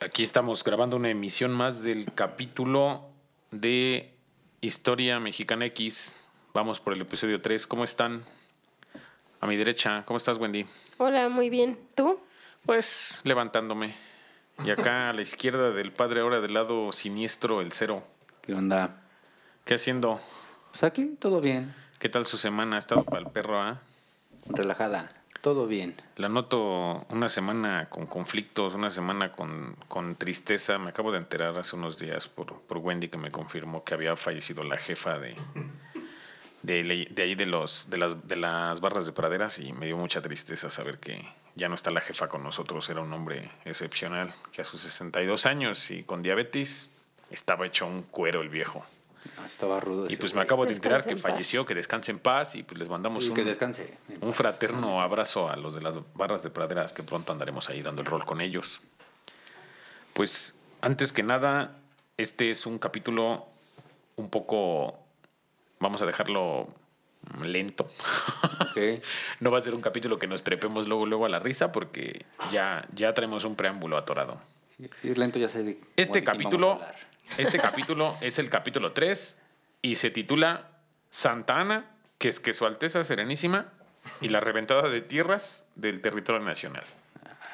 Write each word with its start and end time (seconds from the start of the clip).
Aquí 0.00 0.22
estamos 0.22 0.62
grabando 0.62 0.96
una 0.96 1.10
emisión 1.10 1.52
más 1.52 1.82
del 1.82 2.12
capítulo 2.14 3.10
de 3.50 4.14
Historia 4.60 5.18
Mexicana 5.18 5.64
X. 5.66 6.24
Vamos 6.54 6.78
por 6.78 6.92
el 6.92 7.00
episodio 7.00 7.42
3. 7.42 7.66
¿Cómo 7.66 7.82
están? 7.82 8.22
A 9.40 9.46
mi 9.48 9.56
derecha, 9.56 10.04
¿cómo 10.06 10.18
estás, 10.18 10.38
Wendy? 10.38 10.66
Hola, 10.98 11.28
muy 11.28 11.50
bien. 11.50 11.76
¿Tú? 11.96 12.20
Pues 12.64 13.20
levantándome. 13.24 13.96
Y 14.64 14.70
acá 14.70 15.10
a 15.10 15.12
la 15.12 15.22
izquierda 15.22 15.72
del 15.72 15.92
padre, 15.92 16.20
ahora 16.20 16.40
del 16.40 16.54
lado 16.54 16.92
siniestro, 16.92 17.60
el 17.60 17.72
cero. 17.72 18.04
¿Qué 18.42 18.54
onda? 18.54 19.02
¿Qué 19.64 19.74
haciendo? 19.74 20.20
Pues 20.70 20.84
aquí 20.84 21.16
todo 21.18 21.40
bien, 21.40 21.74
¿Qué 21.98 22.08
tal 22.08 22.24
su 22.24 22.36
semana? 22.36 22.76
¿Ha 22.76 22.78
estado 22.78 23.02
para 23.02 23.18
el 23.18 23.26
perro, 23.32 23.60
ah? 23.60 23.80
relajada, 24.46 25.10
todo 25.48 25.66
bien. 25.66 25.94
La 26.16 26.28
noto 26.28 27.06
una 27.08 27.30
semana 27.30 27.88
con 27.88 28.06
conflictos, 28.06 28.74
una 28.74 28.90
semana 28.90 29.32
con, 29.32 29.74
con 29.88 30.14
tristeza. 30.14 30.78
Me 30.78 30.90
acabo 30.90 31.10
de 31.10 31.16
enterar 31.16 31.56
hace 31.56 31.74
unos 31.74 31.98
días 31.98 32.28
por, 32.28 32.60
por 32.60 32.76
Wendy 32.76 33.08
que 33.08 33.16
me 33.16 33.30
confirmó 33.30 33.82
que 33.82 33.94
había 33.94 34.14
fallecido 34.14 34.62
la 34.62 34.76
jefa 34.76 35.18
de, 35.18 35.36
de, 36.62 37.08
de 37.10 37.22
ahí 37.22 37.34
de, 37.34 37.46
los, 37.46 37.88
de, 37.88 37.96
las, 37.96 38.28
de 38.28 38.36
las 38.36 38.82
barras 38.82 39.06
de 39.06 39.12
praderas 39.12 39.58
y 39.58 39.72
me 39.72 39.86
dio 39.86 39.96
mucha 39.96 40.20
tristeza 40.20 40.68
saber 40.68 40.98
que 40.98 41.26
ya 41.54 41.70
no 41.70 41.76
está 41.76 41.90
la 41.90 42.02
jefa 42.02 42.28
con 42.28 42.42
nosotros. 42.42 42.90
Era 42.90 43.00
un 43.00 43.12
hombre 43.14 43.50
excepcional 43.64 44.34
que 44.52 44.60
a 44.60 44.64
sus 44.64 44.82
62 44.82 45.46
años 45.46 45.90
y 45.90 46.02
con 46.02 46.20
diabetes 46.20 46.90
estaba 47.30 47.64
hecho 47.64 47.86
un 47.86 48.02
cuero 48.02 48.42
el 48.42 48.50
viejo. 48.50 48.84
Estaba 49.48 49.80
rudo. 49.80 50.06
Y 50.10 50.16
pues 50.16 50.34
me 50.34 50.42
acabo 50.42 50.64
de 50.66 50.72
enterar 50.74 51.02
que 51.04 51.10
en 51.14 51.20
paz. 51.20 51.32
falleció, 51.32 51.64
que 51.66 51.74
descanse 51.74 52.10
en 52.12 52.18
paz 52.18 52.54
y 52.54 52.62
pues 52.62 52.78
les 52.78 52.88
mandamos 52.88 53.24
Sí, 53.24 53.30
un, 53.30 53.34
que 53.36 53.44
descanse. 53.44 53.96
un 54.20 54.28
paz. 54.28 54.36
fraterno 54.36 55.00
abrazo 55.00 55.48
a 55.48 55.56
los 55.56 55.74
de 55.74 55.80
las 55.80 55.98
barras 56.14 56.42
de 56.42 56.50
praderas 56.50 56.92
que 56.92 57.02
pronto 57.02 57.32
andaremos 57.32 57.68
ahí 57.70 57.82
dando 57.82 58.02
el 58.02 58.06
rol 58.06 58.24
con 58.26 58.40
ellos. 58.40 58.80
Pues 60.12 60.54
antes 60.80 61.12
que 61.12 61.22
nada, 61.22 61.76
este 62.16 62.50
es 62.50 62.66
un 62.66 62.78
capítulo 62.78 63.46
un 64.16 64.30
poco, 64.30 64.98
vamos 65.80 66.02
a 66.02 66.06
dejarlo 66.06 66.68
lento. 67.42 67.88
No 69.40 69.50
va 69.50 69.58
a 69.58 69.60
ser 69.60 69.74
un 69.74 69.80
capítulo 69.80 70.18
que 70.20 70.28
nos 70.28 70.44
trepemos 70.44 70.86
luego 70.86 71.04
luego 71.06 71.26
a 71.26 71.28
la 71.28 71.40
risa 71.40 71.72
porque 71.72 72.24
ya 72.52 72.86
ya 72.94 73.12
traemos 73.14 73.44
un 73.44 73.56
preámbulo 73.56 73.96
atorado. 73.96 74.40
Sí, 74.76 74.88
sí, 74.96 75.10
es 75.10 75.18
lento, 75.18 75.38
ya 75.40 75.48
sé. 75.48 75.62
de- 75.64 75.80
Este 75.96 76.20
de 76.20 76.24
quién 76.24 76.24
vamos 76.24 76.28
a 76.28 76.78
capítulo, 76.78 76.80
este 77.38 77.58
capítulo 77.58 78.16
es 78.20 78.38
el 78.38 78.48
capítulo 78.48 78.92
3 78.92 79.36
y 79.82 79.96
se 79.96 80.10
titula 80.10 80.68
Santa 81.10 81.60
Ana, 81.60 81.90
que 82.18 82.28
es 82.28 82.40
que 82.40 82.52
su 82.52 82.66
Alteza 82.66 83.04
Serenísima 83.04 83.66
y 84.20 84.28
la 84.28 84.40
reventada 84.40 84.88
de 84.88 85.00
tierras 85.00 85.64
del 85.74 86.00
territorio 86.00 86.40
nacional. 86.40 86.84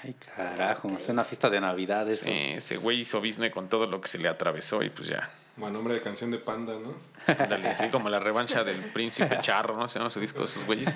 Ay, 0.02 0.14
carajo, 0.14 0.90
es 0.96 1.08
una 1.08 1.24
fiesta 1.24 1.48
de 1.50 1.60
Navidad 1.60 2.08
eso. 2.08 2.24
Sí, 2.24 2.52
ese 2.56 2.76
güey 2.76 3.00
hizo 3.00 3.20
business 3.20 3.52
con 3.52 3.68
todo 3.68 3.86
lo 3.86 4.00
que 4.00 4.08
se 4.08 4.18
le 4.18 4.28
atravesó 4.28 4.82
y 4.82 4.90
pues 4.90 5.08
ya. 5.08 5.30
Buen 5.56 5.72
nombre 5.72 5.94
de 5.94 6.00
canción 6.00 6.30
de 6.30 6.38
Panda, 6.38 6.74
¿no? 6.74 6.94
Dale, 7.26 7.68
así 7.68 7.88
como 7.88 8.08
la 8.08 8.18
revancha 8.18 8.64
del 8.64 8.78
príncipe 8.92 9.38
charro, 9.40 9.76
¿no? 9.76 9.86
Se 9.86 9.98
llama 9.98 10.10
su 10.10 10.20
disco 10.20 10.40
de 10.40 10.46
esos 10.46 10.64
güeyes. 10.66 10.94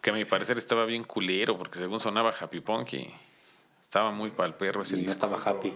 Que 0.00 0.10
a 0.10 0.12
mi 0.12 0.24
parecer 0.24 0.58
estaba 0.58 0.84
bien 0.84 1.04
culero 1.04 1.56
porque 1.56 1.78
según 1.78 2.00
sonaba 2.00 2.34
Happy 2.38 2.60
Punk 2.60 2.92
y 2.94 3.14
estaba 3.84 4.10
muy 4.10 4.30
para 4.30 4.48
el 4.48 4.54
perro 4.54 4.82
ese 4.82 4.96
Y 4.96 5.02
no 5.02 5.02
disco. 5.12 5.12
estaba 5.26 5.36
happy. 5.50 5.72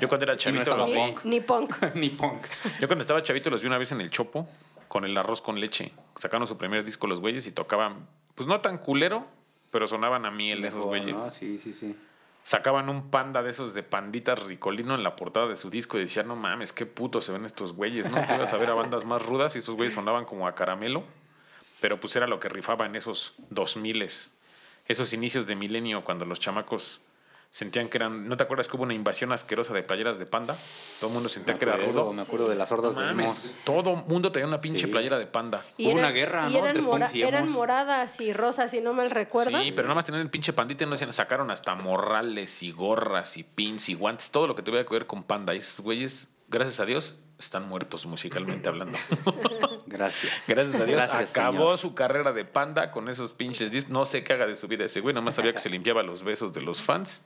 Yo 0.00 0.08
cuando 0.08 0.24
era 0.24 0.34
no 0.34 0.38
chavito 0.38 0.76
los 0.76 0.88
vi. 0.90 0.94
punk. 0.96 1.24
Ni 1.24 1.40
punk. 1.40 1.82
Ni 1.94 2.10
punk. 2.10 2.44
Yo 2.80 2.86
cuando 2.86 3.02
estaba 3.02 3.20
chavito 3.22 3.50
los 3.50 3.60
vi 3.60 3.66
una 3.66 3.78
vez 3.78 3.90
en 3.90 4.00
el 4.00 4.10
Chopo 4.10 4.48
con 4.86 5.04
el 5.04 5.16
arroz 5.18 5.42
con 5.42 5.58
leche. 5.60 5.92
Sacaron 6.14 6.46
su 6.46 6.56
primer 6.56 6.84
disco 6.84 7.06
los 7.08 7.20
güeyes 7.20 7.46
y 7.46 7.52
tocaban, 7.52 8.06
pues 8.36 8.46
no 8.46 8.60
tan 8.60 8.78
culero, 8.78 9.26
pero 9.70 9.86
sonaban 9.88 10.24
a 10.24 10.30
miel 10.30 10.64
esos 10.64 10.76
Mejor, 10.86 10.88
güeyes. 10.98 11.16
¿no? 11.16 11.30
Sí, 11.30 11.58
sí, 11.58 11.72
sí. 11.72 11.96
Sacaban 12.44 12.88
un 12.88 13.10
panda 13.10 13.42
de 13.42 13.50
esos 13.50 13.74
de 13.74 13.82
panditas 13.82 14.42
ricolino 14.44 14.94
en 14.94 15.02
la 15.02 15.16
portada 15.16 15.48
de 15.48 15.56
su 15.56 15.68
disco 15.68 15.98
y 15.98 16.00
decían, 16.00 16.28
no 16.28 16.36
mames, 16.36 16.72
qué 16.72 16.86
putos 16.86 17.24
se 17.26 17.32
ven 17.32 17.44
estos 17.44 17.74
güeyes, 17.74 18.10
¿no? 18.10 18.16
Tú 18.26 18.34
ibas 18.34 18.52
a 18.54 18.56
ver 18.56 18.70
a 18.70 18.74
bandas 18.74 19.04
más 19.04 19.20
rudas 19.26 19.54
y 19.56 19.58
estos 19.58 19.74
güeyes 19.74 19.92
sonaban 19.92 20.24
como 20.24 20.46
a 20.48 20.54
caramelo, 20.54 21.02
pero 21.80 22.00
pues 22.00 22.16
era 22.16 22.26
lo 22.26 22.40
que 22.40 22.48
rifaba 22.48 22.86
en 22.86 22.96
esos 22.96 23.34
dos 23.50 23.76
miles, 23.76 24.32
esos 24.86 25.12
inicios 25.12 25.46
de 25.46 25.56
milenio 25.56 26.04
cuando 26.04 26.24
los 26.24 26.40
chamacos 26.40 27.02
sentían 27.50 27.88
que 27.88 27.96
eran, 27.98 28.28
¿no 28.28 28.36
te 28.36 28.44
acuerdas 28.44 28.68
que 28.68 28.76
hubo 28.76 28.82
una 28.84 28.94
invasión 28.94 29.32
asquerosa 29.32 29.72
de 29.74 29.82
playeras 29.82 30.18
de 30.18 30.26
panda? 30.26 30.54
Todo 31.00 31.08
el 31.08 31.14
mundo 31.14 31.28
sentía 31.28 31.54
Me 31.54 31.58
que 31.58 31.64
era 31.64 31.76
rudo. 31.76 32.12
Me 32.12 32.22
acuerdo 32.22 32.48
de 32.48 32.54
las 32.54 32.70
hordas 32.70 32.94
No 32.94 33.00
de 33.00 33.06
mames, 33.14 33.62
todo 33.64 33.96
mundo 33.96 34.30
traía 34.32 34.46
una 34.46 34.60
pinche 34.60 34.86
Sí. 34.86 34.92
playera 34.92 35.18
de 35.18 35.26
panda. 35.26 35.64
Hubo 35.78 35.90
una 35.92 36.10
guerra, 36.10 36.48
y 36.50 36.52
¿no? 36.54 36.58
Eran, 36.66 36.84
mora- 36.84 37.10
y 37.12 37.22
eran 37.22 37.50
moradas 37.50 38.20
y 38.20 38.32
rosas, 38.32 38.70
si 38.70 38.80
no 38.80 38.92
mal 38.92 39.10
recuerdo. 39.10 39.60
Sí, 39.60 39.72
pero 39.72 39.88
nada 39.88 39.94
más 39.96 40.04
tenían 40.04 40.22
el 40.22 40.30
pinche 40.30 40.52
pandita 40.52 40.84
y 40.84 40.86
no 40.86 40.92
decían, 40.92 41.12
sacaron 41.12 41.50
hasta 41.50 41.74
morrales 41.74 42.62
y 42.62 42.70
gorras 42.70 43.36
y 43.36 43.42
pins 43.44 43.88
y 43.88 43.94
guantes, 43.94 44.30
todo 44.30 44.46
lo 44.46 44.54
que 44.54 44.62
tuviera 44.62 44.86
que 44.86 44.92
ver 44.94 45.06
con 45.06 45.22
panda. 45.24 45.54
Y 45.54 45.58
esos 45.58 45.80
güeyes, 45.80 46.28
gracias 46.48 46.80
a 46.80 46.84
Dios, 46.86 47.16
están 47.38 47.68
muertos 47.68 48.06
musicalmente 48.06 48.68
hablando. 48.68 48.98
Gracias. 49.86 50.44
Gracias 50.48 50.80
a 50.80 50.84
Dios, 50.84 50.96
Gracias, 51.02 51.30
acabó 51.30 51.56
señor. 51.58 51.78
su 51.78 51.94
carrera 51.94 52.32
de 52.32 52.44
panda 52.44 52.90
con 52.90 53.08
esos 53.08 53.32
pinches 53.32 53.70
discos. 53.72 53.90
No 53.92 54.06
sé 54.06 54.22
qué 54.24 54.32
haga 54.34 54.46
de 54.46 54.56
su 54.56 54.68
vida 54.68 54.84
ese 54.84 55.00
güey, 55.00 55.14
nada 55.14 55.24
más 55.24 55.34
sabía 55.34 55.52
que 55.52 55.58
se 55.60 55.70
limpiaba 55.70 56.02
los 56.02 56.22
besos 56.22 56.52
de 56.52 56.62
los 56.62 56.82
fans. 56.82 57.22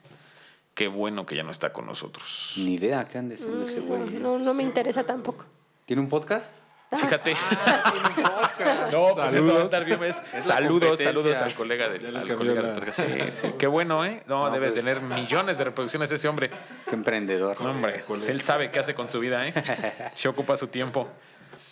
Qué 0.75 0.89
bueno 0.89 1.27
que 1.27 1.37
ya 1.37 1.43
no 1.43 1.51
está 1.51 1.73
con 1.73 1.85
nosotros. 1.87 2.55
Ni 2.57 2.75
idea 2.75 3.07
qué 3.07 3.19
ande 3.19 3.35
haciendo 3.35 3.65
ese 3.67 3.81
No, 3.81 3.87
güey. 3.87 4.17
¿eh? 4.17 4.21
no, 4.21 4.39
no 4.39 4.55
me 4.55 4.63
interesa 4.63 5.05
tampoco. 5.05 5.45
¿Tiene 5.85 6.01
un 6.01 6.09
podcast? 6.09 6.51
Fíjate. 6.97 7.35
Podcast. 8.17 8.93
No, 8.93 9.09
pues 9.15 9.33
esto 9.35 9.55
va 9.55 9.61
a 9.61 9.65
estar 9.65 9.85
bien, 9.85 10.01
la 10.01 10.43
Saludos, 10.43 10.99
saludos 10.99 11.39
al 11.39 11.55
colega 11.55 11.89
del, 11.89 12.17
al 12.17 12.37
colega 12.37 12.63
la- 12.63 12.69
del 12.73 12.79
podcast. 12.79 13.01
Sí, 13.33 13.49
sí, 13.49 13.55
qué 13.59 13.67
bueno, 13.67 14.05
¿eh? 14.05 14.23
No, 14.27 14.47
No, 14.47 14.51
debe 14.53 14.71
pues- 14.71 14.85
tener 14.85 15.01
millones 15.01 15.59
de 15.59 15.65
reproducciones 15.65 16.11
ese 16.11 16.29
hombre. 16.29 16.51
Qué 16.87 16.95
emprendedor. 16.95 17.61
No, 17.61 17.71
hombre, 17.71 18.05
pues 18.07 18.29
él 18.29 18.43
sabe 18.43 18.71
qué 18.71 18.79
hace 18.79 18.95
con 18.95 19.09
su 19.09 19.21
vida, 19.21 19.47
¿eh? 19.49 19.55
Se 20.15 20.29
ocupa 20.29 20.57
su 20.57 20.69
tiempo. 20.69 21.09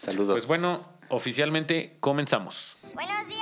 Saludos. 0.03 0.32
Pues 0.34 0.47
bueno, 0.47 0.88
oficialmente 1.08 1.97
comenzamos. 2.00 2.76
Buenos 2.94 3.28
días, 3.28 3.40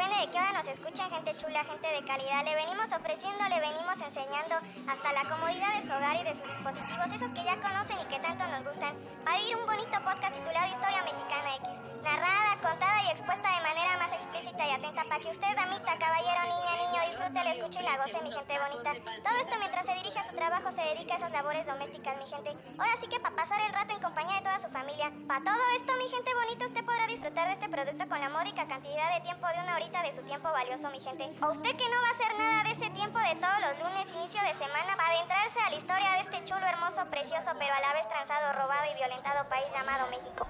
depende 0.00 0.26
de 0.26 0.32
qué 0.32 0.38
hora 0.38 0.52
nos 0.52 0.66
escuchen, 0.66 1.10
gente 1.10 1.36
chula, 1.36 1.62
gente 1.62 1.86
de 1.86 2.02
calidad. 2.06 2.42
Le 2.42 2.54
venimos 2.54 2.86
ofreciendo, 2.86 3.44
le 3.50 3.60
venimos 3.60 4.00
enseñando 4.00 4.56
hasta 4.88 5.12
la 5.12 5.28
comodidad 5.28 5.74
de 5.74 5.82
su 5.86 5.92
hogar 5.92 6.16
y 6.16 6.24
de 6.24 6.34
sus 6.36 6.48
dispositivos, 6.48 7.06
esos 7.12 7.30
que 7.32 7.44
ya 7.44 7.56
conocen 7.60 8.00
y 8.00 8.04
que 8.06 8.18
tanto 8.18 8.46
nos 8.46 8.64
gustan, 8.64 8.96
para 9.24 9.36
vivir 9.36 9.56
un 9.56 9.66
bonito 9.66 10.00
podcast 10.00 10.32
titulado 10.32 10.72
Historia 10.72 11.04
Mexicana 11.04 11.56
X, 11.56 11.89
narrada, 12.02 12.56
contada 12.62 13.02
y 13.04 13.10
expuesta 13.10 13.48
de 13.50 13.60
manera 13.60 13.96
más 13.98 14.12
explícita 14.12 14.66
y 14.66 14.70
atenta 14.70 15.04
para 15.04 15.20
que 15.20 15.30
usted, 15.30 15.56
damita, 15.56 15.98
caballero, 15.98 16.42
niña, 16.44 16.72
niño, 16.76 17.00
disfrute, 17.08 17.44
la 17.44 17.50
escuche 17.50 17.80
y 17.80 17.82
la 17.82 17.96
goce, 17.96 18.20
mi 18.22 18.32
gente 18.32 18.58
bonita. 18.58 18.92
Todo 19.22 19.36
esto 19.40 19.58
mientras 19.58 19.86
se 19.86 19.94
dirige 19.94 20.18
a 20.18 20.24
su 20.24 20.34
trabajo, 20.34 20.70
se 20.72 20.82
dedica 20.82 21.14
a 21.14 21.16
esas 21.18 21.32
labores 21.32 21.66
domésticas, 21.66 22.16
mi 22.18 22.26
gente. 22.26 22.56
Ahora 22.78 22.94
sí 23.00 23.06
que 23.08 23.20
para 23.20 23.36
pasar 23.36 23.60
el 23.60 23.72
rato 23.72 23.94
en 23.94 24.00
compañía 24.00 24.36
de 24.36 24.42
toda 24.42 24.58
su 24.60 24.68
familia. 24.68 25.12
Para 25.26 25.44
todo 25.44 25.62
esto, 25.76 25.92
mi 25.96 26.08
gente 26.08 26.34
bonita, 26.34 26.66
usted 26.66 26.84
podrá 26.84 27.06
disfrutar 27.06 27.48
de 27.48 27.54
este 27.54 27.68
producto 27.68 28.08
con 28.08 28.20
la 28.20 28.28
módica 28.28 28.66
cantidad 28.66 29.14
de 29.14 29.20
tiempo 29.20 29.46
de 29.48 29.60
una 29.60 29.76
horita 29.76 30.02
de 30.02 30.12
su 30.12 30.22
tiempo 30.22 30.50
valioso, 30.50 30.90
mi 30.90 31.00
gente. 31.00 31.24
O 31.42 31.50
usted 31.50 31.76
que 31.76 31.88
no 31.88 31.98
va 32.00 32.08
a 32.08 32.16
hacer 32.16 32.38
nada 32.38 32.62
de 32.64 32.72
ese 32.72 32.90
tiempo 32.90 33.18
de 33.18 33.34
todos 33.36 33.60
los 33.60 33.74
lunes, 33.78 34.08
inicio 34.12 34.40
de 34.42 34.54
semana, 34.54 34.96
para 34.96 35.14
adentrarse 35.16 35.60
a 35.60 35.70
la 35.70 35.76
historia 35.76 36.10
de 36.12 36.20
este 36.20 36.44
chulo, 36.44 36.64
hermoso, 36.66 37.04
precioso, 37.10 37.50
pero 37.58 37.74
a 37.74 37.80
la 37.80 37.92
vez 37.94 38.08
transado, 38.08 38.52
robado 38.52 38.84
y 38.92 38.96
violentado 38.96 39.48
país 39.48 39.66
llamado 39.72 40.08
México. 40.10 40.46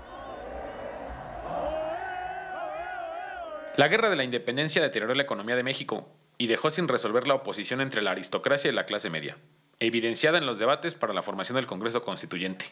La 3.76 3.88
guerra 3.88 4.10
de 4.10 4.16
la 4.16 4.24
independencia 4.24 4.82
deterioró 4.82 5.14
la 5.14 5.22
economía 5.22 5.56
de 5.56 5.62
México 5.62 6.06
y 6.36 6.48
dejó 6.48 6.68
sin 6.70 6.86
resolver 6.86 7.26
la 7.26 7.34
oposición 7.34 7.80
entre 7.80 8.02
la 8.02 8.10
aristocracia 8.10 8.70
y 8.70 8.74
la 8.74 8.84
clase 8.84 9.10
media, 9.10 9.38
evidenciada 9.78 10.38
en 10.38 10.44
los 10.44 10.58
debates 10.58 10.94
para 10.94 11.14
la 11.14 11.22
formación 11.22 11.56
del 11.56 11.66
Congreso 11.66 12.02
Constituyente. 12.02 12.66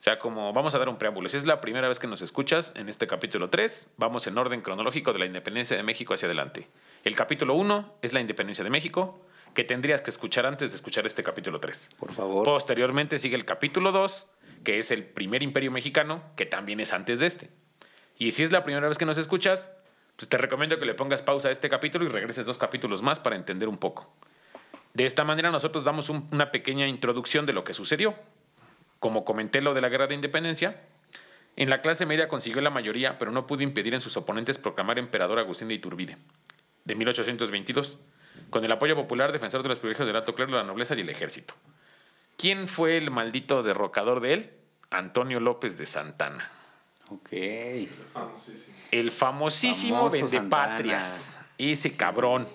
O 0.00 0.02
sea, 0.02 0.18
como 0.18 0.54
vamos 0.54 0.74
a 0.74 0.78
dar 0.78 0.88
un 0.88 0.96
preámbulo, 0.96 1.28
si 1.28 1.36
es 1.36 1.44
la 1.44 1.60
primera 1.60 1.86
vez 1.86 1.98
que 1.98 2.06
nos 2.06 2.22
escuchas 2.22 2.72
en 2.76 2.88
este 2.88 3.06
capítulo 3.06 3.50
3, 3.50 3.90
vamos 3.98 4.26
en 4.26 4.38
orden 4.38 4.62
cronológico 4.62 5.12
de 5.12 5.18
la 5.18 5.26
independencia 5.26 5.76
de 5.76 5.82
México 5.82 6.14
hacia 6.14 6.24
adelante. 6.24 6.68
El 7.04 7.14
capítulo 7.14 7.52
1 7.52 7.96
es 8.00 8.14
la 8.14 8.22
independencia 8.22 8.64
de 8.64 8.70
México, 8.70 9.20
que 9.52 9.64
tendrías 9.64 10.00
que 10.00 10.08
escuchar 10.08 10.46
antes 10.46 10.70
de 10.70 10.76
escuchar 10.76 11.04
este 11.04 11.22
capítulo 11.22 11.60
3. 11.60 11.90
Por 11.98 12.14
favor. 12.14 12.44
Posteriormente 12.46 13.18
sigue 13.18 13.36
el 13.36 13.44
capítulo 13.44 13.92
2, 13.92 14.28
que 14.64 14.78
es 14.78 14.90
el 14.90 15.04
primer 15.04 15.42
imperio 15.42 15.70
mexicano, 15.70 16.22
que 16.36 16.46
también 16.46 16.80
es 16.80 16.94
antes 16.94 17.20
de 17.20 17.26
este. 17.26 17.50
Y 18.20 18.32
si 18.32 18.42
es 18.42 18.52
la 18.52 18.64
primera 18.64 18.86
vez 18.86 18.98
que 18.98 19.06
nos 19.06 19.16
escuchas, 19.16 19.70
pues 20.16 20.28
te 20.28 20.36
recomiendo 20.36 20.78
que 20.78 20.84
le 20.84 20.92
pongas 20.92 21.22
pausa 21.22 21.48
a 21.48 21.52
este 21.52 21.70
capítulo 21.70 22.04
y 22.04 22.08
regreses 22.08 22.44
dos 22.44 22.58
capítulos 22.58 23.00
más 23.00 23.18
para 23.18 23.34
entender 23.34 23.66
un 23.66 23.78
poco. 23.78 24.12
De 24.92 25.06
esta 25.06 25.24
manera 25.24 25.50
nosotros 25.50 25.84
damos 25.84 26.10
un- 26.10 26.28
una 26.30 26.52
pequeña 26.52 26.86
introducción 26.86 27.46
de 27.46 27.54
lo 27.54 27.64
que 27.64 27.72
sucedió. 27.72 28.14
Como 28.98 29.24
comenté 29.24 29.62
lo 29.62 29.72
de 29.72 29.80
la 29.80 29.88
guerra 29.88 30.06
de 30.06 30.16
independencia, 30.16 30.82
en 31.56 31.70
la 31.70 31.80
clase 31.80 32.04
media 32.04 32.28
consiguió 32.28 32.60
la 32.60 32.68
mayoría, 32.68 33.18
pero 33.18 33.30
no 33.30 33.46
pudo 33.46 33.62
impedir 33.62 33.94
en 33.94 34.02
sus 34.02 34.18
oponentes 34.18 34.58
proclamar 34.58 34.98
emperador 34.98 35.38
Agustín 35.38 35.68
de 35.68 35.74
Iturbide, 35.76 36.18
de 36.84 36.94
1822, 36.94 37.96
con 38.50 38.62
el 38.66 38.72
apoyo 38.72 38.96
popular 38.96 39.32
defensor 39.32 39.62
de 39.62 39.70
los 39.70 39.78
privilegios 39.78 40.06
del 40.06 40.16
alto 40.16 40.34
clero, 40.34 40.52
la 40.56 40.64
nobleza 40.64 40.94
y 40.94 41.00
el 41.00 41.08
ejército. 41.08 41.54
¿Quién 42.36 42.68
fue 42.68 42.98
el 42.98 43.10
maldito 43.10 43.62
derrocador 43.62 44.20
de 44.20 44.34
él? 44.34 44.50
Antonio 44.90 45.40
López 45.40 45.78
de 45.78 45.86
Santana. 45.86 46.50
Ok. 47.10 47.30
Famosísimo. 48.12 48.76
El 48.90 49.10
famosísimo 49.10 50.10
vendepatrias. 50.10 51.40
Ese 51.58 51.96
cabrón. 51.96 52.48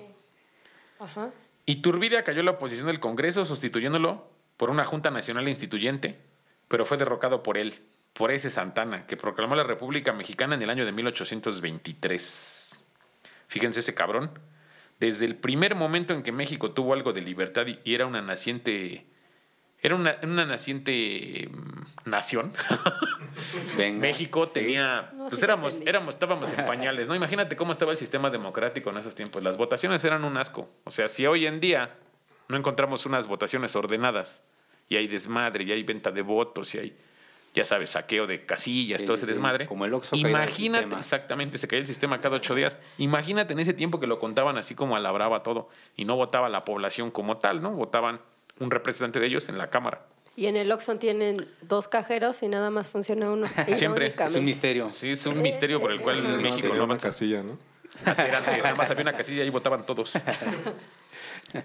Ajá. 1.00 1.31
Iturbide 1.66 2.18
acalló 2.18 2.42
la 2.42 2.52
oposición 2.52 2.88
del 2.88 3.00
Congreso 3.00 3.44
sustituyéndolo 3.44 4.30
por 4.57 4.69
una 4.69 4.86
Junta 4.86 5.12
Nacional 5.12 5.48
Instituyente, 5.50 6.19
pero 6.68 6.86
fue 6.86 6.98
derrocado 6.98 7.44
por 7.44 7.57
él, 7.57 7.81
por 8.13 8.31
ese 8.31 8.50
Santana, 8.50 9.06
que 9.06 9.18
proclamó 9.18 9.56
la 9.56 9.63
República 9.63 10.13
Mexicana 10.13 10.56
en 10.56 10.62
el 10.62 10.69
año 10.69 10.86
de 10.86 10.92
1823. 10.94 12.84
Fíjense 13.48 13.81
ese 13.81 13.94
cabrón. 13.94 14.31
Desde 15.00 15.25
el 15.25 15.36
primer 15.36 15.75
momento 15.75 16.13
en 16.13 16.24
que 16.24 16.31
México 16.31 16.72
tuvo 16.72 16.94
algo 16.94 17.12
de 17.12 17.22
libertad 17.22 17.68
y 17.68 17.80
y 17.84 17.94
era 17.94 18.06
una 18.06 18.22
naciente... 18.22 19.08
Era 19.86 19.96
una, 19.96 20.18
una 20.24 20.46
naciente 20.46 21.50
mm, 21.52 22.10
nación. 22.10 22.52
Venga. 23.78 24.00
México 24.00 24.46
Sí. 24.48 24.54
tenía, 24.62 25.12
No, 25.14 25.24
pues 25.24 25.34
sí 25.34 25.40
te 25.40 25.46
éramos, 25.46 25.82
éramos, 25.86 26.16
estábamos 26.16 26.52
en 26.54 26.66
pañales, 26.68 27.08
¿no? 27.08 27.16
Imagínate 27.16 27.56
cómo 27.56 27.72
estaba 27.72 27.92
el 27.92 27.98
sistema 27.98 28.30
democrático 28.30 28.90
en 28.90 28.98
esos 28.98 29.16
tiempos. 29.16 29.44
Las 29.44 29.58
votaciones 29.58 30.04
eran 30.04 30.24
un 30.24 30.38
asco. 30.38 30.70
O 30.86 30.92
sea, 30.92 31.08
si 31.08 31.26
hoy 31.26 31.46
en 31.46 31.60
día 31.60 31.96
no 32.48 32.58
encontramos 32.58 33.06
unas 33.06 33.28
votaciones 33.28 33.76
ordenadas 33.76 34.44
y 34.90 34.96
hay 34.98 35.08
desmadre 35.08 35.64
y 35.64 35.72
hay 35.72 35.84
venta 35.84 36.12
de 36.12 36.22
votos 36.22 36.74
y 36.76 36.80
hay, 36.80 36.98
ya 37.54 37.66
sabes, 37.66 37.92
saqueo 37.92 38.28
de 38.28 38.46
casillas, 38.46 39.02
Sí, 39.02 39.08
todo 39.08 39.18
sí, 39.18 39.22
ese 39.24 39.26
sí. 39.28 39.32
desmadre. 39.34 39.66
Como 39.66 39.86
el 39.86 39.94
Oxxo 39.94 40.16
Imagínate, 40.16 40.96
exactamente, 40.96 41.58
se 41.58 41.68
caía 41.68 41.80
el 41.82 41.88
sistema 41.88 42.22
cada 42.22 42.38
ocho 42.38 42.54
días. 42.56 42.80
Imagínate 42.98 43.54
en 43.54 43.60
ese 43.60 43.74
tiempo 43.74 44.00
que 44.00 44.08
lo 44.08 44.20
contaban 44.20 44.58
así 44.58 44.76
como 44.76 44.96
a 44.96 45.00
la 45.00 45.12
brava 45.12 45.42
todo 45.44 45.70
y 45.96 46.06
no 46.06 46.16
votaba 46.16 46.50
la 46.50 46.66
población 46.66 47.12
como 47.12 47.38
tal, 47.38 47.62
¿no? 47.62 47.72
Votaban 47.72 48.22
un 48.60 48.72
representante 48.72 49.19
de 49.19 49.28
ellos 49.28 49.50
en 49.50 49.57
la 49.57 49.69
Cámara. 49.69 50.06
Y 50.38 50.48
en 50.48 50.57
el 50.57 50.72
Oxxon 50.72 51.00
tienen 51.00 51.48
dos 51.62 51.88
cajeros 51.88 52.44
y 52.44 52.48
nada 52.50 52.69
más 52.69 52.90
funciona 52.90 53.30
uno. 53.31 53.48
Siempre. 53.75 54.13
Es 54.18 54.36
un 54.36 54.44
misterio. 54.46 54.90
Sí, 54.90 55.12
es 55.12 55.25
un 55.25 55.42
misterio 55.42 55.80
por 55.80 55.92
el 55.92 56.02
cual 56.02 56.24
No, 56.24 56.42
México 56.42 56.74
no 56.75 56.84
avanza. 56.84 57.07
casilla, 57.07 57.42
¿no? 57.42 57.57
Así 58.04 58.24
era 58.24 58.40
antes, 58.40 58.57
nada 58.57 58.75
más 58.75 58.90
había 58.90 59.04
una 59.04 59.16
casilla 59.16 59.44
y 59.46 59.50
votaban 59.50 59.86
todos. 59.86 60.13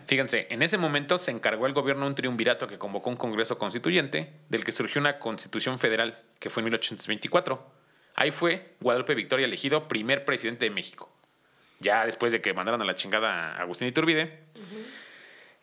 Fíjense, 0.07 0.47
en 0.51 0.63
ese 0.63 0.79
momento 0.79 1.19
se 1.19 1.33
encargó 1.33 1.67
el 1.67 1.73
gobierno 1.73 2.07
un 2.07 2.15
triunvirato 2.15 2.69
que 2.69 2.79
convocó 2.79 3.11
un 3.11 3.17
congreso 3.17 3.59
constituyente, 3.59 4.33
del 4.49 4.63
que 4.65 4.71
surgió 4.71 5.01
una 5.01 5.19
constitución 5.19 5.81
federal, 5.81 6.17
que 6.39 6.51
fue 6.51 6.61
en 6.61 6.67
1824. 6.67 7.67
Ahí 8.15 8.31
fue 8.31 8.75
Guadalupe 8.81 9.15
Victoria 9.15 9.47
elegido 9.47 9.89
primer 9.89 10.25
presidente 10.25 10.67
de 10.67 10.71
México. 10.71 11.11
Ya 11.81 12.05
después 12.05 12.31
de 12.31 12.41
que 12.41 12.53
mandaron 12.53 12.81
a 12.83 12.85
la 12.85 12.95
chingada 12.95 13.57
a 13.57 13.63
Agustín 13.63 13.89
Iturbide. 13.89 14.39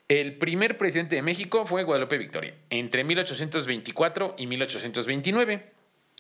El 0.08 0.38
primer 0.38 0.78
presidente 0.78 1.18
de 1.18 1.22
México 1.22 1.66
fue 1.66 1.84
Guadalupe 1.84 2.18
Victoria, 2.18 2.56
entre 2.70 3.04
1824 3.04 4.36
y 4.38 4.48
1829. 4.48 5.70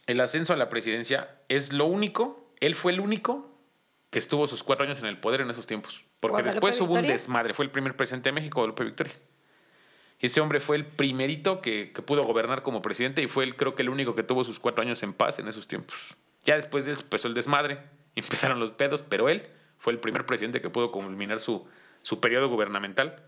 El 0.07 0.19
ascenso 0.19 0.51
a 0.51 0.57
la 0.57 0.67
presidencia 0.67 1.37
es 1.47 1.71
lo 1.71 1.85
único, 1.85 2.51
él 2.59 2.75
fue 2.75 2.91
el 2.91 2.99
único 2.99 3.49
que 4.09 4.19
estuvo 4.19 4.45
sus 4.47 4.63
cuatro 4.63 4.85
años 4.85 4.99
en 4.99 5.05
el 5.05 5.19
poder 5.19 5.39
en 5.39 5.49
esos 5.49 5.67
tiempos. 5.67 6.03
Porque 6.19 6.33
¿Guadalupe 6.33 6.55
después 6.55 6.81
hubo 6.81 6.87
un 6.87 6.93
Victoria? 6.95 7.13
desmadre, 7.13 7.53
fue 7.53 7.63
el 7.63 7.71
primer 7.71 7.95
presidente 7.95 8.27
de 8.27 8.33
México, 8.33 8.59
Guadalupe 8.59 8.83
Victoria. 8.83 9.13
Ese 10.19 10.41
hombre 10.41 10.59
fue 10.59 10.75
el 10.75 10.85
primerito 10.85 11.61
que, 11.61 11.93
que 11.93 12.01
pudo 12.01 12.25
gobernar 12.25 12.63
como 12.63 12.81
presidente 12.81 13.21
y 13.21 13.27
fue 13.27 13.45
el, 13.45 13.55
creo 13.55 13.73
que 13.75 13.83
el 13.83 13.89
único 13.89 14.15
que 14.15 14.23
tuvo 14.23 14.43
sus 14.43 14.59
cuatro 14.59 14.81
años 14.81 15.01
en 15.03 15.13
paz 15.13 15.39
en 15.39 15.47
esos 15.47 15.65
tiempos. 15.65 16.17
Ya 16.43 16.55
después 16.55 16.83
de 16.83 16.91
eso 16.91 17.03
empezó 17.03 17.29
el 17.29 17.35
desmadre, 17.35 17.79
empezaron 18.15 18.59
los 18.59 18.73
pedos, 18.73 19.01
pero 19.01 19.29
él 19.29 19.43
fue 19.77 19.93
el 19.93 19.99
primer 19.99 20.25
presidente 20.25 20.59
que 20.59 20.69
pudo 20.69 20.91
culminar 20.91 21.39
su, 21.39 21.65
su 22.01 22.19
periodo 22.19 22.49
gubernamental 22.49 23.23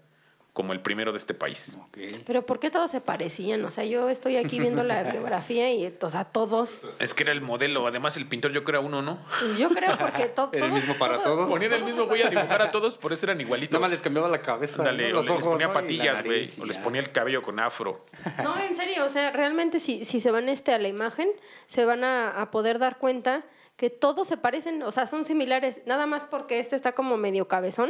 como 0.59 0.73
el 0.73 0.81
primero 0.81 1.13
de 1.13 1.17
este 1.17 1.33
país. 1.33 1.77
Pero 2.25 2.45
¿por 2.45 2.59
qué 2.59 2.69
todos 2.69 2.91
se 2.91 2.99
parecían? 2.99 3.63
O 3.63 3.71
sea, 3.71 3.85
yo 3.85 4.09
estoy 4.09 4.35
aquí 4.35 4.59
viendo 4.59 4.83
la 4.83 5.03
biografía 5.13 5.71
y, 5.71 5.95
o 6.01 6.09
sea, 6.09 6.25
todos. 6.25 6.81
Es 6.99 7.13
que 7.13 7.23
era 7.23 7.31
el 7.31 7.39
modelo, 7.39 7.87
además 7.87 8.17
el 8.17 8.27
pintor 8.27 8.51
yo 8.51 8.65
creo 8.65 8.81
era 8.81 8.85
uno, 8.85 9.01
¿no? 9.01 9.19
pues 9.39 9.57
Yo 9.57 9.69
creo 9.69 9.97
porque 9.97 10.25
to- 10.35 10.49
Era 10.51 10.65
el 10.65 10.71
todos. 10.71 10.83
mismo 10.83 10.97
para 10.99 11.23
todos. 11.23 11.47
Ponían 11.49 11.71
el 11.71 11.85
mismo 11.85 12.07
güey 12.07 12.23
a 12.23 12.29
dibujar 12.29 12.61
a 12.61 12.71
todos, 12.71 12.97
por 12.97 13.13
eso 13.13 13.25
eran 13.25 13.39
igualitos. 13.39 13.71
Nada 13.71 13.83
más 13.83 13.91
les 13.91 14.01
cambiaba 14.01 14.27
la 14.27 14.41
cabeza. 14.41 14.79
Ándale, 14.79 15.03
¿no? 15.13 15.19
o 15.19 15.21
Los 15.21 15.25
les 15.27 15.31
ojos, 15.35 15.47
ponía 15.47 15.71
patillas, 15.71 16.21
güey. 16.25 16.49
O 16.59 16.65
les 16.65 16.77
ponía 16.77 16.99
el 16.99 17.09
cabello 17.13 17.41
con 17.41 17.57
afro. 17.61 18.03
No, 18.43 18.59
en 18.59 18.75
serio, 18.75 19.05
o 19.05 19.09
sea, 19.09 19.31
realmente 19.31 19.79
si, 19.79 20.03
si 20.03 20.19
se 20.19 20.29
van 20.29 20.49
este 20.49 20.73
a 20.73 20.77
la 20.77 20.89
imagen, 20.89 21.29
se 21.67 21.85
van 21.85 22.03
a, 22.03 22.41
a 22.41 22.51
poder 22.51 22.79
dar 22.79 22.97
cuenta 22.97 23.45
que 23.77 23.89
todos 23.89 24.27
se 24.27 24.35
parecen, 24.35 24.83
o 24.83 24.91
sea, 24.91 25.07
son 25.07 25.23
similares, 25.23 25.79
nada 25.85 26.05
más 26.05 26.25
porque 26.25 26.59
este 26.59 26.75
está 26.75 26.91
como 26.91 27.15
medio 27.15 27.47
cabezón 27.47 27.89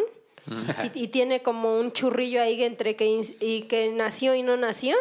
y, 0.94 1.04
y 1.04 1.08
tiene 1.10 1.42
como 1.42 1.80
un 1.80 1.92
churrillo 1.92 2.42
ahí 2.42 2.64
entre 2.64 2.96
que, 2.96 3.22
y 3.40 3.62
que 3.64 3.92
nació 3.92 4.36
y 4.36 4.44
no 4.44 4.58
nació, 4.58 4.96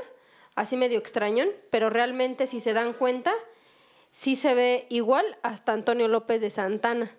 así 0.54 0.76
medio 0.76 0.98
extrañón, 0.98 1.48
pero 1.70 1.90
realmente 1.90 2.46
si 2.46 2.60
se 2.60 2.72
dan 2.72 2.92
cuenta, 2.92 3.32
sí 4.10 4.36
se 4.36 4.54
ve 4.54 4.86
igual 4.90 5.24
hasta 5.42 5.72
Antonio 5.72 6.08
López 6.08 6.40
de 6.40 6.50
Santana. 6.50 7.12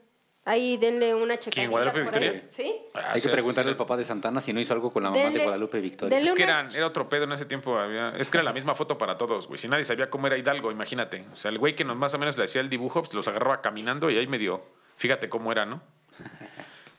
Ahí 0.45 0.77
denle 0.77 1.13
una 1.13 1.37
checadita 1.37 1.69
Guadalupe 1.69 2.05
por 2.05 2.17
ahí. 2.17 2.29
Victoria? 2.29 2.49
Sí. 2.49 2.75
Ah, 2.95 3.11
Hay 3.13 3.21
que 3.21 3.29
preguntarle 3.29 3.71
al 3.71 3.77
papá 3.77 3.97
de 3.97 4.03
Santana 4.03 4.41
si 4.41 4.51
no 4.51 4.59
hizo 4.59 4.73
algo 4.73 4.91
con 4.91 5.03
la 5.03 5.11
mamá 5.11 5.29
de 5.29 5.43
Guadalupe 5.43 5.79
Victoria. 5.79 6.17
Es 6.17 6.33
que 6.33 6.43
eran, 6.43 6.73
era 6.73 6.87
otro 6.87 7.07
pedo 7.07 7.25
en 7.25 7.33
ese 7.33 7.45
tiempo. 7.45 7.77
Había, 7.77 8.15
es 8.17 8.31
que 8.31 8.37
era 8.37 8.43
la 8.43 8.53
misma 8.53 8.73
foto 8.73 8.97
para 8.97 9.17
todos, 9.17 9.47
güey. 9.47 9.59
Si 9.59 9.67
nadie 9.67 9.83
sabía 9.83 10.09
cómo 10.09 10.25
era 10.27 10.37
Hidalgo, 10.37 10.71
imagínate. 10.71 11.25
O 11.31 11.35
sea, 11.35 11.51
el 11.51 11.59
güey 11.59 11.75
que 11.75 11.83
nos 11.83 11.97
más 11.97 12.13
o 12.15 12.17
menos 12.17 12.37
le 12.37 12.45
hacía 12.45 12.61
el 12.61 12.69
dibujo, 12.69 13.03
pues 13.03 13.13
los 13.13 13.27
agarraba 13.27 13.61
caminando 13.61 14.09
y 14.09 14.17
ahí 14.17 14.25
medio. 14.25 14.63
Fíjate 14.95 15.29
cómo 15.29 15.51
era, 15.51 15.65
¿no? 15.65 15.83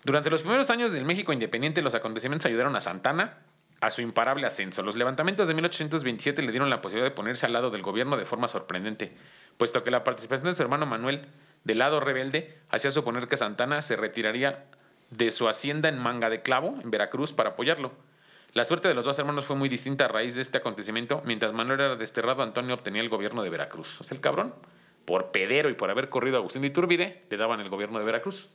Durante 0.04 0.30
los 0.30 0.40
primeros 0.40 0.70
años 0.70 0.92
del 0.92 1.04
México 1.04 1.32
independiente, 1.32 1.82
los 1.82 1.94
acontecimientos 1.94 2.46
ayudaron 2.46 2.74
a 2.74 2.80
Santana 2.80 3.38
a 3.80 3.90
su 3.90 4.02
imparable 4.02 4.46
ascenso. 4.46 4.82
Los 4.82 4.96
levantamientos 4.96 5.48
de 5.48 5.54
1827 5.54 6.42
le 6.42 6.50
dieron 6.50 6.70
la 6.70 6.80
posibilidad 6.80 7.10
de 7.10 7.14
ponerse 7.14 7.46
al 7.46 7.52
lado 7.52 7.70
del 7.70 7.82
gobierno 7.82 8.16
de 8.16 8.24
forma 8.24 8.48
sorprendente, 8.48 9.12
puesto 9.56 9.82
que 9.82 9.90
la 9.90 10.04
participación 10.04 10.48
de 10.50 10.54
su 10.54 10.62
hermano 10.62 10.86
Manuel 10.86 11.26
del 11.64 11.78
lado 11.78 12.00
rebelde 12.00 12.58
hacía 12.70 12.90
suponer 12.90 13.28
que 13.28 13.36
Santana 13.36 13.82
se 13.82 13.96
retiraría 13.96 14.64
de 15.10 15.30
su 15.30 15.48
hacienda 15.48 15.88
en 15.88 15.98
Manga 15.98 16.30
de 16.30 16.42
Clavo, 16.42 16.78
en 16.82 16.90
Veracruz, 16.90 17.32
para 17.32 17.50
apoyarlo. 17.50 17.92
La 18.52 18.64
suerte 18.64 18.88
de 18.88 18.94
los 18.94 19.04
dos 19.04 19.18
hermanos 19.18 19.44
fue 19.44 19.56
muy 19.56 19.68
distinta 19.68 20.06
a 20.06 20.08
raíz 20.08 20.34
de 20.34 20.42
este 20.42 20.58
acontecimiento. 20.58 21.22
Mientras 21.24 21.52
Manuel 21.52 21.80
era 21.80 21.96
desterrado, 21.96 22.42
Antonio 22.42 22.74
obtenía 22.74 23.00
el 23.00 23.08
gobierno 23.08 23.42
de 23.42 23.50
Veracruz. 23.50 24.00
O 24.00 24.04
sea, 24.04 24.14
el 24.14 24.20
cabrón, 24.20 24.54
por 25.04 25.30
pedero 25.30 25.68
y 25.68 25.74
por 25.74 25.90
haber 25.90 26.08
corrido 26.08 26.36
a 26.36 26.40
Agustín 26.40 26.62
de 26.62 26.68
Iturbide, 26.68 27.22
le 27.30 27.36
daban 27.36 27.60
el 27.60 27.68
gobierno 27.68 27.98
de 27.98 28.04
Veracruz. 28.04 28.50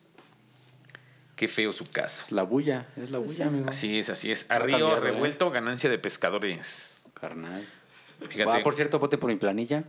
Qué 1.35 1.47
feo 1.47 1.71
su 1.73 1.83
caso. 1.85 2.23
Es 2.23 2.31
la 2.31 2.43
bulla, 2.43 2.87
es 2.95 3.11
la 3.11 3.17
bulla, 3.19 3.47
amigo. 3.47 3.69
Así 3.69 3.99
es, 3.99 4.09
así 4.09 4.31
es. 4.31 4.45
A 4.49 4.57
Va 4.57 4.63
a 4.63 4.67
río 4.67 4.77
cambiar, 4.79 4.97
¿eh? 4.99 5.11
revuelto, 5.11 5.51
ganancia 5.51 5.89
de 5.89 5.97
pescadores. 5.99 6.97
Carnal. 7.13 7.67
Fíjate, 8.29 8.57
Ah, 8.59 8.63
por 8.63 8.75
cierto, 8.75 8.99
voten 8.99 9.19
por 9.19 9.29
mi 9.29 9.35
planilla. 9.35 9.83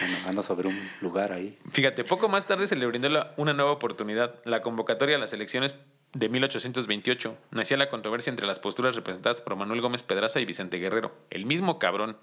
Bueno, 0.00 0.16
ando 0.26 0.42
sobre 0.42 0.68
un 0.68 0.90
lugar 1.00 1.32
ahí. 1.32 1.56
fíjate, 1.70 2.02
poco 2.04 2.28
más 2.28 2.46
tarde 2.46 2.66
se 2.66 2.76
le 2.76 2.86
brindó 2.86 3.08
la- 3.08 3.32
una 3.36 3.52
nueva 3.52 3.70
oportunidad, 3.72 4.36
la 4.44 4.62
convocatoria 4.62 5.16
a 5.16 5.18
las 5.18 5.32
elecciones 5.32 5.74
de 6.14 6.28
1828. 6.28 7.36
Nacía 7.50 7.76
la 7.76 7.88
controversia 7.88 8.30
entre 8.30 8.46
las 8.46 8.58
posturas 8.58 8.96
representadas 8.96 9.40
por 9.40 9.54
Manuel 9.56 9.80
Gómez 9.80 10.02
Pedraza 10.02 10.40
y 10.40 10.44
Vicente 10.46 10.78
Guerrero. 10.78 11.14
El 11.30 11.46
mismo 11.46 11.78
cabrón 11.78 12.16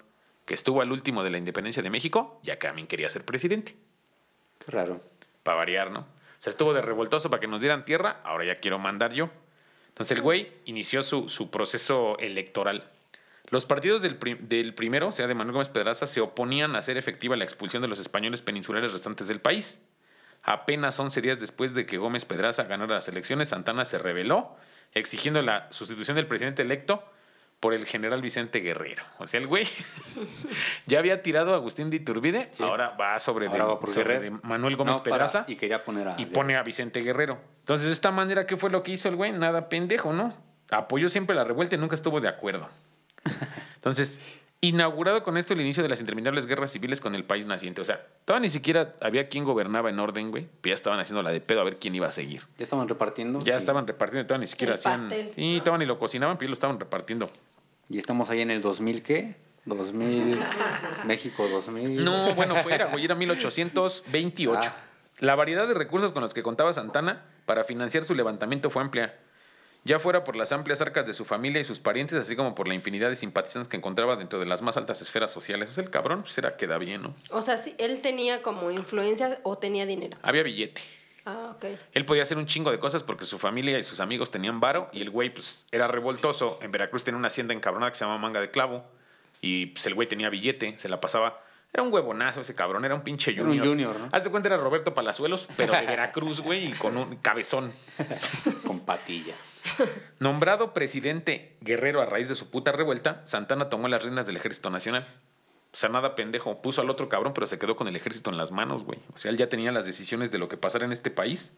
que 0.44 0.54
estuvo 0.54 0.80
al 0.82 0.92
último 0.92 1.22
de 1.24 1.30
la 1.30 1.38
independencia 1.38 1.82
de 1.82 1.90
México, 1.90 2.40
ya 2.42 2.58
también 2.58 2.86
quería 2.86 3.08
ser 3.08 3.24
presidente. 3.24 3.74
Qué 4.64 4.70
raro. 4.70 5.00
Para 5.42 5.56
variar, 5.58 5.90
¿no? 5.90 6.06
O 6.38 6.42
sea, 6.42 6.50
estuvo 6.50 6.74
de 6.74 6.80
revoltoso 6.80 7.30
para 7.30 7.40
que 7.40 7.46
nos 7.46 7.60
dieran 7.60 7.84
tierra, 7.84 8.20
ahora 8.24 8.44
ya 8.44 8.60
quiero 8.60 8.78
mandar 8.78 9.12
yo. 9.12 9.30
Entonces 9.88 10.16
el 10.16 10.22
güey 10.22 10.52
inició 10.66 11.02
su, 11.02 11.28
su 11.28 11.50
proceso 11.50 12.18
electoral. 12.18 12.88
Los 13.48 13.64
partidos 13.64 14.02
del, 14.02 14.18
del 14.40 14.74
primero, 14.74 15.08
o 15.08 15.12
sea, 15.12 15.26
de 15.26 15.34
Manuel 15.34 15.54
Gómez 15.54 15.68
Pedraza, 15.68 16.06
se 16.06 16.20
oponían 16.20 16.74
a 16.74 16.80
hacer 16.80 16.96
efectiva 16.96 17.36
la 17.36 17.44
expulsión 17.44 17.80
de 17.80 17.88
los 17.88 17.98
españoles 17.98 18.42
peninsulares 18.42 18.92
restantes 18.92 19.28
del 19.28 19.40
país. 19.40 19.80
Apenas 20.42 20.98
11 20.98 21.22
días 21.22 21.40
después 21.40 21.72
de 21.74 21.86
que 21.86 21.98
Gómez 21.98 22.24
Pedraza 22.24 22.64
ganara 22.64 22.94
las 22.94 23.08
elecciones, 23.08 23.48
Santana 23.48 23.84
se 23.84 23.98
rebeló, 23.98 24.56
exigiendo 24.92 25.42
la 25.42 25.70
sustitución 25.72 26.16
del 26.16 26.26
presidente 26.26 26.62
electo 26.62 27.04
por 27.60 27.72
el 27.74 27.86
general 27.86 28.20
Vicente 28.22 28.60
Guerrero. 28.60 29.02
O 29.18 29.26
sea, 29.26 29.40
el 29.40 29.46
güey 29.46 29.66
ya 30.86 30.98
había 30.98 31.22
tirado 31.22 31.52
a 31.52 31.56
Agustín 31.56 31.90
de 31.90 31.96
Iturbide, 31.96 32.48
Sí. 32.52 32.62
ahora 32.62 32.90
va 32.90 33.18
sobre, 33.18 33.46
Ahora 33.46 33.64
de, 33.64 33.70
va 33.70 33.80
por 33.80 33.88
sobre 33.88 34.14
Guerrero. 34.14 34.36
de 34.36 34.46
Manuel 34.46 34.76
Gómez 34.76 34.96
No, 34.98 35.02
para- 35.02 35.16
Pedraza 35.16 35.44
y 35.48 35.56
quería 35.56 35.82
poner 35.84 36.08
a. 36.08 36.20
y 36.20 36.26
pone 36.26 36.56
a 36.56 36.62
Vicente 36.62 37.00
Guerrero. 37.00 37.40
Entonces, 37.60 37.86
de 37.86 37.92
esta 37.92 38.10
manera, 38.10 38.46
¿qué 38.46 38.56
fue 38.56 38.70
lo 38.70 38.82
que 38.82 38.92
hizo 38.92 39.08
el 39.08 39.16
güey? 39.16 39.32
Nada 39.32 39.68
pendejo, 39.68 40.12
¿no? 40.12 40.34
Apoyó 40.70 41.08
siempre 41.08 41.34
la 41.36 41.44
revuelta 41.44 41.76
y 41.76 41.78
nunca 41.78 41.94
estuvo 41.94 42.20
de 42.20 42.28
acuerdo. 42.28 42.68
Entonces, 43.76 44.20
inaugurado 44.60 45.22
con 45.22 45.36
esto 45.36 45.52
el 45.54 45.60
inicio 45.60 45.82
de 45.82 45.88
las 45.88 46.00
interminables 46.00 46.46
guerras 46.46 46.72
civiles 46.72 47.00
con 47.00 47.14
el 47.14 47.24
país 47.24 47.46
naciente. 47.46 47.80
O 47.80 47.84
sea, 47.84 48.04
todavía 48.24 48.42
ni 48.42 48.48
siquiera 48.48 48.94
había 49.00 49.28
quien 49.28 49.44
gobernaba 49.44 49.90
en 49.90 49.98
orden, 49.98 50.30
güey. 50.30 50.46
Pero 50.60 50.72
ya 50.72 50.74
estaban 50.74 50.98
haciendo 50.98 51.22
la 51.22 51.30
de 51.30 51.40
pedo 51.40 51.60
a 51.60 51.64
ver 51.64 51.76
quién 51.76 51.94
iba 51.94 52.06
a 52.06 52.10
seguir. 52.10 52.42
Ya 52.58 52.64
estaban 52.64 52.88
repartiendo. 52.88 53.38
Ya 53.40 53.54
sí. 53.54 53.58
estaban 53.58 53.86
repartiendo, 53.86 54.26
todavía 54.26 54.42
ni 54.42 54.46
siquiera 54.46 54.72
El 54.72 54.78
hacían. 54.78 55.00
pastel. 55.00 55.32
Sí, 55.34 55.60
todavía 55.64 55.84
ni 55.84 55.86
lo 55.86 55.98
cocinaban, 55.98 56.36
pero 56.38 56.46
ya 56.48 56.50
lo 56.50 56.54
estaban 56.54 56.80
repartiendo. 56.80 57.30
Y 57.88 57.98
estamos 57.98 58.30
ahí 58.30 58.40
en 58.40 58.50
el 58.50 58.62
2000, 58.62 59.02
¿qué? 59.02 59.36
2000. 59.66 60.40
México 61.04 61.46
2000. 61.48 62.04
No, 62.04 62.34
bueno, 62.34 62.56
fuera, 62.56 62.86
güey, 62.86 63.04
era 63.04 63.14
1828. 63.14 64.60
Ah. 64.62 64.74
La 65.20 65.34
variedad 65.34 65.66
de 65.66 65.74
recursos 65.74 66.12
con 66.12 66.22
los 66.22 66.34
que 66.34 66.42
contaba 66.42 66.72
Santana 66.72 67.24
para 67.46 67.64
financiar 67.64 68.04
su 68.04 68.14
levantamiento 68.14 68.70
fue 68.70 68.82
amplia. 68.82 69.14
Ya 69.86 70.00
fuera 70.00 70.24
por 70.24 70.34
las 70.34 70.50
amplias 70.50 70.80
arcas 70.80 71.06
de 71.06 71.14
su 71.14 71.24
familia 71.24 71.60
y 71.60 71.64
sus 71.64 71.78
parientes, 71.78 72.18
así 72.18 72.34
como 72.34 72.56
por 72.56 72.66
la 72.66 72.74
infinidad 72.74 73.08
de 73.08 73.14
simpatizantes 73.14 73.68
que 73.68 73.76
encontraba 73.76 74.16
dentro 74.16 74.40
de 74.40 74.44
las 74.44 74.60
más 74.60 74.76
altas 74.76 75.00
esferas 75.00 75.30
sociales. 75.30 75.70
O 75.70 75.72
sea, 75.74 75.84
el 75.84 75.90
cabrón 75.90 76.22
pues 76.22 76.36
era 76.38 76.56
que 76.56 76.66
da 76.66 76.76
bien, 76.78 77.02
¿no? 77.02 77.14
O 77.30 77.40
sea, 77.40 77.56
sí, 77.56 77.72
él 77.78 78.02
tenía 78.02 78.42
como 78.42 78.72
influencia 78.72 79.38
o 79.44 79.58
tenía 79.58 79.86
dinero. 79.86 80.18
Había 80.22 80.42
billete. 80.42 80.82
Ah, 81.24 81.52
ok. 81.54 81.66
Él 81.92 82.04
podía 82.04 82.24
hacer 82.24 82.36
un 82.36 82.46
chingo 82.46 82.72
de 82.72 82.80
cosas 82.80 83.04
porque 83.04 83.26
su 83.26 83.38
familia 83.38 83.78
y 83.78 83.84
sus 83.84 84.00
amigos 84.00 84.32
tenían 84.32 84.58
varo 84.58 84.90
y 84.92 85.02
el 85.02 85.10
güey 85.10 85.32
pues 85.32 85.66
era 85.70 85.86
revoltoso. 85.86 86.58
En 86.62 86.72
Veracruz 86.72 87.04
tenía 87.04 87.18
una 87.18 87.28
hacienda 87.28 87.54
encabronada 87.54 87.92
que 87.92 87.98
se 87.98 88.04
llamaba 88.04 88.20
Manga 88.20 88.40
de 88.40 88.50
Clavo 88.50 88.84
y 89.40 89.66
pues 89.66 89.86
el 89.86 89.94
güey 89.94 90.08
tenía 90.08 90.30
billete, 90.30 90.76
se 90.78 90.88
la 90.88 91.00
pasaba. 91.00 91.45
Era 91.76 91.82
un 91.82 91.92
huevonazo 91.92 92.40
ese 92.40 92.54
cabrón, 92.54 92.86
era 92.86 92.94
un 92.94 93.02
pinche 93.02 93.32
Era 93.32 93.42
un 93.42 93.48
junior. 93.48 93.66
junior, 93.66 94.00
¿no? 94.00 94.08
Haz 94.10 94.24
de 94.24 94.30
cuenta 94.30 94.48
era 94.48 94.56
Roberto 94.56 94.94
Palazuelos, 94.94 95.46
pero 95.58 95.74
de 95.74 95.84
Veracruz, 95.84 96.40
güey, 96.40 96.68
y 96.68 96.72
con 96.72 96.96
un 96.96 97.16
cabezón. 97.16 97.70
Con 98.66 98.80
patillas. 98.80 99.60
Nombrado 100.18 100.72
presidente 100.72 101.58
guerrero 101.60 102.00
a 102.00 102.06
raíz 102.06 102.30
de 102.30 102.34
su 102.34 102.48
puta 102.48 102.72
revuelta, 102.72 103.20
Santana 103.26 103.68
tomó 103.68 103.88
las 103.88 104.02
riendas 104.02 104.24
del 104.24 104.36
Ejército 104.36 104.70
Nacional. 104.70 105.06
O 105.70 105.76
sea, 105.76 105.90
nada 105.90 106.14
pendejo. 106.14 106.62
Puso 106.62 106.80
al 106.80 106.88
otro 106.88 107.10
cabrón, 107.10 107.34
pero 107.34 107.46
se 107.46 107.58
quedó 107.58 107.76
con 107.76 107.88
el 107.88 107.96
ejército 107.96 108.30
en 108.30 108.38
las 108.38 108.52
manos, 108.52 108.84
güey. 108.84 108.98
O 109.12 109.18
sea, 109.18 109.30
él 109.30 109.36
ya 109.36 109.50
tenía 109.50 109.70
las 109.70 109.84
decisiones 109.84 110.30
de 110.30 110.38
lo 110.38 110.48
que 110.48 110.56
pasara 110.56 110.86
en 110.86 110.92
este 110.92 111.10
país. 111.10 111.52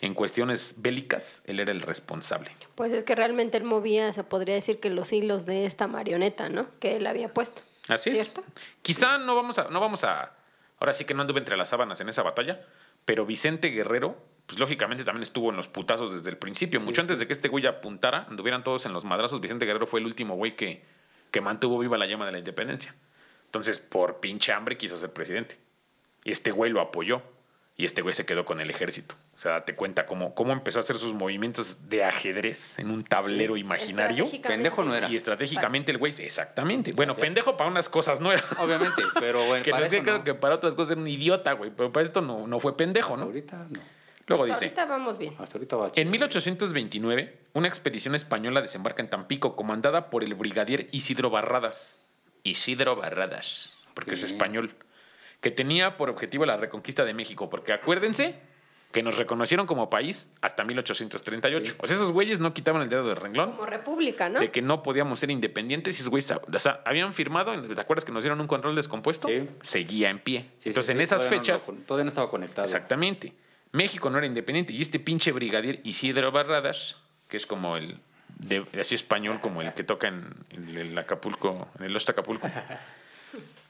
En 0.00 0.14
cuestiones 0.14 0.74
bélicas, 0.78 1.42
él 1.44 1.60
era 1.60 1.70
el 1.70 1.80
responsable. 1.80 2.50
Pues 2.74 2.92
es 2.92 3.04
que 3.04 3.14
realmente 3.14 3.58
él 3.58 3.62
movía, 3.64 4.12
se 4.12 4.24
podría 4.24 4.56
decir 4.56 4.80
que 4.80 4.90
los 4.90 5.12
hilos 5.12 5.46
de 5.46 5.66
esta 5.66 5.86
marioneta, 5.86 6.48
¿no? 6.48 6.66
Que 6.80 6.96
él 6.96 7.06
había 7.06 7.32
puesto. 7.32 7.62
Así 7.88 8.10
¿Cierto? 8.10 8.44
es. 8.46 8.62
Quizá 8.82 9.18
no 9.18 9.34
vamos 9.34 9.58
a, 9.58 9.68
no 9.68 9.80
vamos 9.80 10.04
a. 10.04 10.32
Ahora 10.78 10.92
sí 10.92 11.04
que 11.04 11.14
no 11.14 11.22
anduve 11.22 11.38
entre 11.38 11.56
las 11.56 11.68
sábanas 11.68 12.00
en 12.00 12.08
esa 12.08 12.22
batalla, 12.22 12.64
pero 13.04 13.26
Vicente 13.26 13.68
Guerrero, 13.68 14.16
pues 14.46 14.58
lógicamente 14.58 15.04
también 15.04 15.22
estuvo 15.22 15.50
en 15.50 15.56
los 15.56 15.68
putazos 15.68 16.12
desde 16.12 16.30
el 16.30 16.38
principio. 16.38 16.80
Mucho 16.80 17.02
antes 17.02 17.18
de 17.18 17.26
que 17.26 17.32
este 17.32 17.48
güey 17.48 17.66
apuntara, 17.66 18.26
anduvieran 18.28 18.64
todos 18.64 18.86
en 18.86 18.92
los 18.92 19.04
madrazos. 19.04 19.40
Vicente 19.40 19.66
Guerrero 19.66 19.86
fue 19.86 20.00
el 20.00 20.06
último 20.06 20.36
güey 20.36 20.56
que, 20.56 20.84
que 21.30 21.40
mantuvo 21.40 21.78
viva 21.78 21.98
la 21.98 22.06
llama 22.06 22.26
de 22.26 22.32
la 22.32 22.38
independencia. 22.38 22.94
Entonces, 23.46 23.78
por 23.78 24.20
pinche 24.20 24.52
hambre 24.52 24.78
quiso 24.78 24.96
ser 24.96 25.12
presidente. 25.12 25.58
Y 26.24 26.30
este 26.30 26.50
güey 26.50 26.70
lo 26.70 26.80
apoyó. 26.80 27.22
Y 27.80 27.86
este 27.86 28.02
güey 28.02 28.14
se 28.14 28.26
quedó 28.26 28.44
con 28.44 28.60
el 28.60 28.68
ejército. 28.68 29.14
O 29.34 29.38
sea, 29.38 29.52
date 29.52 29.74
cuenta 29.74 30.04
cómo, 30.04 30.34
cómo 30.34 30.52
empezó 30.52 30.80
a 30.80 30.82
hacer 30.82 30.96
sus 30.98 31.14
movimientos 31.14 31.88
de 31.88 32.04
ajedrez 32.04 32.78
en 32.78 32.90
un 32.90 33.04
tablero 33.04 33.56
imaginario. 33.56 34.24
Estratégicamente. 34.24 34.48
Pendejo 34.48 34.84
no 34.84 34.94
era. 34.94 35.08
Y 35.08 35.16
estratégicamente 35.16 35.90
el 35.90 35.96
güey, 35.96 36.12
exactamente. 36.18 36.92
Bueno, 36.92 37.16
pendejo 37.16 37.56
para 37.56 37.70
unas 37.70 37.88
cosas 37.88 38.20
no 38.20 38.32
era. 38.32 38.44
Obviamente, 38.58 39.02
pero 39.18 39.42
bueno, 39.46 39.64
Que 39.64 39.70
para 39.70 39.86
no 39.88 39.94
eso 39.94 40.02
creo 40.02 40.18
no. 40.18 40.24
que 40.24 40.34
para 40.34 40.56
otras 40.56 40.74
cosas 40.74 40.90
era 40.90 41.00
un 41.00 41.08
idiota, 41.08 41.54
güey. 41.54 41.70
Pero 41.74 41.90
para 41.90 42.04
esto 42.04 42.20
no, 42.20 42.46
no 42.46 42.60
fue 42.60 42.76
pendejo, 42.76 43.14
Hasta 43.14 43.20
¿no? 43.24 43.28
ahorita 43.28 43.66
no. 43.70 43.80
Luego 44.26 44.44
Hasta 44.44 44.54
dice. 44.56 44.64
Ahorita 44.66 44.84
vamos 44.84 45.16
bien. 45.16 45.34
Hasta 45.38 45.56
ahorita 45.56 45.76
va 45.76 45.90
En 45.96 46.10
1829, 46.10 47.38
una 47.54 47.66
expedición 47.66 48.14
española 48.14 48.60
desembarca 48.60 49.00
en 49.00 49.08
Tampico 49.08 49.56
comandada 49.56 50.10
por 50.10 50.22
el 50.22 50.34
brigadier 50.34 50.88
Isidro 50.92 51.30
Barradas. 51.30 52.06
Isidro 52.42 52.94
Barradas, 52.96 53.78
porque 53.94 54.12
es 54.12 54.22
español. 54.22 54.74
Que 55.40 55.50
tenía 55.50 55.96
por 55.96 56.10
objetivo 56.10 56.44
la 56.46 56.56
reconquista 56.56 57.04
de 57.04 57.14
México. 57.14 57.48
Porque 57.50 57.72
acuérdense 57.72 58.34
que 58.92 59.02
nos 59.04 59.16
reconocieron 59.18 59.66
como 59.68 59.88
país 59.88 60.30
hasta 60.40 60.64
1838. 60.64 61.64
Sí. 61.72 61.76
O 61.78 61.86
sea, 61.86 61.94
esos 61.96 62.10
güeyes 62.12 62.40
no 62.40 62.52
quitaban 62.52 62.82
el 62.82 62.88
dedo 62.88 63.06
del 63.06 63.16
renglón. 63.16 63.52
Como 63.52 63.64
república, 63.66 64.28
¿no? 64.28 64.40
de 64.40 64.50
que 64.50 64.62
no 64.62 64.82
podíamos 64.82 65.20
ser 65.20 65.30
independientes 65.30 65.96
y 65.96 66.00
esos 66.00 66.10
güeyes, 66.10 66.32
o 66.32 66.58
sea, 66.58 66.80
habían 66.84 67.14
firmado, 67.14 67.52
¿te 67.72 67.80
acuerdas 67.80 68.04
que 68.04 68.10
nos 68.10 68.24
dieron 68.24 68.40
un 68.40 68.48
control 68.48 68.74
descompuesto? 68.74 69.28
Sí. 69.28 69.48
Seguía 69.62 70.10
en 70.10 70.18
pie. 70.18 70.50
Sí, 70.58 70.70
Entonces, 70.70 70.90
en 70.94 71.00
esas 71.00 71.18
todavía 71.20 71.38
no 71.38 71.44
fechas, 71.44 71.68
lo- 71.68 71.74
todavía 71.86 72.04
no 72.04 72.08
estaba 72.08 72.28
conectado. 72.28 72.64
exactamente, 72.64 73.32
México 73.70 74.10
no 74.10 74.18
era 74.18 74.26
independiente 74.26 74.72
y 74.72 74.82
este 74.82 74.98
pinche 74.98 75.30
brigadier 75.30 75.80
Isidro 75.84 76.32
Barradas, 76.32 76.96
que 77.28 77.36
es 77.36 77.46
como 77.46 77.76
el, 77.76 77.96
de, 78.40 78.64
así 78.80 78.96
español, 78.96 79.38
como 79.40 79.62
el 79.62 79.72
que 79.72 79.84
toca 79.84 80.08
en, 80.08 80.24
en 80.50 80.68
el 80.76 80.98
Acapulco, 80.98 81.68
en 81.78 81.84
el 81.86 81.96
Acapulco, 81.96 82.50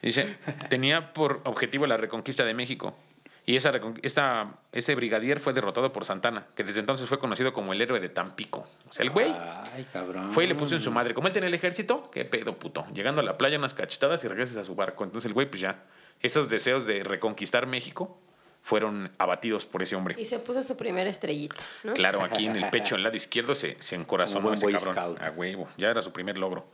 dice, 0.07 0.37
tenía 0.69 1.13
por 1.13 1.41
objetivo 1.43 1.87
la 1.87 1.97
reconquista 1.97 2.43
de 2.45 2.53
México. 2.53 2.95
Y 3.43 3.55
esa, 3.55 3.71
esta, 4.03 4.59
ese 4.71 4.93
brigadier 4.93 5.39
fue 5.39 5.51
derrotado 5.51 5.91
por 5.91 6.05
Santana, 6.05 6.45
que 6.55 6.63
desde 6.63 6.79
entonces 6.79 7.09
fue 7.09 7.17
conocido 7.17 7.53
como 7.53 7.73
el 7.73 7.81
héroe 7.81 7.99
de 7.99 8.07
Tampico. 8.07 8.67
O 8.87 8.93
sea, 8.93 9.03
el 9.03 9.09
güey 9.09 9.33
Ay, 9.73 9.85
cabrón. 9.91 10.31
fue 10.31 10.43
y 10.43 10.47
le 10.47 10.53
puso 10.53 10.75
en 10.75 10.81
su 10.81 10.91
madre. 10.91 11.15
Como 11.15 11.27
él 11.27 11.33
tenía 11.33 11.47
el 11.47 11.53
ejército, 11.55 12.11
qué 12.11 12.23
pedo, 12.23 12.57
puto. 12.57 12.85
Llegando 12.93 13.19
a 13.19 13.23
la 13.23 13.37
playa, 13.39 13.57
unas 13.57 13.73
cachetadas 13.73 14.23
y 14.23 14.27
regresas 14.27 14.57
a 14.57 14.63
su 14.63 14.75
barco. 14.75 15.03
Entonces 15.03 15.27
el 15.27 15.33
güey, 15.33 15.49
pues 15.49 15.59
ya, 15.59 15.83
esos 16.21 16.49
deseos 16.49 16.85
de 16.85 17.03
reconquistar 17.03 17.65
México 17.65 18.19
fueron 18.61 19.11
abatidos 19.17 19.65
por 19.65 19.81
ese 19.81 19.95
hombre. 19.95 20.15
Y 20.19 20.25
se 20.25 20.37
puso 20.37 20.61
su 20.61 20.77
primera 20.77 21.09
estrellita, 21.09 21.55
¿no? 21.83 21.93
Claro, 21.93 22.21
aquí 22.23 22.45
en 22.45 22.55
el 22.55 22.69
pecho, 22.69 22.93
al 22.93 23.01
lado 23.01 23.17
izquierdo, 23.17 23.55
se, 23.55 23.75
se 23.79 23.95
encorazonó 23.95 24.53
ese 24.53 24.71
cabrón. 24.71 24.93
Scout. 24.93 25.21
A 25.21 25.31
huevo, 25.31 25.67
ya 25.77 25.89
era 25.89 26.03
su 26.03 26.13
primer 26.13 26.37
logro. 26.37 26.67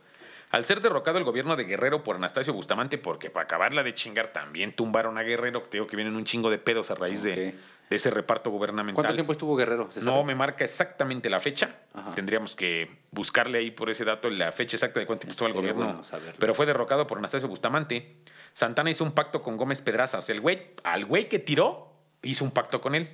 Al 0.50 0.64
ser 0.64 0.80
derrocado 0.80 1.18
el 1.18 1.24
gobierno 1.24 1.56
de 1.56 1.64
Guerrero 1.64 2.02
por 2.02 2.16
Anastasio 2.16 2.54
Bustamante, 2.54 2.96
porque 2.96 3.28
para 3.28 3.44
acabarla 3.44 3.82
de 3.82 3.92
chingar 3.92 4.28
también 4.28 4.74
tumbaron 4.74 5.18
a 5.18 5.22
Guerrero, 5.22 5.64
que 5.64 5.70
digo 5.72 5.86
que 5.86 5.96
vienen 5.96 6.16
un 6.16 6.24
chingo 6.24 6.50
de 6.50 6.58
pedos 6.58 6.90
a 6.90 6.94
raíz 6.94 7.22
de, 7.22 7.54
ese 7.90 8.10
reparto 8.10 8.50
gubernamental. 8.50 8.94
¿Cuánto 8.94 9.14
tiempo 9.14 9.32
estuvo 9.32 9.56
Guerrero? 9.56 9.90
¿Se 9.90 10.02
No 10.02 10.24
me 10.24 10.34
marca 10.34 10.64
exactamente 10.64 11.28
la 11.28 11.40
fecha. 11.40 11.76
Ajá. 11.94 12.14
Tendríamos 12.14 12.54
que 12.54 12.98
buscarle 13.10 13.58
ahí 13.58 13.70
por 13.70 13.90
ese 13.90 14.04
dato 14.04 14.28
la 14.30 14.52
fecha 14.52 14.76
exacta 14.76 15.00
de 15.00 15.06
cuánto 15.06 15.26
tiempo 15.26 15.32
estuvo 15.32 15.48
el 15.48 15.54
gobierno. 15.54 16.02
bueno 16.02 16.02
pero 16.38 16.54
fue 16.54 16.66
derrocado 16.66 17.06
por 17.06 17.18
Anastasio 17.18 17.48
Bustamante. 17.48 18.16
Santana 18.52 18.90
hizo 18.90 19.04
un 19.04 19.12
pacto 19.12 19.42
con 19.42 19.56
Gómez 19.56 19.82
Pedraza. 19.82 20.18
O 20.18 20.22
sea, 20.22 20.34
el 20.34 20.40
güey, 20.40 20.72
al 20.84 21.04
güey 21.04 21.28
que 21.28 21.38
tiró, 21.38 21.92
hizo 22.22 22.44
un 22.44 22.50
pacto 22.50 22.80
con 22.80 22.94
él. 22.94 23.08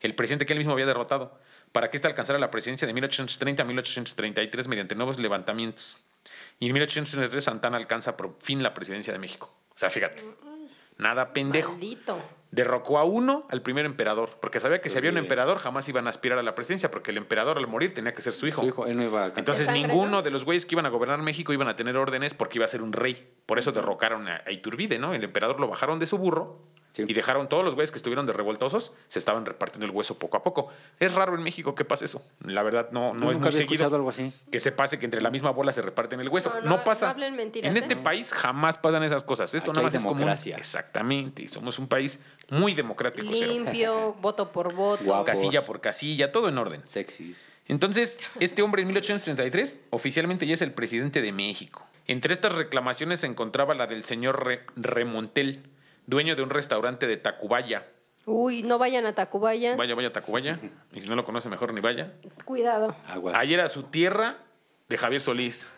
El 0.00 0.14
presidente 0.14 0.46
que 0.46 0.52
él 0.52 0.58
mismo 0.58 0.72
había 0.72 0.86
derrotado. 0.86 1.38
Para 1.72 1.90
que 1.90 1.96
éste 1.96 2.08
alcanzara 2.08 2.38
la 2.38 2.50
presidencia 2.50 2.86
de 2.86 2.94
1830 2.94 3.62
a 3.62 3.66
1833 3.66 4.68
mediante 4.68 4.94
nuevos 4.94 5.18
levantamientos. 5.18 5.96
Y 6.58 6.66
en 6.66 6.72
1833 6.72 7.42
Santana 7.44 7.76
alcanza 7.76 8.16
por 8.16 8.36
fin 8.40 8.62
la 8.62 8.74
presidencia 8.74 9.12
de 9.12 9.18
México. 9.18 9.54
O 9.74 9.78
sea, 9.78 9.90
fíjate. 9.90 10.24
Nada 10.96 11.32
pendejo 11.32 11.70
Maldito. 11.72 12.20
derrocó 12.50 12.98
a 12.98 13.04
uno 13.04 13.46
al 13.50 13.62
primer 13.62 13.86
emperador, 13.86 14.38
porque 14.40 14.58
sabía 14.58 14.80
que 14.80 14.90
si 14.90 14.98
había 14.98 15.12
un 15.12 15.18
emperador 15.18 15.58
jamás 15.58 15.88
iban 15.88 16.08
a 16.08 16.10
aspirar 16.10 16.40
a 16.40 16.42
la 16.42 16.56
presidencia, 16.56 16.90
porque 16.90 17.12
el 17.12 17.18
emperador 17.18 17.56
al 17.56 17.68
morir 17.68 17.94
tenía 17.94 18.14
que 18.14 18.22
ser 18.22 18.32
su 18.32 18.48
hijo. 18.48 18.62
Su 18.62 18.66
hijo, 18.68 18.86
él 18.86 18.96
no 18.96 19.04
iba 19.04 19.20
a 19.20 19.24
alcanzar. 19.26 19.42
Entonces 19.42 19.66
¿De 19.68 19.72
sangre, 19.74 19.88
ninguno 19.92 20.10
no? 20.10 20.22
de 20.22 20.30
los 20.32 20.44
güeyes 20.44 20.66
que 20.66 20.74
iban 20.74 20.86
a 20.86 20.88
gobernar 20.88 21.22
México 21.22 21.52
iban 21.52 21.68
a 21.68 21.76
tener 21.76 21.96
órdenes 21.96 22.34
porque 22.34 22.58
iba 22.58 22.64
a 22.64 22.68
ser 22.68 22.82
un 22.82 22.92
rey. 22.92 23.32
Por 23.46 23.60
eso 23.60 23.70
derrocaron 23.70 24.26
a 24.28 24.42
Iturbide, 24.50 24.98
¿no? 24.98 25.14
El 25.14 25.22
emperador 25.22 25.60
lo 25.60 25.68
bajaron 25.68 26.00
de 26.00 26.08
su 26.08 26.18
burro 26.18 26.58
Sí. 26.98 27.04
y 27.08 27.14
dejaron 27.14 27.48
todos 27.48 27.64
los 27.64 27.74
güeyes 27.74 27.90
que 27.92 27.96
estuvieron 27.98 28.26
de 28.26 28.32
revoltosos, 28.32 28.92
se 29.08 29.18
estaban 29.18 29.46
repartiendo 29.46 29.86
el 29.86 29.92
hueso 29.92 30.18
poco 30.18 30.36
a 30.36 30.42
poco. 30.42 30.68
Es 30.98 31.14
raro 31.14 31.34
en 31.36 31.42
México 31.42 31.74
que 31.74 31.84
pase 31.84 32.06
eso. 32.06 32.22
La 32.44 32.62
verdad 32.62 32.88
no, 32.90 33.14
no 33.14 33.30
es 33.30 33.36
nunca 33.36 33.38
muy 33.38 33.46
había 33.48 33.60
seguido 33.60 33.86
algo 33.94 34.10
así. 34.10 34.32
que 34.50 34.58
se 34.60 34.72
pase 34.72 34.98
que 34.98 35.04
entre 35.04 35.20
la 35.20 35.30
misma 35.30 35.50
bola 35.50 35.72
se 35.72 35.80
reparten 35.82 36.18
el 36.20 36.28
hueso. 36.28 36.52
No, 36.56 36.60
No, 36.62 36.76
no, 36.78 36.84
pasa. 36.84 37.06
no 37.06 37.10
hablen 37.12 37.36
mentiras, 37.36 37.70
en 37.70 37.76
este 37.76 37.94
¿eh? 37.94 37.96
país 37.96 38.32
jamás 38.32 38.76
pasan 38.78 39.02
esas 39.04 39.22
cosas. 39.24 39.54
Esto 39.54 39.70
Aquí 39.70 39.78
nada 39.78 39.88
hay 39.88 39.94
más 39.94 40.02
es 40.02 40.04
común. 40.04 40.58
Exactamente. 40.58 41.42
Y 41.42 41.48
somos 41.48 41.78
un 41.78 41.86
país 41.88 42.18
muy 42.50 42.74
democrático. 42.74 43.28
cero. 43.32 43.52
Limpio, 43.52 44.14
voto 44.20 44.50
por 44.50 44.74
voto. 44.74 45.24
Casilla 45.24 45.64
por 45.64 45.80
casilla, 45.80 46.32
todo 46.32 46.48
en 46.48 46.58
orden. 46.58 46.80
Sexys. 46.84 47.46
Entonces, 47.66 48.18
este 48.40 48.62
hombre 48.62 48.82
en 48.82 48.88
1833 48.88 49.78
oficialmente 49.90 50.46
ya 50.46 50.54
es 50.54 50.62
el 50.62 50.72
presidente 50.72 51.20
de 51.22 51.32
México. 51.32 51.86
Entre 52.06 52.32
estas 52.32 52.54
reclamaciones 52.54 53.20
se 53.20 53.26
encontraba 53.26 53.74
la 53.74 53.86
del 53.86 54.04
señor 54.04 54.42
Re- 54.44 54.64
Remontel, 54.76 55.60
dueño 56.08 56.34
de 56.34 56.42
un 56.42 56.50
restaurante 56.50 57.06
de 57.06 57.18
Tacubaya. 57.18 57.86
Uy, 58.24 58.62
no 58.62 58.78
vayan 58.78 59.06
a 59.06 59.14
Tacubaya. 59.14 59.76
Vaya, 59.76 59.94
vaya 59.94 60.12
Tacubaya. 60.12 60.58
Y 60.92 61.02
si 61.02 61.08
no 61.08 61.14
lo 61.14 61.24
conoce, 61.24 61.48
mejor 61.48 61.72
ni 61.72 61.80
vaya. 61.80 62.14
Cuidado. 62.44 62.94
Aguas. 63.06 63.34
Ahí 63.36 63.54
era 63.54 63.68
su 63.68 63.84
tierra 63.84 64.38
de 64.88 64.98
Javier 64.98 65.20
Solís. 65.20 65.68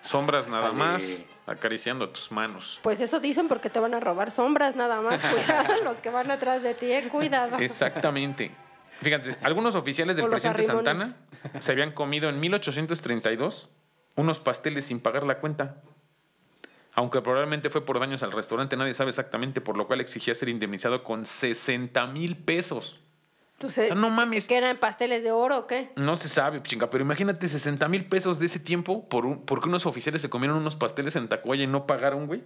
Sombras 0.00 0.48
nada 0.48 0.72
más, 0.72 1.22
acariciando 1.46 2.08
tus 2.08 2.32
manos. 2.32 2.80
Pues 2.82 3.02
eso 3.02 3.20
dicen 3.20 3.48
porque 3.48 3.68
te 3.68 3.78
van 3.80 3.92
a 3.92 4.00
robar 4.00 4.30
sombras 4.30 4.76
nada 4.76 5.02
más. 5.02 5.20
Cuidado, 5.46 5.84
los 5.84 5.96
que 5.96 6.08
van 6.08 6.30
atrás 6.30 6.62
de 6.62 6.72
ti, 6.72 6.90
eh, 6.90 7.06
cuidado. 7.10 7.58
Exactamente. 7.58 8.50
Fíjate, 9.02 9.36
algunos 9.42 9.74
oficiales 9.74 10.16
del 10.16 10.28
presidente. 10.28 10.62
Santana 10.62 11.16
se 11.58 11.72
habían 11.72 11.92
comido 11.92 12.30
en 12.30 12.40
1832 12.40 13.68
unos 14.16 14.40
pasteles 14.40 14.86
sin 14.86 15.00
pagar 15.00 15.24
la 15.24 15.38
cuenta. 15.38 15.82
Aunque 17.00 17.22
probablemente 17.22 17.70
fue 17.70 17.82
por 17.82 17.98
daños 17.98 18.22
al 18.22 18.30
restaurante, 18.30 18.76
nadie 18.76 18.92
sabe 18.92 19.08
exactamente, 19.08 19.62
por 19.62 19.74
lo 19.78 19.86
cual 19.86 20.02
exigía 20.02 20.34
ser 20.34 20.50
indemnizado 20.50 21.02
con 21.02 21.24
60 21.24 22.06
mil 22.08 22.36
pesos. 22.36 23.00
O 23.64 23.70
sea, 23.70 23.94
no 23.94 24.10
mames. 24.10 24.46
¿Que 24.46 24.58
eran 24.58 24.76
pasteles 24.76 25.22
de 25.22 25.32
oro 25.32 25.60
o 25.60 25.66
qué? 25.66 25.92
No 25.96 26.14
se 26.14 26.28
sabe, 26.28 26.62
chinga, 26.62 26.90
pero 26.90 27.02
imagínate 27.02 27.48
60 27.48 27.88
mil 27.88 28.04
pesos 28.04 28.38
de 28.38 28.44
ese 28.44 28.60
tiempo 28.60 29.08
por 29.08 29.24
un, 29.24 29.46
porque 29.46 29.70
unos 29.70 29.86
oficiales 29.86 30.20
se 30.20 30.28
comieron 30.28 30.58
unos 30.58 30.76
pasteles 30.76 31.16
en 31.16 31.26
Tacuaya 31.28 31.64
y 31.64 31.66
no 31.66 31.86
pagaron, 31.86 32.26
güey. 32.26 32.44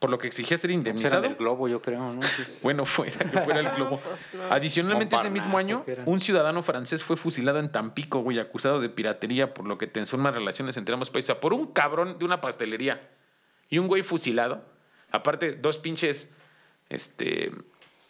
Por 0.00 0.10
lo 0.10 0.18
que 0.18 0.26
exigía 0.26 0.56
ser 0.56 0.70
Pues 0.70 0.74
indemnizado. 0.74 1.22
del 1.22 1.36
globo, 1.36 1.68
yo 1.68 1.80
creo, 1.80 2.14
¿no? 2.14 2.20
Bueno, 2.64 2.84
fuera, 2.86 3.16
que 3.16 3.40
fuera 3.42 3.60
el 3.60 3.70
globo. 3.70 4.00
pues. 4.32 4.50
Adicionalmente, 4.50 5.14
ese 5.14 5.30
mismo 5.30 5.56
año, 5.56 5.84
¿qué 5.84 5.92
era? 5.92 6.02
un 6.04 6.20
ciudadano 6.20 6.64
francés 6.64 7.04
fue 7.04 7.16
fusilado 7.16 7.60
en 7.60 7.70
Tampico, 7.70 8.22
güey, 8.22 8.40
acusado 8.40 8.80
de 8.80 8.88
piratería, 8.88 9.54
por 9.54 9.68
lo 9.68 9.78
que 9.78 9.86
tensó 9.86 10.16
unas 10.16 10.34
relaciones 10.34 10.76
entre 10.78 10.94
ambos 10.94 11.10
países. 11.10 11.30
O 11.30 11.34
sea, 11.34 11.40
por 11.40 11.52
un 11.52 11.68
cabrón 11.68 12.18
de 12.18 12.24
una 12.24 12.40
pastelería 12.40 13.00
y 13.74 13.78
un 13.80 13.88
güey 13.88 14.02
fusilado. 14.02 14.64
Aparte, 15.10 15.56
dos 15.56 15.78
pinches 15.78 16.30
este, 16.90 17.50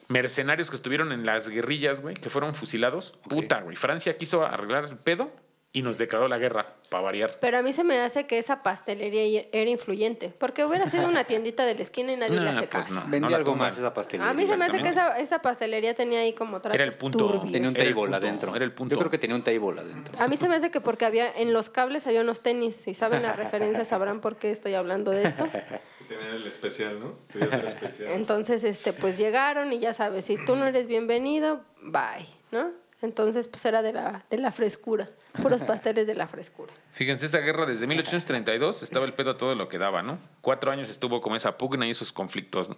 mercenarios 0.08 0.68
que 0.68 0.76
estuvieron 0.76 1.10
en 1.10 1.24
las 1.24 1.48
guerrillas, 1.48 2.02
güey, 2.02 2.16
que 2.16 2.28
fueron 2.28 2.54
fusilados. 2.54 3.18
Puta, 3.30 3.62
güey. 3.62 3.74
Francia 3.74 4.18
quiso 4.18 4.44
arreglar 4.44 4.84
el 4.84 4.98
pedo 4.98 5.32
y 5.76 5.82
nos 5.82 5.98
declaró 5.98 6.28
la 6.28 6.38
guerra, 6.38 6.76
para 6.88 7.02
variar. 7.02 7.36
Pero 7.40 7.58
a 7.58 7.62
mí 7.62 7.72
se 7.72 7.82
me 7.82 7.98
hace 7.98 8.26
que 8.28 8.38
esa 8.38 8.62
pastelería 8.62 9.44
era 9.50 9.68
influyente, 9.68 10.28
porque 10.38 10.64
hubiera 10.64 10.88
sido 10.88 11.08
una 11.08 11.24
tiendita 11.24 11.66
de 11.66 11.74
la 11.74 11.82
esquina 11.82 12.12
y 12.12 12.16
nadie 12.16 12.36
le 12.38 12.44
Nah, 12.44 12.50
hace 12.52 12.62
pues 12.68 12.86
caso. 12.86 12.94
no. 13.04 13.10
Vendía 13.10 13.30
la 13.30 13.36
algo 13.38 13.56
más 13.56 13.76
esa 13.76 13.92
pastelería. 13.92 14.30
A 14.30 14.34
mí 14.34 14.46
se 14.46 14.56
me 14.56 14.66
hace 14.66 14.80
que 14.80 14.88
esa, 14.90 15.18
esa 15.18 15.42
pastelería 15.42 15.92
tenía 15.94 16.20
ahí 16.20 16.32
como 16.32 16.60
tratos 16.60 16.76
Era 16.76 16.84
el 16.84 16.96
punto. 16.96 17.18
turbios. 17.18 17.50
Tenía 17.52 17.68
un 17.68 17.74
table 17.74 17.92
punto, 17.94 18.16
adentro. 18.16 18.54
era 18.54 18.64
el 18.64 18.72
punto. 18.72 18.94
Yo 18.94 18.98
creo 19.00 19.10
que 19.10 19.18
tenía 19.18 19.34
un 19.34 19.42
table 19.42 19.80
adentro. 19.80 20.14
A 20.22 20.28
mí 20.28 20.36
se 20.36 20.48
me 20.48 20.54
hace 20.54 20.70
que 20.70 20.80
porque 20.80 21.04
había 21.06 21.28
en 21.32 21.52
los 21.52 21.70
cables 21.70 22.06
había 22.06 22.20
unos 22.20 22.40
tenis. 22.40 22.76
Si 22.76 22.94
saben 22.94 23.22
la 23.24 23.32
referencia 23.32 23.84
sabrán 23.84 24.20
por 24.20 24.36
qué 24.36 24.52
estoy 24.52 24.74
hablando 24.74 25.10
de 25.10 25.24
esto. 25.26 25.44
Tener 26.08 26.34
el 26.36 26.46
especial, 26.46 27.00
¿no? 27.00 27.16
Especial. 27.40 28.12
Entonces, 28.12 28.62
este, 28.62 28.92
pues 28.92 29.16
llegaron 29.18 29.72
y 29.72 29.80
ya 29.80 29.92
sabes, 29.92 30.26
si 30.26 30.36
tú 30.44 30.54
no 30.54 30.66
eres 30.66 30.86
bienvenido, 30.86 31.62
bye, 31.82 32.28
¿no? 32.52 32.70
Entonces, 33.04 33.48
pues 33.48 33.64
era 33.64 33.82
de 33.82 33.92
la, 33.92 34.24
de 34.30 34.38
la 34.38 34.50
frescura, 34.50 35.08
puros 35.40 35.62
pasteles 35.66 36.06
de 36.06 36.14
la 36.14 36.26
frescura. 36.26 36.72
Fíjense, 36.92 37.26
esa 37.26 37.38
guerra 37.38 37.66
desde 37.66 37.86
1832 37.86 38.82
estaba 38.82 39.06
el 39.06 39.12
pedo 39.14 39.32
a 39.32 39.36
todo 39.36 39.54
lo 39.54 39.68
que 39.68 39.78
daba, 39.78 40.02
¿no? 40.02 40.18
Cuatro 40.40 40.70
años 40.72 40.88
estuvo 40.90 41.20
como 41.20 41.36
esa 41.36 41.56
pugna 41.58 41.86
y 41.86 41.90
esos 41.90 42.12
conflictos, 42.12 42.68
¿no? 42.68 42.76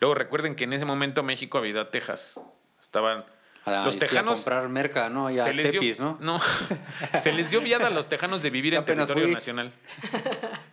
Luego 0.00 0.14
recuerden 0.14 0.56
que 0.56 0.64
en 0.64 0.72
ese 0.72 0.84
momento 0.84 1.22
México 1.22 1.58
había 1.58 1.70
ido 1.70 1.80
a 1.80 1.90
Texas. 1.90 2.40
Estaban 2.80 3.24
Ah, 3.68 3.82
los 3.84 3.94
sí, 3.94 3.98
a 4.04 4.06
tejanos. 4.06 4.38
comprar 4.38 4.68
merca, 4.68 5.08
¿no? 5.08 5.28
Y 5.28 5.40
a 5.40 5.42
se 5.44 5.52
les 5.52 5.72
Tepis, 5.72 5.96
dio, 5.96 6.16
¿no? 6.20 6.38
se 7.20 7.32
les 7.32 7.50
dio 7.50 7.60
viada 7.60 7.88
a 7.88 7.90
los 7.90 8.08
tejanos 8.08 8.40
de 8.40 8.50
vivir 8.50 8.74
en 8.74 8.84
territorio 8.84 9.24
fui. 9.24 9.34
nacional. 9.34 9.72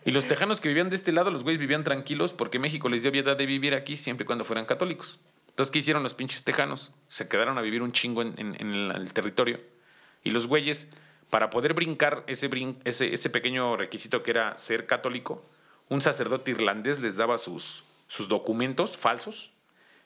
Y 0.04 0.12
los 0.12 0.26
tejanos 0.26 0.60
que 0.60 0.68
vivían 0.68 0.90
de 0.90 0.94
este 0.94 1.10
lado, 1.10 1.32
los 1.32 1.42
güeyes 1.42 1.58
vivían 1.58 1.82
tranquilos 1.82 2.32
porque 2.32 2.60
México 2.60 2.88
les 2.88 3.02
dio 3.02 3.10
viada 3.10 3.34
de 3.34 3.46
vivir 3.46 3.74
aquí 3.74 3.96
siempre 3.96 4.22
y 4.22 4.26
cuando 4.26 4.44
fueran 4.44 4.64
católicos. 4.64 5.18
Entonces, 5.54 5.70
¿qué 5.70 5.78
hicieron 5.78 6.02
los 6.02 6.14
pinches 6.14 6.42
tejanos? 6.42 6.92
Se 7.08 7.28
quedaron 7.28 7.58
a 7.58 7.62
vivir 7.62 7.80
un 7.82 7.92
chingo 7.92 8.22
en, 8.22 8.34
en- 8.36 8.90
el 8.90 9.12
territorio. 9.12 9.60
Y 10.24 10.30
los 10.32 10.48
güeyes, 10.48 10.88
para 11.30 11.48
poder 11.48 11.74
brincar 11.74 12.24
ese, 12.26 12.50
brin- 12.50 12.78
ese, 12.84 13.14
ese 13.14 13.30
pequeño 13.30 13.76
requisito 13.76 14.24
que 14.24 14.32
era 14.32 14.56
ser 14.56 14.86
católico, 14.86 15.48
un 15.88 16.00
sacerdote 16.00 16.50
irlandés 16.50 16.98
les 17.00 17.16
daba 17.16 17.38
sus, 17.38 17.84
sus 18.08 18.26
documentos 18.28 18.96
falsos 18.96 19.52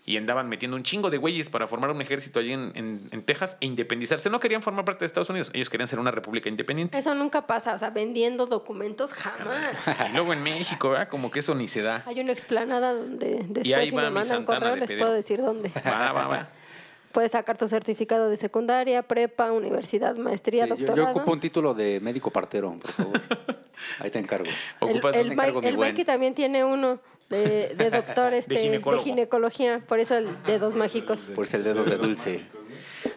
y 0.09 0.17
andaban 0.17 0.49
metiendo 0.49 0.77
un 0.77 0.83
chingo 0.83 1.11
de 1.11 1.19
güeyes 1.19 1.51
para 1.51 1.69
formar 1.69 1.91
un 1.91 2.01
ejército 2.01 2.41
allí 2.41 2.53
en, 2.53 2.73
en- 2.75 3.07
en 3.11 3.23
Texas 3.23 3.57
e 3.61 3.67
independizarse. 3.67 4.31
No 4.31 4.41
querían 4.41 4.63
formar 4.63 4.85
parte 4.85 5.01
de 5.01 5.07
Estados 5.07 5.29
Unidos, 5.31 5.51
ellos 5.55 5.69
querían 5.69 5.87
ser 5.89 5.99
una 5.99 6.11
república 6.11 6.49
independiente. 6.49 6.97
Eso 6.97 7.15
nunca 7.15 7.47
pasa, 7.47 7.75
o 7.75 7.79
sea, 7.79 7.91
vendiendo 7.91 8.47
documentos 8.47 9.13
jamás. 9.13 9.75
Y 10.11 10.13
luego 10.15 10.33
en 10.33 10.43
México, 10.43 10.91
¿verdad? 10.91 11.09
Como 11.09 11.31
que 11.31 11.41
eso 11.41 11.55
ni 11.55 11.69
se 11.69 11.83
da. 11.83 12.03
Hay 12.07 12.21
una 12.21 12.33
explanada 12.33 12.95
donde 12.95 13.45
después 13.49 13.67
Y 13.67 13.75
ahí 13.75 13.91
si 13.91 13.95
va 13.97 14.03
me 14.05 14.11
mandan 14.11 14.45
correo 14.45 14.77
les 14.77 14.91
puedo 14.93 15.13
decir 15.13 15.41
dónde. 15.43 15.71
Va, 15.87 16.13
va, 16.13 16.27
va. 16.27 16.49
Puedes 17.13 17.33
sacar 17.33 17.57
tu 17.57 17.67
certificado 17.69 18.29
de 18.29 18.37
secundaria, 18.37 19.03
prepa, 19.03 19.51
universidad, 19.51 20.15
maestría, 20.17 20.65
Sí, 20.65 20.71
yo, 20.71 20.77
doctorado. 20.77 21.07
yo 21.09 21.11
ocupo 21.17 21.33
un 21.33 21.41
título 21.41 21.75
de 21.75 22.01
médico 22.01 22.31
partero, 22.31 22.77
por 22.81 22.91
favor. 22.93 23.21
Ahí 24.01 24.11
te 24.11 24.19
encargo. 24.19 24.47
El, 24.81 24.89
Ocupas 24.91 25.17
el, 25.17 25.33
encargo, 25.33 25.61
el 25.63 25.77
buen. 25.77 25.91
Mikey 25.93 26.05
también 26.05 26.35
tiene 26.35 26.65
uno 26.65 27.01
de, 27.29 27.75
de 27.75 27.91
doctor 27.91 28.35
este, 28.35 28.55
de, 28.55 28.83
ginecología, 29.03 29.81
por 29.81 30.01
eso 30.01 30.17
el 30.17 30.43
dedos 30.45 30.75
mágicos. 30.75 31.23
Por 31.35 31.47
ser 31.47 31.63
dedos 31.63 31.87
de 31.87 31.97
dulce. 31.97 32.47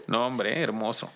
No, 0.07 0.27
hombre, 0.27 0.61
hermoso. 0.61 1.11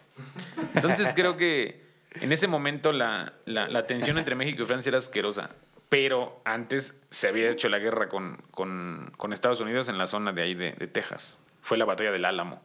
Entonces 0.74 1.14
creo 1.14 1.38
que 1.38 1.84
en 2.22 2.32
ese 2.32 2.48
momento 2.48 2.92
la, 2.92 3.34
la, 3.46 3.68
la 3.68 3.86
tensión 3.88 4.18
entre 4.18 4.36
México 4.36 4.64
y 4.64 4.66
Francia 4.66 4.90
era 4.90 4.98
asquerosa. 4.98 5.50
Pero 5.90 6.42
antes 6.46 6.96
se 7.12 7.28
había 7.28 7.50
hecho 7.50 7.70
la 7.70 7.78
guerra 7.78 8.10
con, 8.10 8.42
con, 8.52 9.14
con 9.18 9.34
Estados 9.34 9.62
Unidos 9.62 9.88
en 9.88 9.98
la 9.98 10.08
zona 10.08 10.34
de 10.34 10.42
ahí 10.42 10.56
de, 10.56 10.72
de 10.74 10.88
Texas. 10.88 11.38
Fue 11.62 11.78
la 11.78 11.86
batalla 11.86 12.12
del 12.12 12.25
Álamo. 12.25 12.62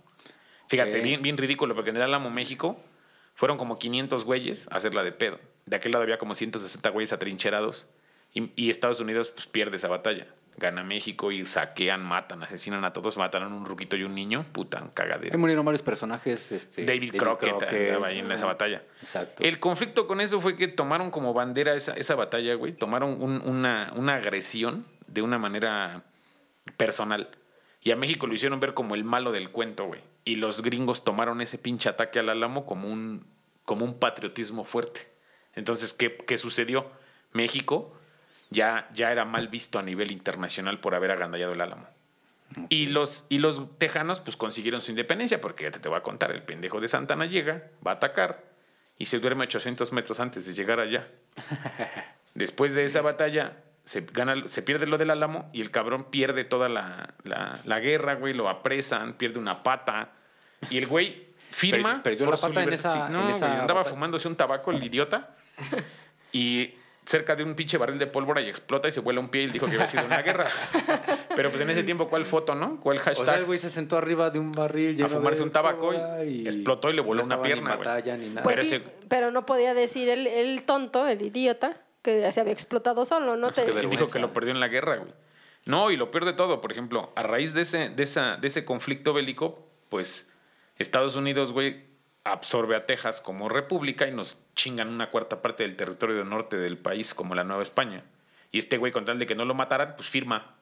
Fíjate, 0.69 1.01
bien, 1.01 1.21
bien 1.21 1.37
ridículo, 1.37 1.75
porque 1.75 1.91
en 1.91 1.97
el 1.97 2.03
Álamo, 2.03 2.31
México, 2.31 2.81
fueron 3.35 3.59
como 3.59 3.79
500 3.79 4.25
güeyes 4.25 4.69
a 4.71 4.77
hacerla 4.77 5.03
de 5.03 5.13
pedo. 5.13 5.41
De 5.67 5.77
aquel 5.77 5.93
lado 5.93 6.05
había 6.05 6.19
como 6.19 6.35
160 6.35 6.89
güeyes 6.91 7.13
atrincherados. 7.13 7.89
Y, 8.33 8.51
y 8.57 8.71
Estados 8.71 9.01
Unidos 9.01 9.31
pues, 9.31 9.47
pierde 9.47 9.77
esa 9.77 9.89
batalla. 9.89 10.27
Gana 10.57 10.83
México 10.83 11.33
y 11.33 11.47
saquean, 11.47 12.03
matan, 12.05 12.43
asesinan 12.43 12.85
a 12.85 12.93
todos, 12.93 13.17
mataron 13.17 13.53
a 13.53 13.57
un 13.57 13.65
ruquito 13.65 13.97
y 13.97 14.03
un 14.03 14.15
niño. 14.15 14.45
Puta, 14.53 14.91
cagadero. 14.93 15.33
Ahí 15.33 15.39
murieron 15.39 15.65
varios 15.65 15.81
personajes. 15.83 16.53
Este, 16.53 16.85
David, 16.85 17.17
Crockett, 17.17 17.63
andaba 17.63 18.09
ahí 18.09 18.19
en 18.19 18.31
esa 18.31 18.45
batalla. 18.47 18.83
Exacto. 19.01 19.43
El 19.43 19.59
conflicto 19.59 20.07
con 20.07 20.21
eso 20.21 20.41
fue 20.41 20.57
que 20.57 20.69
tomaron 20.69 21.11
como 21.11 21.33
bandera 21.33 21.75
esa, 21.75 21.95
esa 21.95 22.15
batalla, 22.15 22.55
güey. 22.57 22.75
Tomaron 22.77 23.23
un- 23.23 23.41
una, 23.47 23.91
una 23.97 24.17
agresión 24.17 24.85
de 25.07 25.23
una 25.23 25.39
manera 25.39 26.03
personal. 26.77 27.31
Y 27.83 27.93
a 27.93 27.97
México 27.97 28.27
lo 28.27 28.35
hicieron 28.35 28.61
ver 28.61 28.75
como 28.75 28.95
el 28.95 29.05
malo 29.05 29.33
del 29.33 29.51
cuento, 29.51 29.87
güey. 29.87 30.03
Y 30.25 30.35
los 30.37 30.61
gringos 30.63 31.05
tomaron 31.05 31.41
ese 31.41 31.57
pinche 31.57 31.89
ataque 31.89 32.19
al 32.19 32.29
Álamo 32.29 32.67
como 32.67 32.89
un, 32.89 33.25
como 33.65 33.87
un 33.87 33.99
patriotismo 33.99 34.65
fuerte. 34.65 35.09
Entonces, 35.55 35.95
¿qué, 35.95 36.17
qué 36.19 36.37
sucedió? 36.37 36.91
México 37.33 37.97
ya, 38.51 38.89
ya 38.93 39.11
era 39.13 39.25
mal 39.25 39.49
visto 39.49 39.79
a 39.79 39.83
nivel 39.83 40.11
internacional 40.13 40.79
por 40.81 40.95
haber 40.95 41.11
agandallado 41.13 41.53
el 41.53 41.61
Álamo. 41.61 41.87
Y 42.69 42.87
los, 42.87 43.25
y 43.29 43.39
los 43.39 43.79
tejanos 43.79 44.19
pues 44.21 44.37
consiguieron 44.37 44.83
su 44.83 44.91
independencia, 44.91 45.41
porque 45.41 45.65
ya 45.65 45.71
te, 45.71 45.79
te 45.79 45.89
voy 45.89 45.99
a 45.99 46.03
contar, 46.03 46.33
el 46.33 46.43
pendejo 46.43 46.81
de 46.81 46.89
Santana 46.89 47.27
llega, 47.27 47.63
va 47.87 47.93
a 47.93 47.95
atacar 47.95 48.43
y 48.99 49.07
se 49.07 49.21
duerme 49.21 49.45
800 49.45 49.93
metros 49.93 50.19
antes 50.21 50.45
de 50.47 50.55
llegar 50.55 50.81
allá. 50.81 51.07
Después 52.35 52.75
de 52.75 52.85
esa 52.85 53.03
batalla, 53.03 53.57
se, 53.85 54.01
gana, 54.03 54.47
se 54.47 54.63
pierde 54.63 54.87
lo 54.87 54.99
del 54.99 55.11
Álamo 55.11 55.49
y 55.53 55.61
el 55.61 55.71
cabrón 55.71 56.05
pierde 56.11 56.45
toda 56.45 56.69
la, 56.69 57.15
la- 57.25 57.61
la 57.65 57.81
guerra, 57.81 58.15
güey, 58.15 58.35
lo 58.35 58.49
apresan, 58.49 59.15
pierde 59.15 59.39
una 59.39 59.63
pata 59.63 60.11
y 60.71 60.79
el 60.79 60.87
güey 60.87 61.29
firma. 61.51 62.03
Per- 62.03 62.17
perdió 62.19 62.27
por 62.27 62.35
la 62.35 62.41
pata 62.41 62.61
en 62.63 62.67
libertad. 62.67 62.91
esa- 62.97 63.07
Sí, 63.07 63.13
no, 63.13 63.25
en 63.29 63.31
esa 63.35 63.47
güey, 63.49 63.61
andaba 63.61 63.85
fumándose 63.85 64.27
un 64.29 64.37
tabaco 64.37 64.71
el 64.73 64.83
idiota 64.83 65.31
y 66.33 66.75
cerca 67.11 67.35
de 67.35 67.43
un 67.43 67.55
pinche 67.57 67.77
barril 67.77 67.99
de 67.99 68.07
pólvora 68.07 68.41
y 68.41 68.49
explota 68.49 68.87
y 68.87 68.93
se 68.93 69.01
vuela 69.01 69.19
un 69.19 69.29
pie 69.31 69.41
y 69.43 69.45
él 69.47 69.53
dijo 69.53 69.67
que 69.67 69.73
había 69.75 69.89
sido 69.89 70.05
una 70.07 70.23
guerra. 70.23 70.47
Pero 71.35 71.51
pues 71.51 71.61
en 71.61 71.71
ese 71.71 71.83
tiempo, 71.83 72.09
¿cuál 72.09 72.25
foto, 72.25 72.55
no? 72.55 72.79
¿Cuál 72.81 72.99
O 72.99 73.01
hashtag? 73.01 73.27
sea, 73.27 73.35
el 73.37 73.45
güey 73.47 73.59
se 73.59 73.69
sentó 73.69 73.97
arriba 73.99 74.31
de 74.31 74.39
un 74.39 74.53
barril 74.53 74.95
lleno 74.97 75.07
a 75.07 75.09
fumarse 75.09 75.39
de 75.39 75.45
un 75.45 75.51
tabaco 75.51 75.93
y 76.25 76.47
explotó 76.47 76.89
y 76.91 76.93
le 76.95 77.01
voló 77.01 77.21
no 77.23 77.27
una 77.27 77.43
pierna, 77.43 77.75
güey. 77.75 77.87
batalla 77.89 78.17
ni 78.17 78.29
nada. 78.29 78.43
Pues 78.43 78.55
Pero 78.57 78.69
sí, 78.69 78.77
ese- 78.77 78.85
pero 79.09 79.31
no 79.33 79.45
podía 79.45 79.75
decir 79.75 80.09
el, 80.09 80.27
el 80.29 80.63
tonto, 80.65 81.07
el 81.09 81.21
idiota, 81.23 81.79
que 82.03 82.31
se 82.33 82.41
había 82.41 82.53
explotado 82.53 83.05
solo, 83.05 83.37
¿no? 83.37 83.51
Pues 83.51 83.67
Te- 83.67 83.87
dijo 83.89 84.07
que 84.09 84.21
lo 84.21 84.33
perdió 84.33 84.53
en 84.53 84.61
la 84.61 84.69
guerra, 84.69 84.97
güey. 84.99 85.13
No, 85.67 85.91
y 85.91 85.97
lo 85.97 86.11
peor 86.11 86.25
de 86.25 86.33
todo, 86.33 86.61
por 86.61 86.71
ejemplo, 86.73 87.13
a 87.17 87.23
raíz 87.25 87.53
de 87.55 87.63
ese, 87.63 87.91
de 87.91 88.03
esa, 88.05 88.37
de 88.37 88.47
ese 88.49 88.65
conflicto 88.65 89.13
bélico, 89.13 89.67
pues 89.89 90.31
Estados 90.79 91.17
Unidos, 91.17 91.53
güey, 91.53 91.90
absorbe 92.33 92.77
a 92.77 92.87
Texas 92.87 93.21
como 93.21 93.49
república 93.49 94.07
y 94.07 94.13
nos 94.13 94.39
chingan 94.55 94.89
una 94.89 95.11
cuarta 95.11 95.43
parte 95.43 95.63
del 95.63 95.77
territorio 95.77 96.17
del 96.17 96.29
norte 96.29 96.57
del 96.57 96.79
país 96.79 97.15
como 97.15 97.35
la 97.35 97.45
Nueva 97.45 97.63
España. 97.63 98.05
Y 98.53 98.59
este 98.59 98.79
güey, 98.79 98.93
con 98.93 99.05
tal 99.05 99.19
de 99.19 99.27
que 99.27 99.35
no 99.35 99.45
lo 99.45 99.55
mataran, 99.55 99.95
pues 99.97 100.09
firma. 100.09 100.55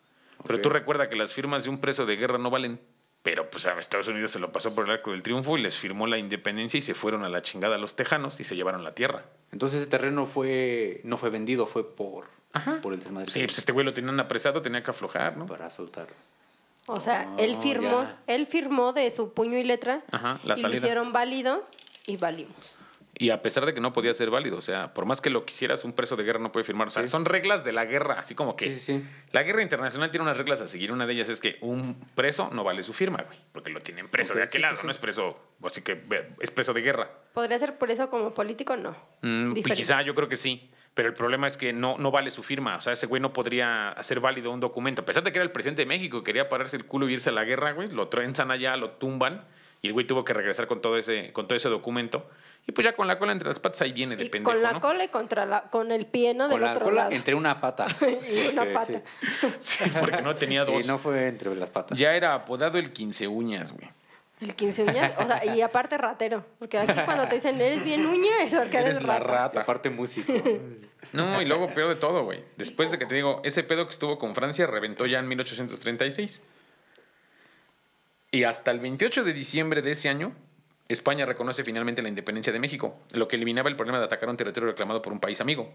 Pero 0.47 0.61
tú 0.61 0.69
recuerda 0.69 1.09
que 1.09 1.17
las 1.17 1.35
firmas 1.35 1.65
de 1.65 1.71
un 1.71 1.81
preso 1.81 2.07
de 2.07 2.17
guerra 2.17 2.39
no 2.39 2.51
valen. 2.51 2.81
Pero 3.23 3.51
pues 3.51 3.67
a 3.67 3.79
Estados 3.79 4.09
Unidos 4.09 4.31
se 4.31 4.39
lo 4.39 4.53
pasó 4.53 4.75
por 4.75 4.85
el 4.85 4.91
arco 4.93 5.11
del 5.11 5.23
triunfo 5.23 5.59
y 5.59 5.63
les 5.63 5.77
firmó 5.77 6.07
la 6.07 6.19
independencia 6.19 6.79
y 6.79 6.81
se 6.81 6.95
fueron 6.95 7.25
a 7.25 7.29
la 7.29 7.43
chingada 7.43 7.77
los 7.77 7.97
tejanos 7.97 8.39
y 8.39 8.45
se 8.45 8.55
llevaron 8.55 8.85
la 8.85 8.95
tierra. 8.95 9.25
Entonces 9.51 9.81
ese 9.81 9.91
terreno 9.91 10.27
fue 10.27 11.01
no 11.03 11.19
fue 11.19 11.29
vendido, 11.31 11.67
fue 11.67 11.95
por, 11.97 12.27
Ajá. 12.53 12.81
por 12.81 12.95
el 12.95 13.01
desmadre. 13.01 13.31
Sí, 13.31 13.41
pues 13.45 13.59
este 13.59 13.73
güey 13.73 13.85
lo 13.85 13.93
tenían 13.93 14.19
apresado, 14.21 14.63
tenía 14.63 14.83
que 14.85 14.91
aflojar, 14.93 15.37
¿no? 15.37 15.47
Para 15.47 15.69
soltarlo. 15.69 16.15
O 16.89 17.01
sea, 17.01 17.29
él 17.39 17.55
Oh, 17.57 17.61
firmó, 17.63 18.03
ya. 18.03 18.17
él 18.27 18.47
firmó 18.47 18.93
de 18.93 19.11
su 19.11 19.33
puño 19.33 19.59
y 19.59 19.65
letra 19.65 20.03
Ajá, 20.11 20.41
la 20.45 20.55
y 20.55 20.61
salida. 20.61 20.69
lo 20.81 20.87
hicieron 20.87 21.13
válido 21.13 21.67
y 22.07 22.17
valimos. 22.17 22.55
Y 23.21 23.31
a 23.31 23.43
pesar 23.43 23.67
de 23.67 23.75
que 23.75 23.81
no 23.81 23.93
podía 23.93 24.15
ser 24.15 24.31
válido, 24.31 24.57
o 24.57 24.61
sea, 24.61 24.95
por 24.95 25.05
más 25.05 25.21
que 25.21 25.29
lo 25.29 25.45
quisieras, 25.45 25.85
un 25.85 25.93
preso 25.93 26.15
de 26.15 26.23
guerra 26.23 26.39
no 26.39 26.53
puede 26.53 26.63
firmar. 26.63 26.87
O 26.87 26.91
sea, 26.93 27.03
Sí. 27.03 27.09
son 27.09 27.25
reglas 27.25 27.65
de 27.65 27.73
la 27.73 27.85
guerra, 27.85 28.21
así 28.21 28.37
como 28.37 28.55
que 28.55 28.67
Sí, 28.69 28.75
sí, 28.75 28.81
sí. 29.01 29.05
la 29.33 29.43
guerra 29.43 29.61
internacional 29.63 30.11
tiene 30.13 30.23
unas 30.23 30.39
reglas 30.39 30.61
a 30.61 30.69
seguir. 30.69 30.93
Una 30.93 31.05
de 31.05 31.15
ellas 31.15 31.29
es 31.29 31.41
que 31.41 31.59
un 31.61 31.99
preso 32.15 32.49
no 32.53 32.63
vale 32.63 32.85
su 32.85 32.93
firma, 32.93 33.25
güey, 33.27 33.39
porque 33.51 33.71
lo 33.73 33.81
tienen 33.81 34.09
preso 34.09 34.35
de 34.35 34.45
aquel 34.45 34.63
lado, 34.63 34.77
sí. 34.77 34.83
no 34.85 34.93
es 34.93 34.99
preso, 34.99 35.37
así 35.65 35.83
que 35.83 36.01
es 36.41 36.51
preso 36.53 36.73
de 36.73 36.81
guerra. 36.81 37.11
¿Podría 37.35 37.59
ser 37.59 37.77
por 37.77 37.91
eso 37.91 38.09
como 38.09 38.33
político? 38.35 38.77
No. 38.77 38.97
Mm, 39.23 39.55
quizá 39.55 40.01
yo 40.03 40.15
creo 40.15 40.29
que 40.29 40.37
sí, 40.37 40.71
pero 40.99 41.07
el 41.11 41.15
problema 41.15 41.47
es 41.47 41.57
que 41.57 41.73
no, 41.73 41.97
no 41.97 42.11
vale 42.11 42.33
su 42.33 42.43
firma. 42.43 42.75
O 42.75 42.81
sea, 42.81 42.93
ese 42.93 43.07
güey 43.07 43.23
no 43.23 43.33
podría 43.33 43.91
hacer 43.91 44.19
válido 44.19 44.51
un 44.51 44.59
documento. 44.59 45.03
A 45.03 45.05
pesar 45.05 45.23
de 45.23 45.31
que 45.31 45.39
era 45.39 45.45
el 45.45 45.53
presidente 45.53 45.83
de 45.83 45.87
México 45.87 46.19
y 46.19 46.25
quería 46.25 46.49
pararse 46.49 46.77
el 46.77 46.87
culo 46.87 47.09
y 47.09 47.13
irse 47.13 47.29
a 47.29 47.33
la 47.33 47.45
guerra, 47.45 47.71
güey, 47.71 47.89
lo 47.91 48.09
trenzan 48.09 48.51
allá, 48.51 48.77
lo 48.77 48.91
tumban 48.91 49.45
y 49.81 49.87
el 49.87 49.93
güey 49.93 50.09
tuvo 50.09 50.25
que 50.25 50.33
regresar 50.33 50.67
con 50.67 50.81
todo 50.83 50.99
ese, 50.99 51.33
con 51.33 51.47
todo 51.47 51.55
ese 51.55 51.69
documento. 51.69 52.29
Y 52.67 52.73
pues 52.73 52.85
ya 52.85 52.97
con 52.97 53.07
la 53.07 53.17
cola 53.17 53.31
entre 53.31 53.49
las 53.49 53.61
patas 53.61 53.81
ahí 53.83 53.93
viene 53.93 54.17
de 54.17 54.25
Y 54.25 54.29
pendejo, 54.29 54.51
con 54.53 54.61
la 54.61 54.73
¿no? 54.73 54.81
cola 54.81 55.05
y 55.05 55.09
contra 55.09 55.47
la, 55.47 55.71
con 55.71 55.93
el 55.93 56.05
pie, 56.07 56.35
¿no? 56.35 56.49
Con 56.49 56.55
Del 56.55 56.63
la 56.63 56.73
otro 56.73 56.87
cola 56.87 57.03
lado. 57.03 57.13
entre 57.13 57.37
una 57.37 57.61
pata. 57.61 57.87
y 58.01 58.53
una 58.53 58.65
Sí, 58.65 58.73
pata. 58.75 59.03
Sí, 59.61 59.85
porque 60.01 60.21
no 60.21 60.35
tenía 60.35 60.65
dos. 60.65 60.83
Sí, 60.83 60.89
no 60.89 60.99
fue 60.99 61.29
entre 61.29 61.55
las 61.55 61.71
patas. 61.71 61.97
Ya 61.97 62.13
era 62.17 62.35
apodado 62.35 62.77
el 62.77 62.93
quince 62.93 63.29
uñas, 63.29 63.71
güey. 63.71 63.89
El 64.41 64.55
15 64.55 64.85
uñas, 64.85 65.13
o 65.19 65.27
sea, 65.27 65.45
y 65.45 65.61
aparte 65.63 65.99
ratero. 65.99 66.45
Porque 66.59 66.79
aquí 66.79 67.01
cuando 67.05 67.27
te 67.27 67.37
dicen, 67.37 67.61
eres 67.61 67.83
bien 67.83 68.07
uña, 68.07 68.43
es 68.43 68.55
porque 68.55 68.79
eres, 68.79 68.91
Eres 68.99 69.03
la 69.03 69.19
rata. 69.19 69.33
Y 69.33 69.37
rata. 69.37 69.61
aparte 69.63 69.91
músico. 69.91 70.33
No, 71.13 71.41
y 71.41 71.47
luego 71.47 71.73
peor 71.75 71.89
de 71.89 71.97
todo, 71.97 72.25
güey. 72.25 72.45
Después 72.57 72.91
de 72.91 72.99
que 72.99 73.07
te 73.07 73.15
digo, 73.15 73.41
ese 73.45 73.63
pedo 73.65 73.87
que 73.87 73.93
estuvo 73.93 74.19
con 74.19 74.35
Francia 74.35 74.67
reventó 74.67 75.07
ya 75.07 75.19
en 75.19 75.29
1836. 75.29 76.43
Y 78.31 78.45
hasta 78.45 78.71
el 78.71 78.81
28 78.81 79.25
de 79.25 79.33
diciembre 79.33 79.81
de 79.81 79.93
ese 79.93 80.09
año, 80.09 80.35
España 80.89 81.27
reconoce 81.27 81.65
finalmente 81.65 82.03
la 82.03 82.09
independencia 82.09 82.53
de 82.53 82.59
México, 82.59 82.99
lo 83.13 83.27
que 83.27 83.37
eliminaba 83.37 83.69
el 83.69 83.77
problema 83.77 83.99
de 83.99 84.05
atacar 84.05 84.29
un 84.29 84.37
territorio 84.37 84.71
reclamado 84.71 85.03
por 85.03 85.13
un 85.13 85.21
país 85.21 85.41
amigo. 85.41 85.73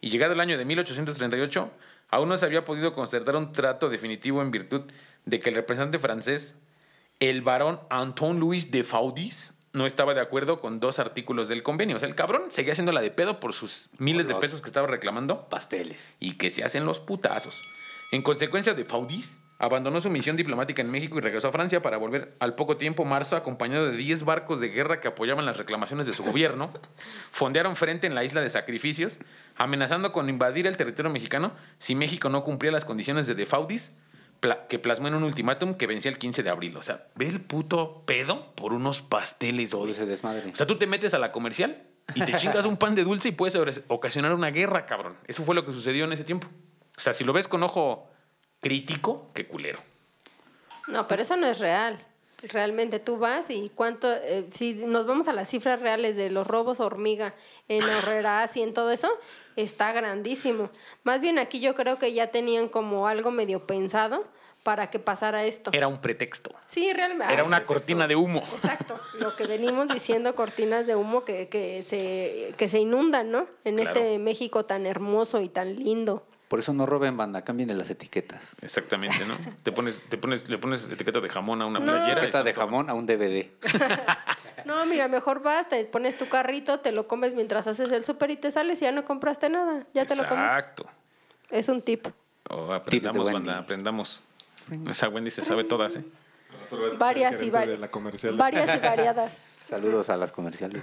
Y 0.00 0.10
llegado 0.10 0.32
el 0.32 0.40
año 0.40 0.58
de 0.58 0.64
1838, 0.64 1.70
aún 2.10 2.28
no 2.28 2.36
se 2.36 2.44
había 2.46 2.64
podido 2.64 2.94
concertar 2.94 3.36
un 3.36 3.52
trato 3.52 3.88
definitivo 3.88 4.42
en 4.42 4.50
virtud 4.50 4.82
de 5.24 5.40
que 5.40 5.50
el 5.50 5.56
representante 5.56 5.98
francés, 5.98 6.56
el 7.20 7.42
barón 7.42 7.80
Anton 7.90 8.40
Louis 8.40 8.70
de 8.70 8.84
Faudis, 8.84 9.54
no 9.72 9.86
estaba 9.86 10.14
de 10.14 10.20
acuerdo 10.20 10.60
con 10.60 10.78
dos 10.78 10.98
artículos 10.98 11.48
del 11.48 11.62
convenio. 11.62 11.96
O 11.96 12.00
sea, 12.00 12.08
el 12.08 12.14
cabrón 12.14 12.44
seguía 12.48 12.72
haciendo 12.72 12.92
la 12.92 13.00
de 13.00 13.10
pedo 13.10 13.40
por 13.40 13.52
sus 13.52 13.90
miles 13.98 14.28
de 14.28 14.34
pesos 14.36 14.62
que 14.62 14.68
estaba 14.68 14.86
reclamando 14.86 15.48
Pasteles. 15.48 16.12
y 16.20 16.34
que 16.34 16.50
se 16.50 16.64
hacen 16.64 16.86
los 16.86 17.00
putazos. 17.00 17.60
En 18.12 18.22
consecuencia 18.22 18.74
de 18.74 18.84
Faudis, 18.84 19.40
abandonó 19.58 20.00
su 20.00 20.10
misión 20.10 20.36
diplomática 20.36 20.82
en 20.82 20.90
México 20.90 21.18
y 21.18 21.20
regresó 21.20 21.48
a 21.48 21.52
Francia 21.52 21.82
para 21.82 21.96
volver 21.96 22.36
al 22.38 22.54
poco 22.54 22.76
tiempo 22.76 23.04
marzo 23.04 23.34
acompañado 23.34 23.90
de 23.90 23.96
10 23.96 24.24
barcos 24.24 24.60
de 24.60 24.68
guerra 24.68 25.00
que 25.00 25.08
apoyaban 25.08 25.46
las 25.46 25.56
reclamaciones 25.56 26.06
de 26.06 26.14
su 26.14 26.22
gobierno. 26.22 26.70
Fondearon 27.32 27.74
frente 27.74 28.06
en 28.06 28.14
la 28.14 28.24
isla 28.24 28.40
de 28.40 28.50
Sacrificios, 28.50 29.20
amenazando 29.56 30.12
con 30.12 30.28
invadir 30.28 30.66
el 30.66 30.76
territorio 30.76 31.10
mexicano 31.10 31.52
si 31.78 31.94
México 31.94 32.28
no 32.28 32.44
cumplía 32.44 32.72
las 32.72 32.84
condiciones 32.84 33.26
de 33.26 33.34
De 33.34 33.46
Faudis, 33.46 33.92
pla- 34.44 34.66
que 34.68 34.78
plasmó 34.78 35.08
en 35.08 35.14
un 35.14 35.22
ultimátum 35.24 35.74
que 35.74 35.86
vencía 35.86 36.10
el 36.10 36.18
15 36.18 36.42
de 36.42 36.50
abril. 36.50 36.76
O 36.76 36.82
sea, 36.82 37.06
ve 37.14 37.26
el 37.28 37.40
puto 37.40 38.02
pedo 38.04 38.52
por 38.54 38.74
unos 38.74 39.00
pasteles, 39.00 39.70
Todo 39.70 39.88
ese 39.88 40.04
desmadre. 40.04 40.50
O 40.52 40.56
sea, 40.56 40.66
tú 40.66 40.76
te 40.76 40.86
metes 40.86 41.14
a 41.14 41.18
la 41.18 41.32
comercial 41.32 41.82
y 42.14 42.20
te 42.22 42.34
chingas 42.36 42.66
un 42.66 42.76
pan 42.76 42.94
de 42.94 43.04
dulce 43.04 43.28
y 43.30 43.32
puedes 43.32 43.56
ocasionar 43.88 44.34
una 44.34 44.50
guerra, 44.50 44.84
cabrón. 44.84 45.16
Eso 45.26 45.42
fue 45.44 45.54
lo 45.54 45.64
que 45.64 45.72
sucedió 45.72 46.04
en 46.04 46.12
ese 46.12 46.24
tiempo. 46.24 46.46
O 46.96 47.00
sea, 47.00 47.14
si 47.14 47.24
lo 47.24 47.32
ves 47.32 47.48
con 47.48 47.62
ojo 47.62 48.08
crítico, 48.60 49.30
qué 49.34 49.46
culero. 49.46 49.80
No, 50.88 51.06
pero 51.08 51.22
eso 51.22 51.36
no 51.36 51.46
es 51.46 51.58
real. 51.60 51.98
Realmente 52.52 52.98
tú 52.98 53.16
vas 53.16 53.48
y 53.48 53.70
cuánto, 53.74 54.12
eh, 54.12 54.46
si 54.52 54.74
nos 54.74 55.06
vamos 55.06 55.28
a 55.28 55.32
las 55.32 55.48
cifras 55.48 55.80
reales 55.80 56.14
de 56.14 56.28
los 56.28 56.46
robos 56.46 56.78
hormiga 56.78 57.34
en 57.68 57.82
Horreras 57.98 58.54
y 58.58 58.62
en 58.62 58.74
todo 58.74 58.90
eso, 58.90 59.08
está 59.56 59.92
grandísimo. 59.92 60.68
Más 61.04 61.22
bien 61.22 61.38
aquí 61.38 61.60
yo 61.60 61.74
creo 61.74 61.98
que 61.98 62.12
ya 62.12 62.26
tenían 62.26 62.68
como 62.68 63.08
algo 63.08 63.30
medio 63.30 63.66
pensado 63.66 64.26
para 64.64 64.90
que 64.90 64.98
pasara 64.98 65.44
esto. 65.44 65.70
Era 65.72 65.86
un 65.86 66.00
pretexto. 66.00 66.50
Sí, 66.66 66.92
realmente. 66.92 67.32
Era 67.32 67.42
Ay, 67.42 67.46
una 67.46 67.64
cortina 67.64 68.08
de 68.08 68.16
humo. 68.16 68.40
Exacto, 68.40 68.98
lo 69.20 69.36
que 69.36 69.46
venimos 69.46 69.86
diciendo, 69.86 70.34
cortinas 70.34 70.86
de 70.86 70.96
humo 70.96 71.24
que, 71.24 71.48
que, 71.48 71.84
se, 71.84 72.54
que 72.56 72.68
se 72.68 72.80
inundan, 72.80 73.30
¿no? 73.30 73.46
En 73.64 73.76
Claro. 73.76 73.92
este 73.92 74.18
México 74.18 74.64
tan 74.64 74.86
hermoso 74.86 75.40
y 75.40 75.48
tan 75.48 75.76
lindo. 75.76 76.26
Por 76.48 76.58
eso 76.60 76.72
no 76.72 76.86
roben 76.86 77.16
banda, 77.16 77.42
cambien 77.42 77.76
las 77.76 77.90
etiquetas. 77.90 78.56
Exactamente, 78.62 79.24
¿no? 79.26 79.36
Te 79.62 79.70
pones, 79.72 80.02
te 80.08 80.16
pones, 80.18 80.48
le 80.48 80.56
pones 80.58 80.84
etiqueta 80.84 81.20
de 81.20 81.28
jamón 81.28 81.60
a 81.62 81.66
una 81.66 81.80
No. 81.80 81.86
playera. 81.86 82.12
Etiqueta 82.20 82.42
de 82.42 82.54
jamón 82.54 82.90
a 82.90 82.94
un 82.94 83.06
DVD. 83.06 83.46
No, 84.64 84.86
mira, 84.86 85.08
mejor 85.08 85.42
vas, 85.42 85.68
te 85.68 85.84
pones 85.84 86.16
tu 86.16 86.26
carrito, 86.30 86.80
te 86.80 86.90
lo 86.90 87.06
comes 87.06 87.34
mientras 87.34 87.66
haces 87.66 87.92
el 87.92 88.02
súper 88.06 88.30
y 88.30 88.36
te 88.36 88.50
sales 88.50 88.80
y 88.80 88.86
ya 88.86 88.92
no 88.92 89.04
compraste 89.04 89.50
nada. 89.50 89.86
Ya 89.92 90.06
te 90.06 90.16
lo 90.16 90.26
comes. 90.26 90.44
Exacto. 90.44 90.86
Es 91.50 91.68
un 91.68 91.82
tip. 91.82 92.06
Oh, 92.48 92.72
aprendamos, 92.72 93.30
banda, 93.30 93.58
aprendamos. 93.58 94.24
Esa 94.88 95.08
Wendy 95.08 95.30
se 95.30 95.42
sabe 95.42 95.64
todas, 95.64 95.96
¿eh? 95.96 96.04
Varias 96.98 97.42
y 97.42 97.50
varias. 97.50 97.78
y 98.24 98.80
variadas. 98.80 99.38
Saludos 99.62 100.10
a 100.10 100.16
las 100.16 100.32
comerciales. 100.32 100.82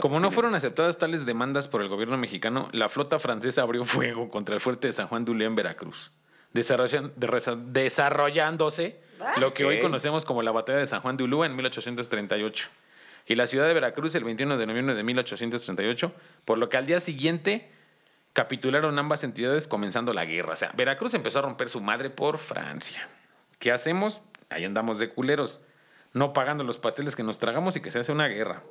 Como 0.00 0.20
no 0.20 0.30
fueron 0.30 0.54
aceptadas 0.54 0.98
tales 0.98 1.24
demandas 1.24 1.68
por 1.68 1.80
el 1.80 1.88
gobierno 1.88 2.16
mexicano, 2.16 2.68
la 2.72 2.88
flota 2.88 3.18
francesa 3.18 3.62
abrió 3.62 3.84
fuego 3.84 4.28
contra 4.28 4.54
el 4.54 4.60
fuerte 4.60 4.88
de 4.88 4.92
San 4.92 5.06
Juan 5.06 5.24
de 5.24 5.44
en 5.44 5.54
Veracruz, 5.54 6.10
desarrollándose 6.52 9.00
lo 9.40 9.54
que 9.54 9.64
hoy 9.64 9.80
conocemos 9.80 10.24
como 10.24 10.42
la 10.42 10.50
batalla 10.50 10.78
de 10.78 10.86
San 10.86 11.00
Juan 11.00 11.16
de 11.16 11.24
Ulúa 11.24 11.46
en 11.46 11.54
1838 11.54 12.68
y 13.26 13.36
la 13.36 13.46
ciudad 13.46 13.66
de 13.66 13.74
Veracruz 13.74 14.14
el 14.16 14.24
21 14.24 14.58
de 14.58 14.66
noviembre 14.66 14.94
de 14.94 15.02
1838, 15.02 16.12
por 16.44 16.58
lo 16.58 16.68
que 16.68 16.76
al 16.76 16.86
día 16.86 17.00
siguiente 17.00 17.70
capitularon 18.34 18.98
ambas 18.98 19.24
entidades 19.24 19.66
comenzando 19.66 20.12
la 20.12 20.26
guerra. 20.26 20.52
O 20.52 20.56
sea, 20.56 20.72
Veracruz 20.76 21.14
empezó 21.14 21.38
a 21.38 21.42
romper 21.42 21.70
su 21.70 21.80
madre 21.80 22.10
por 22.10 22.38
Francia. 22.38 23.08
¿Qué 23.58 23.72
hacemos? 23.72 24.20
Ahí 24.50 24.64
andamos 24.64 24.98
de 24.98 25.08
culeros, 25.08 25.60
no 26.12 26.34
pagando 26.34 26.64
los 26.64 26.78
pasteles 26.78 27.16
que 27.16 27.22
nos 27.22 27.38
tragamos 27.38 27.76
y 27.76 27.80
que 27.80 27.90
se 27.90 28.00
hace 28.00 28.12
una 28.12 28.26
guerra. 28.26 28.62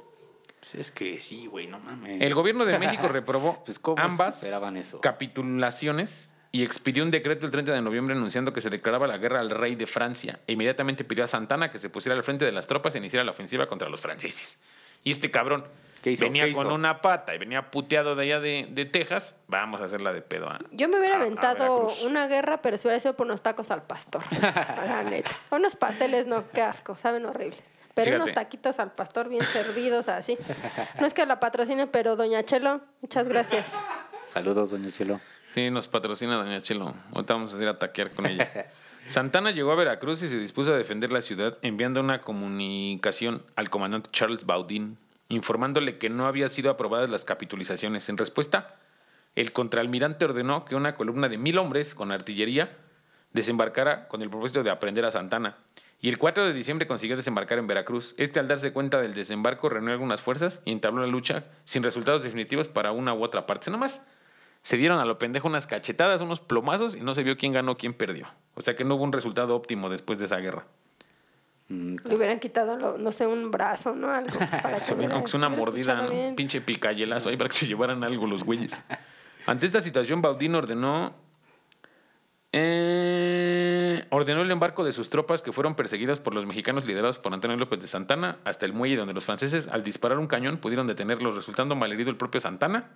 Pues 0.59 0.75
es 0.75 0.91
que 0.91 1.19
sí, 1.19 1.47
güey, 1.47 1.67
no 1.67 1.79
mames. 1.79 2.21
El 2.21 2.33
gobierno 2.33 2.65
de 2.65 2.77
México 2.77 3.07
reprobó 3.11 3.63
Pues, 3.65 3.79
¿cómo 3.79 4.01
ambas 4.01 4.43
eso? 4.43 5.01
capitulaciones 5.01 6.29
y 6.51 6.63
expidió 6.63 7.03
un 7.03 7.09
decreto 7.09 7.45
el 7.45 7.51
30 7.51 7.71
de 7.73 7.81
noviembre 7.81 8.15
anunciando 8.15 8.53
que 8.53 8.61
se 8.61 8.69
declaraba 8.69 9.07
la 9.07 9.17
guerra 9.17 9.39
al 9.39 9.49
rey 9.49 9.75
de 9.75 9.87
Francia 9.87 10.39
e 10.45 10.53
inmediatamente 10.53 11.03
pidió 11.03 11.23
a 11.23 11.27
Santana 11.27 11.71
que 11.71 11.79
se 11.79 11.89
pusiera 11.89 12.15
al 12.15 12.23
frente 12.23 12.45
de 12.45 12.51
las 12.51 12.67
tropas 12.67 12.95
e 12.95 12.99
iniciara 12.99 13.23
la 13.23 13.31
ofensiva 13.31 13.67
contra 13.67 13.89
los 13.89 14.01
franceses. 14.01 14.59
Y 15.03 15.11
este 15.11 15.31
cabrón 15.31 15.63
¿Qué 15.63 15.69
hizo? 16.11 16.25
venía 16.25 16.45
¿Qué 16.45 16.53
con 16.53 16.67
hizo? 16.67 16.75
una 16.75 17.01
pata 17.01 17.33
y 17.35 17.37
venía 17.37 17.71
puteado 17.71 18.15
de 18.15 18.23
allá 18.23 18.39
de, 18.39 18.67
de 18.69 18.85
Texas, 18.85 19.35
vamos 19.47 19.81
a 19.81 19.85
hacerla 19.85 20.13
de 20.13 20.21
pedo. 20.21 20.49
a- 20.49 20.59
Yo 20.71 20.87
me 20.89 20.99
hubiera 20.99 21.15
a- 21.17 21.21
aventado 21.21 21.87
una 22.05 22.27
guerra, 22.27 22.61
pero 22.61 22.77
si 22.77 22.87
hubiera 22.87 22.99
sido 22.99 23.15
por 23.15 23.25
unos 23.27 23.41
tacos 23.41 23.71
al 23.71 23.83
pastor. 23.83 24.21
La 24.41 25.03
neta. 25.03 25.31
Unos 25.51 25.75
pasteles, 25.75 26.27
no, 26.27 26.43
qué 26.51 26.61
asco, 26.61 26.95
saben 26.95 27.25
horribles. 27.25 27.61
Pero 27.95 28.05
Fíjate. 28.05 28.23
unos 28.23 28.33
taquitos 28.35 28.79
al 28.79 28.91
pastor 28.91 29.29
bien 29.29 29.43
servidos, 29.53 30.07
así. 30.09 30.37
No 30.99 31.05
es 31.05 31.13
que 31.13 31.25
la 31.25 31.39
patrocine, 31.39 31.85
pero 31.87 32.15
Doña 32.15 32.43
Chelo, 32.43 32.81
muchas 33.01 33.27
gracias. 33.27 33.77
Saludos, 34.29 34.71
doña 34.71 34.89
Chelo. 34.91 35.19
Sí, 35.53 35.69
nos 35.69 35.87
patrocina 35.87 36.35
Doña 36.37 36.59
Chelo. 36.61 36.95
Ahorita 37.13 37.33
vamos 37.35 37.53
a 37.53 37.61
ir 37.61 37.67
a 37.67 37.77
taquear 37.77 38.09
con 38.09 38.25
ella. 38.25 38.49
Santana 39.07 39.51
llegó 39.51 39.71
a 39.71 39.75
Veracruz 39.75 40.23
y 40.23 40.29
se 40.29 40.37
dispuso 40.37 40.73
a 40.73 40.77
defender 40.77 41.11
la 41.11 41.21
ciudad 41.21 41.57
enviando 41.61 41.99
una 41.99 42.21
comunicación 42.21 43.43
al 43.55 43.69
comandante 43.69 44.09
Charles 44.11 44.45
Baudin, 44.45 44.97
informándole 45.29 45.97
que 45.97 46.09
no 46.09 46.27
había 46.27 46.49
sido 46.49 46.71
aprobadas 46.71 47.09
las 47.09 47.25
capitulizaciones. 47.25 48.09
En 48.09 48.17
respuesta, 48.17 48.75
el 49.35 49.51
contraalmirante 49.51 50.25
ordenó 50.25 50.65
que 50.65 50.75
una 50.75 50.95
columna 50.95 51.29
de 51.29 51.37
mil 51.37 51.57
hombres 51.57 51.95
con 51.95 52.11
artillería 52.11 52.77
desembarcara 53.31 54.07
con 54.07 54.21
el 54.21 54.29
propósito 54.29 54.63
de 54.63 54.69
aprender 54.69 55.05
a 55.05 55.11
Santana. 55.11 55.57
Y 55.99 56.09
el 56.09 56.17
4 56.17 56.45
de 56.45 56.53
diciembre 56.53 56.85
consiguió 56.85 57.15
desembarcar 57.15 57.59
en 57.59 57.67
Veracruz. 57.67 58.13
Este, 58.17 58.39
al 58.39 58.47
darse 58.47 58.73
cuenta 58.73 58.99
del 58.99 59.13
desembarco, 59.13 59.69
reunió 59.69 59.93
algunas 59.93 60.21
fuerzas 60.21 60.61
y 60.65 60.71
entabló 60.71 61.01
la 61.01 61.07
lucha 61.07 61.45
sin 61.63 61.81
resultados 61.81 62.23
definitivos 62.23 62.67
para 62.67 62.91
una 62.91 63.13
u 63.13 63.23
otra 63.23 63.47
parte. 63.47 63.71
Nomás 63.71 64.05
se 64.61 64.77
dieron 64.77 64.99
a 64.99 65.05
lo 65.05 65.17
pendejo 65.17 65.47
unas 65.47 65.65
cachetadas, 65.65 66.21
unos 66.21 66.41
plomazos 66.41 66.95
y 66.95 67.01
no 67.01 67.15
se 67.15 67.23
vio 67.23 67.37
quién 67.37 67.53
ganó, 67.53 67.77
quién 67.77 67.93
perdió. 67.93 68.27
O 68.53 68.61
sea 68.61 68.75
que 68.75 68.83
no 68.83 68.95
hubo 68.95 69.03
un 69.03 69.13
resultado 69.13 69.55
óptimo 69.55 69.89
después 69.89 70.19
de 70.19 70.25
esa 70.25 70.37
guerra. 70.37 70.65
Mm, 71.69 71.95
Le 72.05 72.15
hubieran 72.15 72.39
quitado, 72.39 72.75
lo- 72.77 72.97
no 72.97 73.11
sé, 73.11 73.25
un 73.25 73.49
brazo, 73.51 73.95
¿no? 73.95 74.11
Algo. 74.11 74.37
Para 74.61 74.79
que 74.79 74.93
hubiera- 74.93 75.15
Aunque 75.15 75.31
sea 75.31 75.37
una 75.39 75.49
mordida, 75.49 75.95
¿no? 76.03 76.11
un 76.11 76.35
pinche 76.35 76.61
picayelazo 76.61 77.29
ahí 77.29 77.37
para 77.37 77.49
que 77.49 77.55
se 77.55 77.67
llevaran 77.67 78.03
algo 78.03 78.27
los 78.27 78.43
güeyes. 78.43 78.75
Ante 79.45 79.65
esta 79.65 79.79
situación, 79.81 80.21
Baudín 80.21 80.55
ordenó. 80.55 81.15
eh, 82.55 84.05
ordenó 84.11 84.41
el 84.41 84.51
embarco 84.51 84.83
de 84.83 84.91
sus 84.91 85.09
tropas 85.09 85.41
que 85.41 85.51
fueron 85.51 85.75
perseguidas 85.75 86.19
por 86.19 86.35
los 86.35 86.45
mexicanos 86.45 86.85
liderados 86.85 87.17
por 87.17 87.33
Antonio 87.33 87.57
López 87.57 87.79
de 87.79 87.87
Santana 87.87 88.37
hasta 88.43 88.65
el 88.67 88.73
muelle 88.73 88.95
donde 88.95 89.13
los 89.13 89.25
franceses 89.25 89.67
al 89.67 89.83
disparar 89.83 90.19
un 90.19 90.27
cañón 90.27 90.57
pudieron 90.57 90.85
detenerlos 90.85 91.35
resultando 91.35 91.75
malherido 91.75 92.09
el 92.11 92.15
propio 92.17 92.39
Santana. 92.39 92.89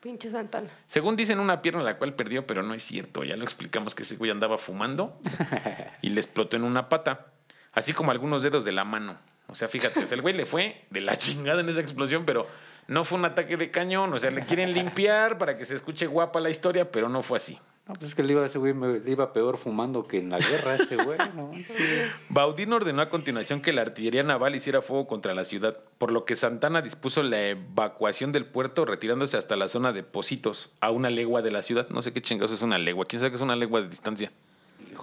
Pinche 0.00 0.30
Santana. 0.30 0.68
Según 0.86 1.16
dicen 1.16 1.38
una 1.38 1.60
pierna 1.62 1.82
la 1.82 1.98
cual 1.98 2.14
perdió, 2.14 2.46
pero 2.46 2.62
no 2.62 2.72
es 2.74 2.82
cierto. 2.82 3.24
Ya 3.24 3.36
lo 3.36 3.44
explicamos 3.44 3.94
que 3.94 4.02
ese 4.04 4.16
güey 4.16 4.30
andaba 4.30 4.56
fumando 4.58 5.18
y 6.02 6.08
le 6.10 6.20
explotó 6.20 6.56
en 6.56 6.64
una 6.64 6.88
pata, 6.88 7.26
así 7.74 7.92
como 7.92 8.10
algunos 8.10 8.42
dedos 8.42 8.64
de 8.64 8.72
la 8.72 8.84
mano. 8.84 9.16
O 9.48 9.54
sea, 9.54 9.68
fíjate, 9.68 10.02
o 10.02 10.06
sea, 10.06 10.16
el 10.16 10.22
güey 10.22 10.34
le 10.34 10.46
fue 10.46 10.82
de 10.90 11.00
la 11.00 11.16
chingada 11.18 11.60
en 11.60 11.68
esa 11.68 11.80
explosión, 11.80 12.24
pero 12.24 12.46
no 12.88 13.04
fue 13.04 13.18
un 13.18 13.24
ataque 13.26 13.56
de 13.56 13.70
cañón. 13.70 14.12
O 14.12 14.18
sea, 14.18 14.30
le 14.30 14.44
quieren 14.46 14.72
limpiar 14.72 15.38
para 15.38 15.56
que 15.58 15.64
se 15.64 15.74
escuche 15.74 16.06
guapa 16.06 16.40
la 16.40 16.50
historia, 16.50 16.90
pero 16.90 17.08
no 17.08 17.22
fue 17.22 17.36
así. 17.36 17.58
No, 17.86 17.92
pues 17.92 18.08
es 18.08 18.14
que 18.14 18.22
le 18.22 18.32
iba, 18.32 18.46
ese 18.46 18.58
güey 18.58 18.72
me- 18.72 18.98
le 19.00 19.10
iba 19.10 19.30
peor 19.34 19.58
fumando 19.58 20.06
que 20.08 20.16
en 20.16 20.30
la 20.30 20.38
guerra 20.38 20.76
ese 20.76 20.96
güey, 20.96 21.18
¿no? 21.36 21.52
Baudín 22.30 22.72
ordenó 22.72 23.02
a 23.02 23.10
continuación 23.10 23.60
que 23.60 23.74
la 23.74 23.82
artillería 23.82 24.22
naval 24.22 24.54
hiciera 24.54 24.80
fuego 24.80 25.06
contra 25.06 25.34
la 25.34 25.44
ciudad, 25.44 25.78
por 25.98 26.10
lo 26.10 26.24
que 26.24 26.34
Santana 26.34 26.80
dispuso 26.80 27.22
la 27.22 27.42
evacuación 27.48 28.32
del 28.32 28.46
puerto, 28.46 28.86
retirándose 28.86 29.36
hasta 29.36 29.56
la 29.56 29.68
zona 29.68 29.92
de 29.92 30.02
Positos, 30.02 30.72
a 30.80 30.90
una 30.90 31.10
legua 31.10 31.42
de 31.42 31.50
la 31.50 31.60
ciudad. 31.60 31.86
No 31.90 32.00
sé 32.00 32.14
qué 32.14 32.22
chingados 32.22 32.52
es 32.52 32.62
una 32.62 32.78
legua. 32.78 33.04
¿Quién 33.04 33.20
sabe 33.20 33.32
qué 33.32 33.36
es 33.36 33.42
una 33.42 33.54
legua 33.56 33.82
de 33.82 33.88
distancia? 33.88 34.32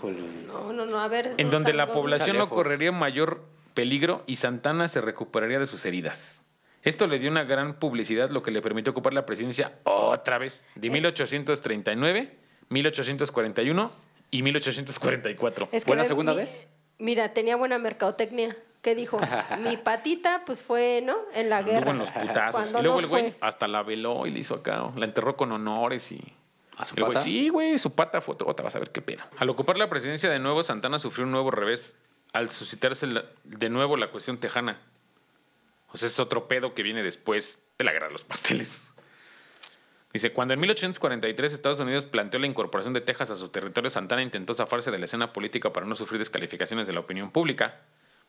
Híjole. 0.01 0.19
No, 0.47 0.73
no, 0.73 0.85
no, 0.85 0.99
a 0.99 1.07
ver. 1.07 1.35
en 1.37 1.47
no 1.47 1.51
donde 1.51 1.73
la 1.73 1.87
población 1.87 2.37
no 2.37 2.49
correría 2.49 2.91
mayor 2.91 3.43
peligro 3.73 4.23
y 4.25 4.35
Santana 4.35 4.87
se 4.87 4.99
recuperaría 5.01 5.59
de 5.59 5.65
sus 5.67 5.85
heridas. 5.85 6.43
Esto 6.83 7.05
le 7.05 7.19
dio 7.19 7.29
una 7.29 7.43
gran 7.43 7.75
publicidad, 7.75 8.31
lo 8.31 8.41
que 8.41 8.49
le 8.51 8.61
permitió 8.61 8.91
ocupar 8.91 9.13
la 9.13 9.25
presidencia 9.27 9.73
otra 9.83 10.39
vez, 10.39 10.65
de 10.75 10.89
1839, 10.89 12.37
1841 12.69 13.91
y 14.31 14.41
1844. 14.43 15.69
Es 15.71 15.85
¿Fue 15.85 15.95
la 15.95 16.05
segunda 16.05 16.31
mi- 16.31 16.37
vez? 16.39 16.67
Mira, 16.97 17.33
tenía 17.33 17.55
buena 17.55 17.77
mercadotecnia. 17.77 18.55
¿Qué 18.81 18.95
dijo? 18.95 19.19
Mi 19.63 19.77
patita, 19.77 20.41
pues 20.45 20.63
fue, 20.63 21.01
¿no? 21.05 21.15
En 21.35 21.49
la 21.51 21.61
guerra. 21.61 21.91
Anduvo 21.91 21.91
en 21.91 21.97
los 21.99 22.09
putazos. 22.11 22.65
Y 22.67 22.71
luego 22.71 22.93
no 22.95 22.99
el 22.99 23.07
güey 23.07 23.23
fue. 23.31 23.35
hasta 23.41 23.67
la 23.67 23.83
veló 23.83 24.25
y 24.25 24.31
le 24.31 24.39
hizo 24.39 24.55
acá, 24.55 24.89
la 24.95 25.05
enterró 25.05 25.37
con 25.37 25.51
honores 25.51 26.11
y... 26.11 26.33
¿A 26.81 26.85
su 26.85 26.95
El 26.95 27.03
güey, 27.03 27.13
pata? 27.13 27.23
sí, 27.23 27.49
güey, 27.49 27.77
su 27.77 27.93
pata 27.93 28.21
fue 28.21 28.35
otra, 28.39 28.63
vas 28.63 28.75
a 28.75 28.79
ver 28.79 28.91
qué 28.91 29.01
pedo. 29.01 29.23
Al 29.37 29.49
ocupar 29.49 29.77
la 29.77 29.89
presidencia 29.89 30.29
de 30.29 30.39
nuevo, 30.39 30.63
Santana 30.63 30.99
sufrió 30.99 31.25
un 31.25 31.31
nuevo 31.31 31.51
revés 31.51 31.95
al 32.33 32.49
suscitarse 32.49 33.07
la- 33.07 33.25
de 33.43 33.69
nuevo 33.69 33.97
la 33.97 34.09
cuestión 34.11 34.37
tejana. 34.39 34.79
O 35.93 35.97
sea, 35.97 36.07
es 36.07 36.19
otro 36.19 36.47
pedo 36.47 36.73
que 36.73 36.83
viene 36.83 37.03
después 37.03 37.59
de 37.77 37.83
la 37.85 37.91
guerra 37.91 38.07
de 38.07 38.13
los 38.13 38.23
pasteles. 38.23 38.81
Dice, 40.13 40.33
cuando 40.33 40.53
en 40.53 40.59
1843 40.59 41.53
Estados 41.53 41.79
Unidos 41.79 42.05
planteó 42.05 42.39
la 42.39 42.47
incorporación 42.47 42.93
de 42.93 42.99
Texas 43.01 43.31
a 43.31 43.35
su 43.37 43.47
territorio, 43.47 43.89
Santana 43.89 44.21
intentó 44.21 44.53
zafarse 44.53 44.91
de 44.91 44.97
la 44.99 45.05
escena 45.05 45.31
política 45.31 45.71
para 45.71 45.85
no 45.85 45.95
sufrir 45.95 46.19
descalificaciones 46.19 46.85
de 46.87 46.93
la 46.93 46.99
opinión 46.99 47.31
pública. 47.31 47.79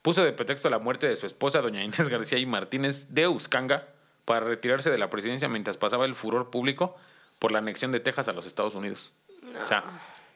Puso 0.01 0.25
de 0.25 0.33
pretexto 0.33 0.71
la 0.71 0.79
muerte 0.79 1.09
de 1.09 1.17
su 1.17 1.27
esposa, 1.27 1.61
doña 1.61 1.83
Inés 1.83 2.09
García 2.09 2.39
y 2.39 2.47
Martínez 2.47 3.09
de 3.15 3.27
Uscanga, 3.27 3.89
para 4.25 4.47
retirarse 4.47 4.91
de 4.91 4.99
la 4.99 5.11
presidencia 5.11 5.49
mientras 5.49 5.77
pasaba 5.77 6.05
el 6.05 6.15
furor 6.15 6.51
público 6.51 6.97
por 7.43 7.51
la 7.51 7.59
anexión 7.59 7.91
de 7.91 7.99
Texas 7.99 8.29
a 8.29 8.33
los 8.33 8.47
Estados 8.47 8.77
Unidos. 8.77 9.13
O 9.61 9.65
sea, 9.65 9.83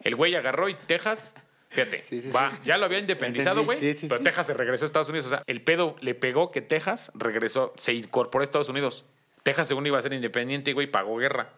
el 0.00 0.16
güey 0.16 0.34
agarró 0.34 0.68
y 0.68 0.74
Texas, 0.74 1.36
fíjate, 1.68 2.02
Sí, 2.02 2.18
sí, 2.18 2.30
va, 2.32 2.50
sí. 2.50 2.56
ya 2.64 2.78
lo 2.78 2.84
había 2.86 2.98
independizado, 2.98 3.64
güey, 3.64 3.78
Entendí, 3.78 3.94
sí, 3.94 4.00
sí, 4.00 4.06
pero 4.08 4.18
sí. 4.18 4.24
Texas 4.24 4.46
se 4.48 4.54
regresó 4.54 4.84
a 4.84 4.86
Estados 4.86 5.08
Unidos. 5.08 5.26
O 5.26 5.28
sea, 5.30 5.42
el 5.46 5.62
pedo 5.62 5.94
le 6.00 6.16
pegó 6.16 6.50
que 6.50 6.62
Texas 6.62 7.12
regresó, 7.14 7.72
se 7.76 7.94
incorporó 7.94 8.42
a 8.42 8.44
Estados 8.44 8.68
Unidos. 8.68 9.04
Texas, 9.44 9.68
según 9.68 9.86
iba 9.86 9.96
a 9.98 10.02
ser 10.02 10.14
independiente, 10.14 10.72
güey, 10.72 10.90
pagó 10.90 11.16
guerra. 11.18 11.52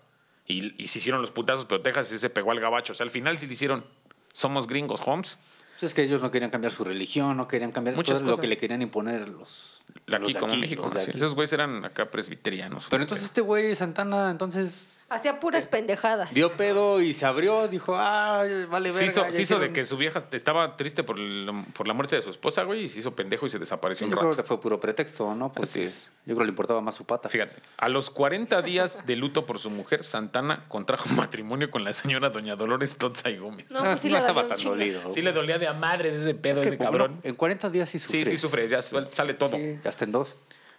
Y, 0.47 0.83
y 0.83 0.89
se 0.89 0.99
hicieron 0.99 1.23
los 1.23 1.31
putazos, 1.31 1.65
pero 1.65 1.81
Texas 1.81 2.09
sí 2.09 2.19
se 2.19 2.29
pegó 2.29 2.53
al 2.53 2.61
gabacho. 2.61 2.93
O 2.93 2.95
sea, 2.95 3.05
al 3.05 3.11
final 3.11 3.39
sí 3.39 3.47
le 3.47 3.55
hicieron, 3.55 3.87
somos 4.33 4.67
gringos, 4.67 5.01
Holmes. 5.03 5.39
Pues 5.81 5.85
es 5.85 5.95
que 5.95 6.03
ellos 6.03 6.21
no 6.21 6.31
querían 6.31 6.51
cambiar 6.51 6.73
su 6.75 6.85
religión, 6.85 7.39
no 7.39 7.49
querían 7.49 7.73
cambiar 7.73 7.97
Muchas 7.97 8.19
todo 8.19 8.27
lo 8.27 8.33
cosas. 8.33 8.43
que 8.43 8.49
le 8.49 8.59
querían 8.59 8.83
imponer 8.83 9.31
los, 9.31 9.78
los 10.09 10.23
Aquí 10.23 10.35
como 10.35 10.53
aquí, 10.53 10.61
México. 10.61 10.83
los 10.85 10.95
de 10.95 11.01
sí. 11.01 11.11
aquí. 11.11 11.19
Esos 11.19 11.35
güeyes 11.35 11.53
eran 11.53 11.85
acá 11.85 12.11
presbiterianos. 12.11 12.87
Pero 12.91 13.03
entonces 13.03 13.27
este 13.27 13.41
güey 13.41 13.75
Santana 13.77 14.31
entonces 14.31 14.95
Hacía 15.11 15.41
puras 15.41 15.67
pendejadas. 15.67 16.35
dio 16.35 16.53
pedo 16.53 17.01
y 17.01 17.15
se 17.15 17.25
abrió, 17.25 17.67
dijo, 17.67 17.97
ah, 17.97 18.45
vale, 18.71 18.91
se 18.91 18.97
verga. 18.99 19.11
hizo, 19.11 19.25
ya 19.25 19.33
se 19.33 19.41
hizo 19.43 19.55
de 19.55 19.67
hicieron". 19.67 19.73
que 19.73 19.85
su 19.87 19.97
vieja 19.97 20.23
estaba 20.33 20.77
triste 20.77 21.03
por, 21.03 21.19
el- 21.19 21.51
por 21.73 21.89
la 21.89 21.95
muerte 21.95 22.17
de 22.17 22.21
su 22.23 22.29
esposa, 22.29 22.63
güey, 22.65 22.85
y 22.85 22.89
se 22.91 22.99
hizo 23.01 23.17
pendejo 23.17 23.47
y 23.47 23.49
se 23.49 23.59
desapareció 23.59 24.07
Sí, 24.07 24.11
un 24.11 24.11
yo 24.11 24.19
creo 24.19 24.31
rato. 24.33 24.43
que 24.43 24.47
fue 24.47 24.61
puro 24.61 24.79
pretexto, 24.79 25.35
¿no? 25.35 25.47
Así 25.47 25.55
Porque 25.55 25.85
es. 25.85 26.13
yo 26.27 26.35
creo 26.35 26.39
que 26.41 26.45
le 26.45 26.51
importaba 26.51 26.83
más 26.83 26.95
su 26.95 27.07
pata. 27.07 27.31
Fíjate, 27.31 27.55
a 27.79 27.89
los 27.89 28.11
40 28.11 28.61
días 28.61 28.99
de 29.07 29.17
luto 29.17 29.47
por 29.47 29.59
su 29.59 29.71
mujer, 29.71 30.05
Santana 30.05 30.67
contrajo 30.69 31.09
matrimonio 31.15 31.71
con 31.71 31.85
la 31.85 31.95
señora 31.95 32.29
doña 32.29 32.55
Dolores 32.55 32.97
Totza 32.99 33.31
y 33.31 33.39
Gómez. 33.39 33.71
No, 33.71 33.81
pues 33.81 34.01
sí 34.01 34.11
le 34.11 34.19
estaba 34.19 34.47
tan 34.47 34.59
chingo. 34.59 34.73
dolido. 34.75 35.15
Sí 35.15 35.23
le 35.23 35.33
dolía 35.33 35.59
de 35.59 35.69
a 35.69 35.73
madres 35.73 36.13
ese 36.13 36.35
pedo, 36.35 36.57
Es 36.57 36.61
que 36.61 36.69
ese 36.69 36.77
cabrón. 36.79 37.21
no, 37.25 37.29
en 37.31 37.35
40 37.35 37.71
días 37.71 37.89
sí 37.89 37.99
sí, 37.99 38.05
sufres. 38.05 38.29
sí 38.29 38.37
sufre, 38.37 38.69
ya 38.69 38.81
suel- 38.83 39.09
sale 39.11 39.33
todo. 39.33 39.57
Sí, 39.57 39.79
ya 39.83 39.89
en 40.05 40.13
dos. 40.13 40.37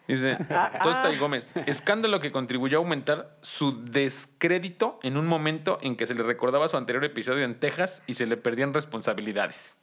Dice 0.08 0.38
Tosta 0.84 1.12
y 1.12 1.18
Gómez, 1.18 1.52
escándalo 1.68 2.20
que 2.20 2.32
contribuyó 2.32 2.80
a 2.80 2.82
aumentar 2.82 3.38
su 3.42 3.84
descrédito 3.86 5.00
en 5.04 5.18
un 5.18 5.28
momento 5.28 5.78
en 5.82 5.96
que 5.96 6.08
se 6.08 6.16
le 6.16 6.24
recordaba 6.24 6.68
su 6.68 6.78
anterior 6.78 7.06
episodio 7.06 7.46
en 7.46 7.60
Texas 7.60 8.02
y 8.08 8.16
se 8.16 8.26
le 8.26 8.36
perdían 8.36 8.74
responsabilidades. 8.74 9.78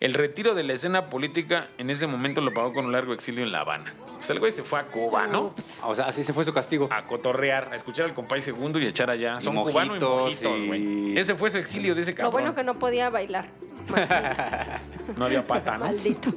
El 0.00 0.12
retiro 0.12 0.54
de 0.54 0.64
la 0.64 0.72
escena 0.74 1.06
política 1.06 1.68
en 1.78 1.88
ese 1.88 2.06
momento 2.06 2.40
lo 2.40 2.52
pagó 2.52 2.74
con 2.74 2.84
un 2.86 2.92
largo 2.92 3.12
exilio 3.14 3.42
en 3.42 3.52
La 3.52 3.60
Habana. 3.60 3.94
O 4.20 4.24
sea, 4.26 4.34
el 4.34 4.40
güey 4.40 4.52
se 4.52 4.62
fue 4.62 4.80
a 4.80 4.84
Cuba, 4.84 5.26
¿no? 5.26 5.42
Ups. 5.46 5.80
O 5.84 5.94
sea, 5.94 6.06
así 6.06 6.24
se 6.24 6.32
fue 6.32 6.44
su 6.44 6.52
castigo. 6.52 6.88
A 6.90 7.04
cotorrear, 7.04 7.68
a 7.72 7.76
escuchar 7.76 8.06
al 8.06 8.14
compay 8.14 8.42
segundo 8.42 8.78
y 8.78 8.86
echar 8.86 9.08
allá. 9.10 9.40
Son 9.40 9.54
cubanos 9.54 9.96
y 9.98 10.04
mojitos 10.04 10.58
y- 10.58 10.66
güey. 10.66 11.18
Ese 11.18 11.34
fue 11.36 11.48
su 11.50 11.58
exilio 11.58 11.94
de 11.94 12.02
ese 12.02 12.10
Lo 12.10 12.16
cabrón. 12.16 12.32
bueno 12.32 12.54
que 12.54 12.64
no 12.64 12.78
podía 12.78 13.08
bailar. 13.10 13.46
No 15.18 15.26
había 15.26 15.46
pata, 15.46 15.76
¿no? 15.76 15.84
Maldito. 15.84 16.32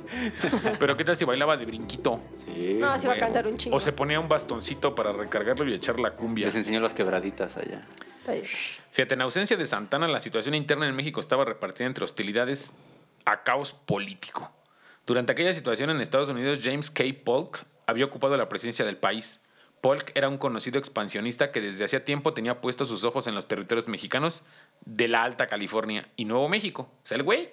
Pero 0.77 0.97
qué 0.97 1.05
tal 1.05 1.15
si 1.15 1.23
bailaba 1.23 1.55
de 1.55 1.65
brinquito. 1.65 2.19
Sí. 2.35 2.75
No, 2.79 2.97
se 2.97 3.05
iba 3.07 3.15
a 3.15 3.17
cansar 3.17 3.47
un 3.47 3.57
chingo. 3.57 3.77
O 3.77 3.79
se 3.79 3.93
ponía 3.93 4.19
un 4.19 4.27
bastoncito 4.27 4.93
para 4.93 5.13
recargarlo 5.13 5.65
y 5.69 5.73
echar 5.73 5.99
la 6.01 6.11
cumbia. 6.11 6.45
Les 6.47 6.55
enseñó 6.55 6.81
las 6.81 6.93
quebraditas 6.93 7.55
allá. 7.55 7.87
Ay, 8.27 8.43
Fíjate, 8.91 9.13
en 9.13 9.21
ausencia 9.21 9.55
de 9.55 9.65
Santana, 9.65 10.07
la 10.09 10.19
situación 10.19 10.53
interna 10.53 10.85
en 10.87 10.93
México 10.95 11.21
estaba 11.21 11.45
repartida 11.45 11.87
entre 11.87 12.03
hostilidades 12.03 12.73
a 13.27 13.43
caos 13.43 13.73
político. 13.73 14.49
Durante 15.05 15.33
aquella 15.33 15.53
situación 15.53 15.89
en 15.89 15.99
Estados 15.99 16.29
Unidos, 16.29 16.59
James 16.63 16.89
K. 16.89 17.03
Polk 17.25 17.65
había 17.85 18.05
ocupado 18.05 18.37
la 18.37 18.47
presidencia 18.47 18.85
del 18.85 18.95
país. 18.95 19.41
Polk 19.81 20.11
era 20.15 20.29
un 20.29 20.37
conocido 20.37 20.79
expansionista 20.79 21.51
que 21.51 21.59
desde 21.59 21.83
hacía 21.83 22.05
tiempo 22.05 22.33
tenía 22.33 22.61
puestos 22.61 22.87
sus 22.87 23.03
ojos 23.03 23.27
en 23.27 23.35
los 23.35 23.47
territorios 23.47 23.89
mexicanos 23.89 24.43
de 24.85 25.09
la 25.09 25.23
Alta 25.23 25.47
California 25.47 26.07
y 26.15 26.23
Nuevo 26.23 26.47
México. 26.47 26.89
O 27.03 27.05
sea, 27.05 27.17
el 27.17 27.23
güey 27.23 27.51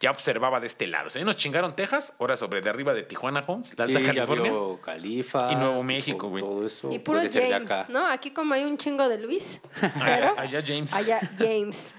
ya 0.00 0.10
observaba 0.10 0.58
de 0.58 0.66
este 0.66 0.86
lado. 0.86 1.08
O 1.08 1.10
sea, 1.10 1.22
nos 1.22 1.36
chingaron 1.36 1.76
Texas, 1.76 2.14
ahora 2.18 2.38
sobre 2.38 2.62
de 2.62 2.70
arriba 2.70 2.94
de 2.94 3.02
Tijuana, 3.02 3.44
Holmes, 3.46 3.74
la 3.76 3.84
Alta 3.84 3.98
sí, 3.98 4.06
ya 4.06 4.14
California. 4.14 4.50
vio 4.50 4.80
Califa. 4.80 5.52
Y 5.52 5.56
Nuevo 5.56 5.82
México, 5.82 6.28
güey. 6.30 6.42
Y 6.90 6.98
de 6.98 7.50
James. 7.50 7.88
¿no? 7.90 8.06
Aquí 8.06 8.30
como 8.30 8.54
hay 8.54 8.64
un 8.64 8.78
chingo 8.78 9.06
de 9.06 9.18
Luis. 9.18 9.60
Cero. 9.96 10.34
Allá, 10.38 10.58
allá 10.58 10.62
James. 10.66 10.94
Allá 10.94 11.20
James. 11.36 11.94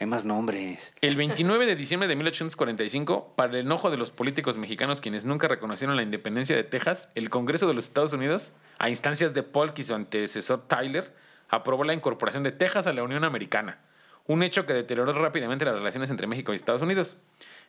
Hay 0.00 0.08
más 0.08 0.24
nombres. 0.24 0.92
El 1.00 1.14
29 1.14 1.66
de 1.66 1.76
diciembre 1.76 2.08
de 2.08 2.16
1845, 2.16 3.34
para 3.36 3.52
el 3.52 3.60
enojo 3.60 3.92
de 3.92 3.96
los 3.96 4.10
políticos 4.10 4.58
mexicanos 4.58 5.00
quienes 5.00 5.24
nunca 5.24 5.46
reconocieron 5.46 5.94
la 5.94 6.02
independencia 6.02 6.56
de 6.56 6.64
Texas, 6.64 7.10
el 7.14 7.30
Congreso 7.30 7.68
de 7.68 7.74
los 7.74 7.84
Estados 7.84 8.12
Unidos, 8.12 8.54
a 8.78 8.90
instancias 8.90 9.34
de 9.34 9.44
Polk 9.44 9.78
y 9.78 9.84
su 9.84 9.94
antecesor 9.94 10.66
Tyler, 10.66 11.14
aprobó 11.48 11.84
la 11.84 11.94
incorporación 11.94 12.42
de 12.42 12.50
Texas 12.50 12.88
a 12.88 12.92
la 12.92 13.04
Unión 13.04 13.22
Americana, 13.22 13.78
un 14.26 14.42
hecho 14.42 14.66
que 14.66 14.72
deterioró 14.72 15.12
rápidamente 15.12 15.64
las 15.64 15.76
relaciones 15.76 16.10
entre 16.10 16.26
México 16.26 16.52
y 16.52 16.56
Estados 16.56 16.82
Unidos. 16.82 17.16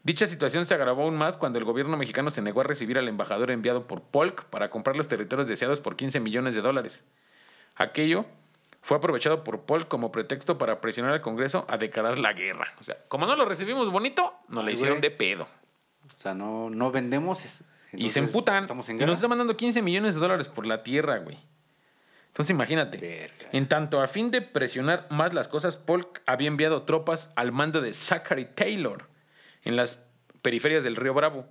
Dicha 0.03 0.25
situación 0.25 0.65
se 0.65 0.73
agravó 0.73 1.03
aún 1.03 1.17
más 1.17 1.37
cuando 1.37 1.59
el 1.59 1.65
gobierno 1.65 1.95
mexicano 1.95 2.31
se 2.31 2.41
negó 2.41 2.61
a 2.61 2.63
recibir 2.63 2.97
al 2.97 3.07
embajador 3.07 3.51
enviado 3.51 3.85
por 3.85 4.01
Polk 4.01 4.45
para 4.45 4.71
comprar 4.71 4.95
los 4.95 5.07
territorios 5.07 5.47
deseados 5.47 5.79
por 5.79 5.95
15 5.95 6.19
millones 6.21 6.55
de 6.55 6.61
dólares. 6.61 7.05
Aquello 7.75 8.25
fue 8.85 8.97
aprovechado 8.97 9.43
por 9.43 9.61
Polk 9.61 9.87
como 9.87 10.11
pretexto 10.11 10.59
para 10.59 10.79
presionar 10.79 11.11
al 11.11 11.21
Congreso 11.21 11.65
a 11.67 11.79
declarar 11.79 12.19
la 12.19 12.33
guerra. 12.33 12.71
O 12.79 12.83
sea, 12.83 12.95
como 13.07 13.25
no 13.25 13.35
lo 13.35 13.45
recibimos 13.45 13.89
bonito, 13.89 14.31
nos 14.47 14.63
la 14.63 14.67
Ay, 14.67 14.75
hicieron 14.75 14.99
güey. 14.99 15.09
de 15.09 15.17
pedo. 15.17 15.47
O 16.15 16.19
sea, 16.19 16.35
no, 16.35 16.69
no 16.69 16.91
vendemos. 16.91 17.63
y 17.93 18.09
se 18.09 18.19
emputan. 18.19 18.67
En 18.87 19.01
y 19.01 19.05
nos 19.07 19.17
están 19.17 19.29
mandando 19.31 19.57
15 19.57 19.81
millones 19.81 20.13
de 20.13 20.21
dólares 20.21 20.47
por 20.47 20.67
la 20.67 20.83
tierra, 20.83 21.17
güey. 21.17 21.39
Entonces 22.27 22.51
imagínate. 22.51 22.99
Verga. 22.99 23.49
En 23.53 23.67
tanto, 23.67 24.01
a 24.03 24.07
fin 24.07 24.29
de 24.29 24.43
presionar 24.43 25.07
más 25.09 25.33
las 25.33 25.47
cosas, 25.47 25.77
Polk 25.77 26.21
había 26.27 26.47
enviado 26.47 26.83
tropas 26.83 27.31
al 27.35 27.51
mando 27.51 27.81
de 27.81 27.91
Zachary 27.91 28.45
Taylor 28.45 29.09
en 29.63 29.77
las 29.77 29.99
periferias 30.43 30.83
del 30.83 30.95
río 30.95 31.15
Bravo. 31.15 31.47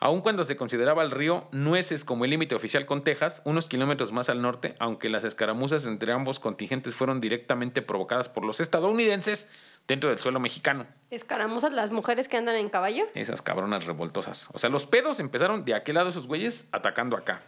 Aun 0.00 0.20
cuando 0.20 0.44
se 0.44 0.56
consideraba 0.56 1.02
el 1.02 1.10
río 1.10 1.48
Nueces 1.50 2.04
como 2.04 2.24
el 2.24 2.30
límite 2.30 2.54
oficial 2.54 2.86
con 2.86 3.02
Texas, 3.02 3.42
unos 3.44 3.66
kilómetros 3.66 4.12
más 4.12 4.28
al 4.28 4.40
norte, 4.40 4.76
aunque 4.78 5.08
las 5.08 5.24
escaramuzas 5.24 5.86
entre 5.86 6.12
ambos 6.12 6.38
contingentes 6.38 6.94
fueron 6.94 7.20
directamente 7.20 7.82
provocadas 7.82 8.28
por 8.28 8.44
los 8.44 8.60
estadounidenses 8.60 9.48
dentro 9.88 10.10
del 10.10 10.20
suelo 10.20 10.38
mexicano. 10.38 10.86
Escaramuzas 11.10 11.72
las 11.72 11.90
mujeres 11.90 12.28
que 12.28 12.36
andan 12.36 12.54
en 12.54 12.68
caballo. 12.68 13.06
Esas 13.14 13.42
cabronas 13.42 13.86
revoltosas. 13.86 14.48
O 14.52 14.60
sea, 14.60 14.70
los 14.70 14.86
pedos 14.86 15.18
empezaron 15.18 15.64
de 15.64 15.74
aquel 15.74 15.96
lado 15.96 16.10
esos 16.10 16.28
güeyes 16.28 16.68
atacando 16.70 17.16
acá. 17.16 17.42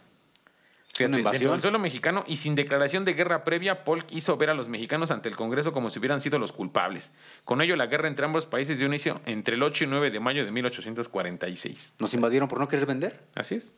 Invasión. 1.05 1.31
dentro 1.31 1.51
del 1.51 1.61
suelo 1.61 1.79
mexicano 1.79 2.23
y 2.27 2.35
sin 2.37 2.55
declaración 2.55 3.05
de 3.05 3.13
guerra 3.13 3.43
previa, 3.43 3.83
Polk 3.83 4.05
hizo 4.11 4.37
ver 4.37 4.49
a 4.49 4.53
los 4.53 4.67
mexicanos 4.69 5.11
ante 5.11 5.29
el 5.29 5.35
Congreso 5.35 5.71
como 5.73 5.89
si 5.89 5.99
hubieran 5.99 6.21
sido 6.21 6.39
los 6.39 6.51
culpables. 6.51 7.11
Con 7.45 7.61
ello, 7.61 7.75
la 7.75 7.87
guerra 7.87 8.07
entre 8.07 8.25
ambos 8.25 8.45
países 8.45 8.77
dio 8.77 8.87
inicio 8.87 9.21
entre 9.25 9.55
el 9.55 9.63
8 9.63 9.83
y 9.83 9.87
9 9.87 10.11
de 10.11 10.19
mayo 10.19 10.45
de 10.45 10.51
1846. 10.51 11.95
Nos 11.99 12.13
invadieron 12.13 12.47
por 12.47 12.59
no 12.59 12.67
querer 12.67 12.85
vender. 12.85 13.19
Así 13.35 13.55
es. 13.55 13.75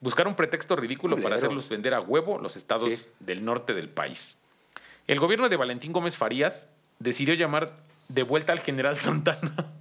Buscar 0.00 0.28
un 0.28 0.34
pretexto 0.36 0.76
ridículo 0.76 1.16
para 1.16 1.36
hacerlos 1.36 1.68
vender 1.68 1.94
a 1.94 2.00
huevo 2.00 2.38
los 2.38 2.56
estados 2.56 2.92
Sí. 2.92 3.08
del 3.20 3.44
norte 3.44 3.74
del 3.74 3.88
país. 3.88 4.36
El 5.06 5.18
gobierno 5.20 5.48
de 5.48 5.56
Valentín 5.56 5.92
Gómez 5.92 6.16
Farías 6.16 6.68
decidió 6.98 7.34
llamar 7.34 7.72
de 8.08 8.22
vuelta 8.22 8.52
al 8.52 8.60
general 8.60 8.98
Santana. 8.98 9.54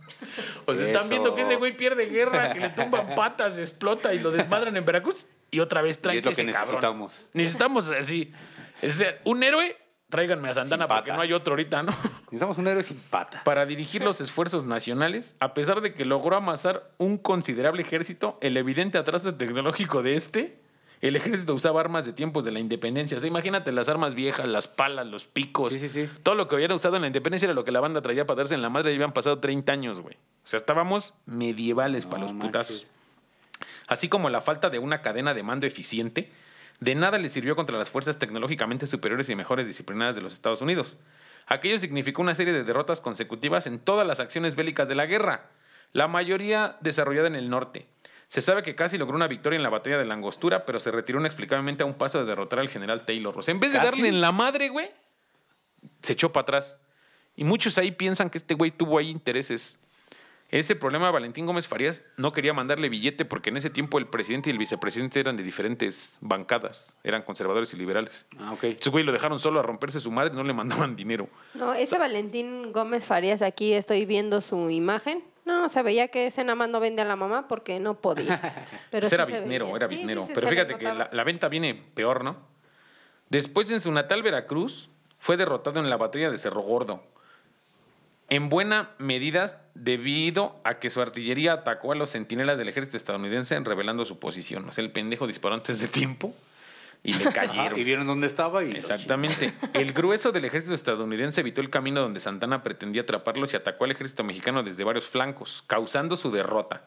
O 0.65 0.73
sea, 0.75 0.85
están 0.87 1.01
Eso. 1.03 1.09
viendo 1.09 1.35
que 1.35 1.41
ese 1.43 1.55
güey 1.55 1.77
pierde 1.77 2.07
guerra, 2.07 2.51
que 2.51 2.59
le 2.59 2.69
tumban 2.69 3.13
patas, 3.15 3.57
explota 3.59 4.13
y 4.13 4.19
lo 4.19 4.31
desmadran 4.31 4.75
en 4.75 4.83
Veracruz. 4.83 5.27
Y 5.55 5.59
otra 5.61 5.81
vez 5.81 5.97
Y 5.97 6.01
traen 6.01 6.19
es 6.19 6.25
lo 6.25 6.31
que 6.31 6.35
cabrón. 6.51 6.53
necesitamos. 6.65 7.27
Necesitamos 7.33 7.87
así. 7.89 8.31
Es 8.81 8.97
decir, 8.99 9.15
un 9.23 9.41
héroe, 9.41 9.77
tráiganme 10.09 10.49
a 10.49 10.53
Santana 10.53 10.87
porque 10.87 11.11
no 11.13 11.21
hay 11.21 11.31
otro 11.33 11.53
ahorita, 11.53 11.81
¿no? 11.83 11.91
Necesitamos 12.25 12.57
un 12.57 12.67
héroe 12.67 12.83
sin 12.83 12.99
pata. 12.99 13.41
para 13.45 13.65
dirigir 13.65 14.03
los 14.03 14.19
esfuerzos 14.19 14.65
nacionales, 14.65 15.35
a 15.39 15.53
pesar 15.53 15.79
de 15.81 15.93
que 15.93 16.03
logró 16.05 16.35
amasar 16.35 16.91
un 16.97 17.17
considerable 17.17 17.81
ejército, 17.81 18.37
el 18.41 18.57
evidente 18.57 18.97
atraso 18.97 19.35
tecnológico 19.35 20.03
de 20.03 20.15
este, 20.15 20.59
el 21.01 21.15
ejército 21.15 21.53
usaba 21.53 21.79
armas 21.81 22.05
de 22.05 22.13
tiempos 22.13 22.43
de 22.45 22.51
la 22.51 22.59
independencia. 22.59 23.17
O 23.17 23.19
sea, 23.21 23.27
imagínate 23.27 23.71
las 23.71 23.87
armas 23.89 24.15
viejas, 24.15 24.47
las 24.47 24.67
palas, 24.67 25.05
los 25.05 25.25
picos. 25.25 25.71
Sí, 25.71 25.79
sí, 25.79 25.89
sí. 25.89 26.09
Todo 26.23 26.35
lo 26.35 26.47
que 26.47 26.55
hubiera 26.55 26.73
usado 26.73 26.95
en 26.95 27.01
la 27.01 27.07
independencia 27.07 27.45
era 27.45 27.53
lo 27.53 27.63
que 27.63 27.71
la 27.71 27.79
banda 27.79 28.01
traía 28.01 28.25
para 28.25 28.37
darse 28.37 28.55
en 28.55 28.61
la 28.61 28.69
madre 28.69 28.91
y 28.91 28.95
habían 28.95 29.13
pasado 29.13 29.39
30 29.39 29.71
años, 29.71 30.01
güey. 30.01 30.15
O 30.15 30.47
sea, 30.47 30.57
estábamos 30.57 31.13
medievales 31.25 32.05
para 32.05 32.23
los 32.23 32.33
manches. 32.33 32.47
putazos. 32.47 32.87
Así 33.87 34.09
como 34.09 34.29
la 34.29 34.41
falta 34.41 34.69
de 34.69 34.79
una 34.79 35.01
cadena 35.01 35.33
de 35.33 35.43
mando 35.43 35.65
eficiente, 35.65 36.31
de 36.79 36.95
nada 36.95 37.17
le 37.17 37.29
sirvió 37.29 37.55
contra 37.55 37.77
las 37.77 37.89
fuerzas 37.89 38.19
tecnológicamente 38.19 38.87
superiores 38.87 39.29
y 39.29 39.35
mejores 39.35 39.67
disciplinadas 39.67 40.15
de 40.15 40.21
los 40.21 40.33
Estados 40.33 40.61
Unidos. 40.61 40.97
Aquello 41.47 41.77
significó 41.79 42.21
una 42.21 42.35
serie 42.35 42.53
de 42.53 42.63
derrotas 42.63 43.01
consecutivas 43.01 43.67
en 43.67 43.79
todas 43.79 44.05
las 44.05 44.19
acciones 44.19 44.55
bélicas 44.55 44.87
de 44.87 44.95
la 44.95 45.05
guerra, 45.05 45.49
la 45.93 46.07
mayoría 46.07 46.77
desarrollada 46.81 47.27
en 47.27 47.35
el 47.35 47.49
norte. 47.49 47.87
Se 48.27 48.41
sabe 48.41 48.63
que 48.63 48.73
casi 48.73 48.97
logró 48.97 49.15
una 49.15 49.27
victoria 49.27 49.55
en 49.57 49.63
la 49.63 49.69
batalla 49.69 49.99
de 49.99 50.05
la 50.05 50.15
Angostura, 50.15 50.65
pero 50.65 50.79
se 50.79 50.91
retiró 50.91 51.19
inexplicablemente 51.19 51.83
a 51.83 51.85
un 51.85 51.93
paso 51.93 52.19
de 52.19 52.25
derrotar 52.25 52.59
al 52.59 52.69
general 52.69 53.05
Taylor. 53.05 53.37
O 53.37 53.41
sea, 53.43 53.53
en 53.53 53.59
vez 53.59 53.71
de 53.71 53.77
¿Casi? 53.77 53.91
darle 53.91 54.07
en 54.07 54.19
la 54.19 54.31
madre, 54.31 54.69
güey, 54.69 54.89
se 56.01 56.13
echó 56.13 56.33
para 56.33 56.41
atrás. 56.41 56.77
Y 57.35 57.43
muchos 57.43 57.77
ahí 57.77 57.91
piensan 57.91 58.31
que 58.31 58.39
este 58.39 58.55
güey 58.55 58.71
tuvo 58.71 58.97
ahí 58.97 59.09
intereses 59.09 59.79
Ese 60.49 60.75
problema 60.75 61.09
Valentín 61.09 61.45
Gómez 61.47 61.67
Farías 61.67 62.03
no 62.17 62.31
quería 62.31 62.53
mandarle 62.53 62.87
billete 62.87 63.25
porque 63.25 63.49
en 63.49 63.57
ese 63.57 63.69
tiempo 63.71 63.97
el 63.97 64.07
presidente 64.07 64.49
y 64.49 64.53
el 64.53 64.59
vicepresidente 64.59 65.19
eran 65.19 65.35
de 65.35 65.43
diferentes 65.43 66.17
bancadas, 66.21 66.95
eran 67.03 67.23
conservadores 67.23 67.73
y 67.73 67.77
liberales. 67.77 68.27
Ah, 68.37 68.53
ok. 68.53 68.63
Entonces, 68.65 68.91
güey, 68.91 69.03
lo 69.03 69.11
dejaron 69.11 69.39
solo 69.39 69.59
a 69.59 69.63
romperse 69.63 69.99
su 69.99 70.11
madre 70.11 70.33
no 70.35 70.43
le 70.43 70.53
mandaban 70.53 70.95
dinero. 70.95 71.27
No, 71.55 71.73
ese 71.73 71.97
Valentín 71.97 72.71
Gómez 72.71 73.05
Farías, 73.05 73.41
aquí 73.41 73.73
estoy 73.73 74.05
viendo 74.05 74.39
su 74.39 74.69
imagen. 74.69 75.23
No, 75.45 75.67
se 75.69 75.81
veía 75.83 76.07
que 76.09 76.27
ese 76.27 76.43
nada 76.43 76.55
más 76.55 76.69
no 76.69 76.79
vende 76.79 77.01
a 77.01 77.05
la 77.05 77.15
mamá 77.15 77.47
porque 77.47 77.79
no 77.79 77.99
podía. 77.99 78.39
Pero 78.91 79.01
Pues 79.01 79.09
sí 79.09 79.15
era 79.15 79.25
veía. 79.25 79.37
era 79.75 79.87
Sí, 79.87 79.95
sí, 79.97 80.01
biznero. 80.03 80.25
sí, 80.27 80.31
Pero 80.33 80.47
fíjate 80.47 80.75
que 80.77 80.85
la 81.11 81.23
venta 81.23 81.49
viene 81.49 81.73
peor, 81.93 82.23
¿no? 82.23 82.37
Después 83.29 83.69
en 83.71 83.81
su 83.81 83.91
natal 83.91 84.21
Veracruz 84.23 84.89
fue 85.19 85.37
derrotado 85.37 85.79
en 85.79 85.89
la 85.89 85.97
batalla 85.97 86.29
de 86.29 86.37
Cerro 86.37 86.61
Gordo. 86.61 87.03
En 88.29 88.49
buena 88.49 88.91
medida 88.97 89.61
debido 89.75 90.59
a 90.63 90.79
que 90.79 90.89
su 90.89 91.01
artillería 91.01 91.53
atacó 91.53 91.91
a 91.91 91.95
los 91.95 92.11
centinelas 92.11 92.57
del 92.57 92.69
ejército 92.69 92.97
estadounidense 92.97 93.59
revelando 93.59 94.05
su 94.05 94.19
posición. 94.19 94.67
O 94.67 94.71
sea, 94.71 94.83
el 94.83 94.91
pendejo 94.91 95.27
disparó 95.27 95.55
antes 95.55 95.79
de 95.79 95.87
tiempo 95.87 96.33
y 97.03 97.13
le 97.13 97.23
Ajá, 97.27 97.33
cayeron. 97.47 97.77
y 97.79 97.83
vieron 97.83 98.07
dónde 98.07 98.25
estaba 98.25 98.63
y... 98.63 98.71
Exactamente. 98.71 99.53
El 99.73 99.93
grueso 99.93 100.31
del 100.31 100.45
ejército 100.45 100.73
estadounidense 100.73 101.41
evitó 101.41 101.61
el 101.61 101.69
camino 101.69 102.01
donde 102.01 102.19
Santana 102.19 102.63
pretendía 102.63 103.03
atraparlos 103.03 103.53
y 103.53 103.57
atacó 103.57 103.83
al 103.85 103.91
ejército 103.91 104.23
mexicano 104.23 104.63
desde 104.63 104.83
varios 104.83 105.05
flancos, 105.05 105.63
causando 105.67 106.15
su 106.15 106.31
derrota. 106.31 106.81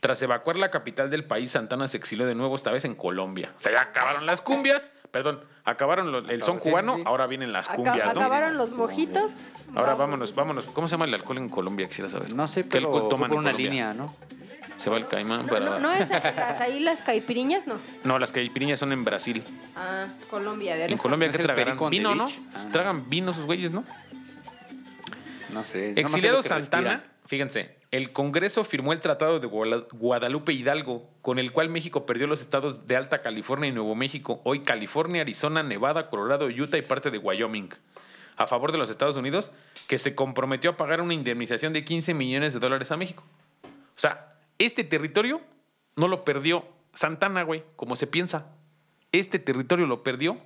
Tras 0.00 0.22
evacuar 0.22 0.56
la 0.56 0.70
capital 0.70 1.10
del 1.10 1.24
país, 1.24 1.50
Santana 1.50 1.86
se 1.86 1.98
exilió 1.98 2.26
de 2.26 2.34
nuevo, 2.34 2.56
esta 2.56 2.72
vez 2.72 2.86
en 2.86 2.94
Colombia. 2.94 3.52
O 3.56 3.60
sea, 3.60 3.72
ya 3.72 3.82
acabaron 3.82 4.24
las 4.24 4.40
cumbias, 4.40 4.92
perdón, 5.10 5.44
acabaron 5.64 6.10
lo- 6.10 6.18
el 6.20 6.42
son 6.42 6.58
Sí, 6.60 6.70
cubano, 6.70 6.96
sí. 6.96 7.02
ahora 7.04 7.26
vienen 7.26 7.52
las 7.52 7.68
cumbias, 7.68 8.14
¿no? 8.14 8.20
acabaron 8.20 8.56
los 8.56 8.72
mojitos. 8.72 9.32
Ahora 9.74 9.94
vámonos, 9.94 10.34
vámonos. 10.34 10.64
¿Cómo 10.66 10.88
se 10.88 10.92
llama 10.92 11.04
el 11.04 11.12
alcohol 11.14 11.36
en 11.38 11.48
Colombia? 11.50 11.86
Quisiera 11.86 12.08
saber. 12.08 12.32
No 12.34 12.48
sé, 12.48 12.62
¿Qué 12.62 12.68
pero 12.70 12.86
alcohol 12.86 13.00
fue 13.02 13.10
toman 13.10 13.28
por 13.30 13.38
una 13.38 13.50
Colombia? 13.52 13.70
línea, 13.70 13.92
¿no? 13.94 14.14
Se 14.78 14.88
va 14.88 14.96
el 14.96 15.06
caimán 15.06 15.42
No, 15.44 15.52
para... 15.52 15.64
no, 15.66 15.78
no 15.78 15.92
es 15.92 16.08
las, 16.08 16.60
ahí 16.62 16.80
las 16.80 17.02
caipiriñas, 17.02 17.66
no. 17.66 17.74
No, 18.02 18.18
las 18.18 18.32
caipiriñas 18.32 18.78
son 18.80 18.92
en 18.92 19.04
Brasil. 19.04 19.44
Ah, 19.76 20.06
Colombia, 20.30 20.72
a 20.72 20.76
ver. 20.78 20.90
En 20.92 20.96
Colombia, 20.96 21.28
¿No 21.28 21.36
¿qué 21.36 21.42
tragarán? 21.44 21.78
Vino, 21.90 22.14
¿no? 22.14 22.26
Ah, 22.54 22.62
no. 22.64 22.72
Tragan 22.72 23.10
vino 23.10 23.32
esos 23.32 23.44
güeyes, 23.44 23.70
¿no? 23.72 23.84
No 25.50 25.62
sé. 25.62 25.78
no, 25.78 25.86
no 25.88 25.94
sé 25.94 26.00
Exiliado 26.00 26.42
Santana, 26.42 27.04
fíjense, 27.26 27.76
el 27.90 28.12
Congreso 28.12 28.62
firmó 28.62 28.92
el 28.92 29.00
Tratado 29.00 29.40
de 29.40 29.48
Guadalupe 29.48 30.52
Hidalgo, 30.52 31.10
con 31.22 31.40
el 31.40 31.50
cual 31.50 31.68
México 31.68 32.06
perdió 32.06 32.28
los 32.28 32.40
estados 32.40 32.86
de 32.86 32.96
Alta 32.96 33.20
California 33.20 33.68
y 33.68 33.72
Nuevo 33.72 33.96
México, 33.96 34.40
hoy 34.44 34.60
California, 34.60 35.22
Arizona, 35.22 35.64
Nevada, 35.64 36.08
Colorado, 36.08 36.46
Utah 36.46 36.78
y 36.78 36.82
parte 36.82 37.10
de 37.10 37.18
Wyoming, 37.18 37.70
a 38.36 38.46
favor 38.46 38.70
de 38.70 38.78
los 38.78 38.90
Estados 38.90 39.16
Unidos, 39.16 39.50
que 39.88 39.98
se 39.98 40.14
comprometió 40.14 40.70
a 40.70 40.76
pagar 40.76 41.00
una 41.00 41.14
indemnización 41.14 41.72
de 41.72 41.84
15 41.84 42.14
millones 42.14 42.54
de 42.54 42.60
dólares 42.60 42.92
a 42.92 42.96
México. 42.96 43.24
O 43.64 44.00
sea, 44.00 44.34
este 44.58 44.84
territorio 44.84 45.40
no 45.96 46.06
lo 46.06 46.24
perdió 46.24 46.64
Santana, 46.92 47.42
güey, 47.42 47.64
como 47.74 47.96
se 47.96 48.06
piensa. 48.06 48.46
Este 49.10 49.40
territorio 49.40 49.86
lo 49.86 50.04
perdió 50.04 50.38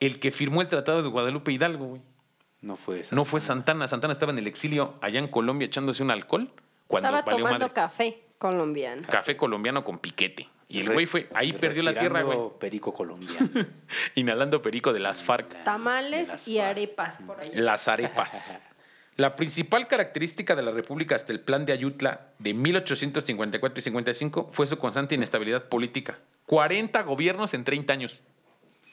el 0.00 0.18
que 0.18 0.32
firmó 0.32 0.62
el 0.62 0.68
Tratado 0.68 1.04
de 1.04 1.08
Guadalupe 1.08 1.52
Hidalgo, 1.52 1.86
güey. 1.86 2.02
No 2.60 2.76
fue 2.76 3.00
esa. 3.00 3.14
No 3.14 3.24
fue 3.24 3.38
Santana. 3.38 3.86
Santana 3.86 4.12
estaba 4.12 4.32
en 4.32 4.38
el 4.38 4.48
exilio 4.48 4.94
allá 5.00 5.20
en 5.20 5.28
Colombia 5.28 5.66
echándose 5.66 6.02
un 6.02 6.10
alcohol 6.10 6.50
cuando 6.88 7.08
Estaba 7.10 7.30
tomando 7.30 7.58
madre. 7.60 7.72
café 7.72 8.22
colombiano. 8.38 9.02
Café 9.08 9.36
colombiano 9.36 9.84
con 9.84 9.98
piquete. 9.98 10.48
Y 10.70 10.80
el 10.80 10.92
güey 10.92 11.06
fue, 11.06 11.28
ahí 11.32 11.52
perdió 11.52 11.82
la 11.82 11.94
tierra, 11.94 12.22
güey. 12.22 12.38
Perico 12.58 12.92
colombiano. 12.92 13.48
Inhalando 14.16 14.60
perico 14.60 14.92
de 14.92 14.98
las 15.00 15.22
FARC. 15.22 15.62
Tamales 15.64 16.46
y 16.48 16.58
arepas 16.58 17.18
por 17.18 17.40
ahí. 17.40 17.50
Las 17.54 17.86
arepas. 17.88 18.58
La 19.16 19.34
principal 19.34 19.88
característica 19.88 20.54
de 20.54 20.62
la 20.62 20.70
República 20.70 21.16
hasta 21.16 21.32
el 21.32 21.40
plan 21.40 21.66
de 21.66 21.72
Ayutla 21.72 22.28
de 22.38 22.54
1854 22.54 23.80
y 23.80 23.82
55 23.82 24.50
fue 24.52 24.64
su 24.68 24.78
constante 24.78 25.16
inestabilidad 25.16 25.64
política. 25.64 26.18
40 26.46 27.02
gobiernos 27.02 27.52
en 27.52 27.64
30 27.64 27.92
años. 27.92 28.22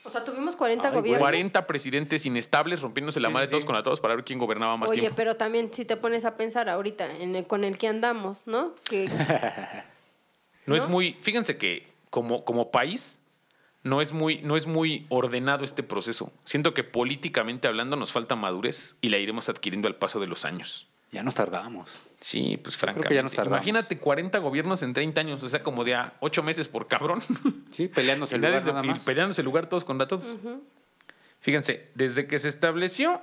O 0.06 0.10
sea, 0.10 0.24
tuvimos 0.24 0.54
40 0.56 0.88
Ay, 0.88 0.94
gobiernos. 0.94 1.20
40 1.20 1.66
presidentes 1.66 2.24
inestables 2.26 2.80
rompiéndose 2.80 3.18
la 3.20 3.28
Sí, 3.28 3.34
madre 3.34 3.46
sí, 3.48 3.50
todos 3.50 3.64
con 3.64 3.82
todos 3.82 4.00
para 4.00 4.14
ver 4.14 4.24
quién 4.24 4.38
gobernaba 4.38 4.76
más 4.76 4.90
Oye, 4.90 5.00
tiempo. 5.00 5.16
pero 5.16 5.36
también 5.36 5.72
si 5.72 5.84
te 5.84 5.96
pones 5.96 6.24
a 6.24 6.36
pensar 6.36 6.68
ahorita 6.68 7.06
en 7.16 7.34
el- 7.36 7.46
con 7.46 7.64
el 7.64 7.76
que 7.78 7.88
andamos, 7.88 8.46
¿no? 8.46 8.74
Que 8.88 9.08
No, 10.66 10.74
es 10.76 10.84
¿no? 10.84 10.88
muy, 10.90 11.16
fíjense 11.20 11.58
que 11.58 11.86
como, 12.10 12.44
como 12.44 12.70
país 12.70 13.20
no 13.82 14.00
es, 14.00 14.12
muy, 14.12 14.38
no 14.42 14.56
es 14.56 14.66
muy 14.66 15.06
ordenado 15.10 15.64
este 15.64 15.82
proceso. 15.82 16.32
Siento 16.44 16.74
que 16.74 16.82
políticamente 16.82 17.68
hablando 17.68 17.94
nos 17.96 18.10
falta 18.12 18.34
madurez 18.34 18.96
y 19.00 19.10
la 19.10 19.18
iremos 19.18 19.48
adquiriendo 19.48 19.86
al 19.86 19.94
paso 19.96 20.18
de 20.18 20.26
los 20.26 20.44
años. 20.44 20.88
Ya 21.12 21.22
nos 21.22 21.34
tardamos. 21.34 22.02
Sí, 22.20 22.58
pues 22.62 22.76
creo 22.76 22.88
que 22.88 23.00
francamente. 23.00 23.14
ya 23.14 23.22
nos 23.22 23.32
tardamos. 23.32 23.58
Imagínate 23.58 23.98
40 23.98 24.38
gobiernos 24.38 24.82
en 24.82 24.92
30 24.94 25.20
años, 25.20 25.42
o 25.42 25.48
sea, 25.48 25.62
como 25.62 25.84
de 25.84 25.94
a 25.94 26.14
8 26.20 26.42
meses 26.42 26.68
por 26.68 26.88
cabrón. 26.88 27.22
Sí, 27.70 27.88
peleándose 27.88 28.34
el 28.36 28.40
lugar 28.42 28.64
nada 28.66 28.84
y 28.84 28.88
más. 28.88 29.04
peleándose 29.04 29.40
el 29.42 29.44
lugar 29.44 29.68
todos 29.68 29.84
contra 29.84 30.06
todos. 30.08 30.36
Fíjense, 31.40 31.90
desde 31.94 32.26
que 32.26 32.38
se 32.38 32.48
estableció, 32.48 33.22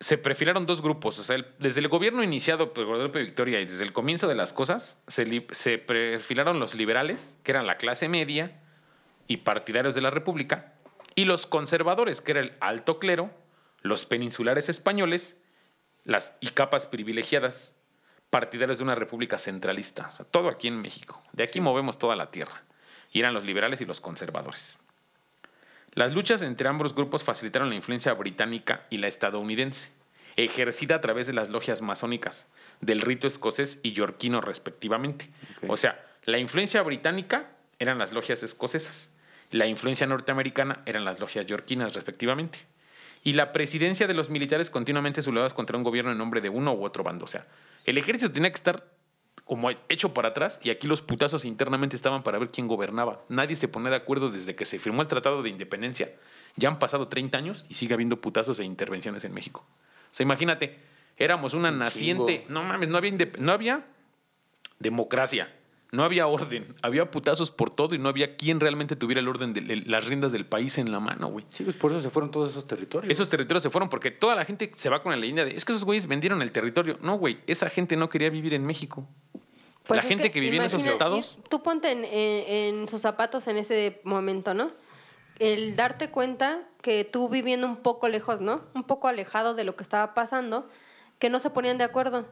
se 0.00 0.18
perfilaron 0.18 0.66
dos 0.66 0.82
grupos. 0.82 1.18
O 1.18 1.22
sea, 1.22 1.36
el- 1.36 1.46
desde 1.58 1.80
el 1.80 1.88
gobierno 1.88 2.22
iniciado 2.22 2.72
por 2.72 2.86
Guadalupe 2.86 3.20
Victoria 3.20 3.60
y 3.60 3.66
desde 3.66 3.84
el 3.84 3.92
comienzo 3.92 4.28
de 4.28 4.34
las 4.34 4.52
cosas, 4.52 4.98
se, 5.06 5.26
li- 5.26 5.46
se 5.50 5.78
perfilaron 5.78 6.58
los 6.60 6.74
liberales, 6.74 7.38
que 7.42 7.52
eran 7.52 7.66
la 7.66 7.76
clase 7.76 8.08
media 8.08 8.60
y 9.26 9.38
partidarios 9.38 9.94
de 9.94 10.00
la 10.00 10.10
República, 10.10 10.72
y 11.14 11.24
los 11.24 11.46
conservadores, 11.46 12.20
que 12.20 12.32
era 12.32 12.40
el 12.40 12.52
alto 12.60 12.98
clero, 12.98 13.30
los 13.82 14.04
peninsulares 14.06 14.68
españoles 14.68 15.36
las, 16.04 16.34
y 16.40 16.48
capas 16.48 16.86
privilegiadas, 16.86 17.74
partidarios 18.30 18.78
de 18.78 18.84
una 18.84 18.94
república 18.94 19.38
centralista. 19.38 20.08
O 20.12 20.16
sea, 20.16 20.26
todo 20.26 20.48
aquí 20.48 20.68
en 20.68 20.80
México. 20.80 21.22
De 21.32 21.42
aquí 21.42 21.60
movemos 21.60 21.98
toda 21.98 22.16
la 22.16 22.30
tierra. 22.30 22.62
Y 23.12 23.20
eran 23.20 23.34
los 23.34 23.44
liberales 23.44 23.80
y 23.80 23.86
los 23.86 24.00
conservadores. 24.00 24.78
Las 25.94 26.14
luchas 26.14 26.42
entre 26.42 26.68
ambos 26.68 26.94
grupos 26.94 27.24
facilitaron 27.24 27.70
la 27.70 27.74
influencia 27.74 28.12
británica 28.12 28.86
y 28.90 28.98
la 28.98 29.08
estadounidense, 29.08 29.90
ejercida 30.36 30.96
a 30.96 31.00
través 31.00 31.26
de 31.26 31.32
las 31.32 31.48
logias 31.48 31.82
masónicas, 31.82 32.46
del 32.80 33.00
rito 33.00 33.26
escocés 33.26 33.80
y 33.82 33.92
yorquino 33.92 34.40
respectivamente. 34.40 35.30
O 35.66 35.76
sea, 35.76 36.04
la 36.24 36.38
influencia 36.38 36.82
británica 36.82 37.50
eran 37.78 37.98
las 37.98 38.12
logias 38.12 38.42
escocesas, 38.42 39.12
la 39.50 39.66
influencia 39.66 40.06
norteamericana 40.06 40.82
eran 40.84 41.04
las 41.04 41.20
logias 41.20 41.46
yorquinas 41.46 41.94
respectivamente. 41.94 42.60
Y 43.24 43.32
la 43.32 43.52
presidencia 43.52 44.06
de 44.06 44.14
los 44.14 44.30
militares 44.30 44.70
continuamente 44.70 45.22
sublevados 45.22 45.54
contra 45.54 45.76
un 45.76 45.82
gobierno 45.82 46.12
en 46.12 46.18
nombre 46.18 46.40
de 46.40 46.48
uno 46.48 46.72
u 46.72 46.84
otro 46.84 47.02
bando. 47.04 47.24
O 47.24 47.28
sea, 47.28 47.46
el 47.84 47.98
ejército 47.98 48.32
tenía 48.32 48.50
que 48.50 48.56
estar 48.56 48.84
como 49.44 49.70
hecho 49.88 50.12
para 50.12 50.28
atrás 50.28 50.60
y 50.62 50.70
aquí 50.70 50.86
los 50.86 51.00
putazos 51.00 51.46
internamente 51.46 51.96
estaban 51.96 52.22
para 52.22 52.38
ver 52.38 52.50
quién 52.50 52.68
gobernaba. 52.68 53.22
Nadie 53.28 53.56
se 53.56 53.66
pone 53.66 53.88
de 53.88 53.96
acuerdo 53.96 54.30
desde 54.30 54.54
que 54.54 54.66
se 54.66 54.78
firmó 54.78 55.02
el 55.02 55.08
Tratado 55.08 55.42
de 55.42 55.48
Independencia. 55.48 56.12
Ya 56.56 56.68
han 56.68 56.78
pasado 56.78 57.08
30 57.08 57.38
años 57.38 57.64
y 57.68 57.74
sigue 57.74 57.94
habiendo 57.94 58.20
putazos 58.20 58.60
e 58.60 58.64
intervenciones 58.64 59.24
en 59.24 59.32
México. 59.32 59.64
O 60.10 60.14
sea, 60.14 60.24
imagínate, 60.24 60.78
éramos 61.16 61.54
una 61.54 61.70
un 61.70 61.78
naciente, 61.78 62.44
no 62.48 62.62
mames, 62.62 62.88
no 62.88 62.98
había, 62.98 63.12
no 63.38 63.52
había 63.52 63.86
democracia, 64.78 65.50
no 65.90 66.04
había 66.04 66.26
orden, 66.26 66.74
había 66.82 67.10
putazos 67.10 67.50
por 67.50 67.70
todo 67.70 67.94
y 67.94 67.98
no 67.98 68.08
había 68.08 68.36
quien 68.36 68.60
realmente 68.60 68.94
tuviera 68.94 69.20
el 69.20 69.28
orden 69.28 69.54
de 69.54 69.62
las 69.86 70.06
riendas 70.06 70.32
del 70.32 70.44
país 70.44 70.76
en 70.78 70.92
la 70.92 71.00
mano, 71.00 71.28
güey. 71.28 71.46
Sí, 71.48 71.64
pues 71.64 71.76
por 71.76 71.90
eso 71.92 72.00
se 72.02 72.10
fueron 72.10 72.30
todos 72.30 72.50
esos 72.50 72.66
territorios. 72.66 73.10
Esos 73.10 73.28
territorios 73.28 73.62
se 73.62 73.70
fueron 73.70 73.88
porque 73.88 74.10
toda 74.10 74.34
la 74.36 74.44
gente 74.44 74.70
se 74.74 74.90
va 74.90 75.02
con 75.02 75.12
la 75.12 75.16
leyenda 75.18 75.44
de 75.44 75.56
es 75.56 75.64
que 75.64 75.72
esos 75.72 75.84
güeyes 75.84 76.06
vendieron 76.06 76.42
el 76.42 76.52
territorio. 76.52 76.98
No, 77.00 77.16
güey, 77.16 77.38
esa 77.46 77.70
gente 77.70 77.96
no 77.96 78.08
quería 78.10 78.28
vivir 78.30 78.52
en 78.54 78.66
México. 78.66 79.06
Pues 79.86 80.02
la 80.02 80.08
gente 80.08 80.30
que, 80.30 80.40
vivía 80.40 80.60
en 80.60 80.66
esos 80.66 80.84
estados. 80.84 81.38
Tú 81.48 81.62
ponte 81.62 81.90
en, 81.90 82.04
en- 82.04 82.76
en 82.80 82.88
sus 82.88 83.00
zapatos 83.00 83.46
en 83.46 83.56
ese 83.56 84.02
momento, 84.04 84.52
¿no? 84.52 84.70
El 85.38 85.76
darte 85.76 86.10
cuenta 86.10 86.60
que 86.82 87.04
tú 87.04 87.30
viviendo 87.30 87.66
un 87.66 87.76
poco 87.78 88.08
lejos, 88.08 88.42
¿no? 88.42 88.60
Un 88.74 88.84
poco 88.84 89.08
alejado 89.08 89.54
de 89.54 89.64
lo 89.64 89.76
que 89.76 89.82
estaba 89.82 90.12
pasando, 90.12 90.68
que 91.18 91.30
no 91.30 91.38
se 91.38 91.48
ponían 91.48 91.78
de 91.78 91.84
acuerdo. 91.84 92.26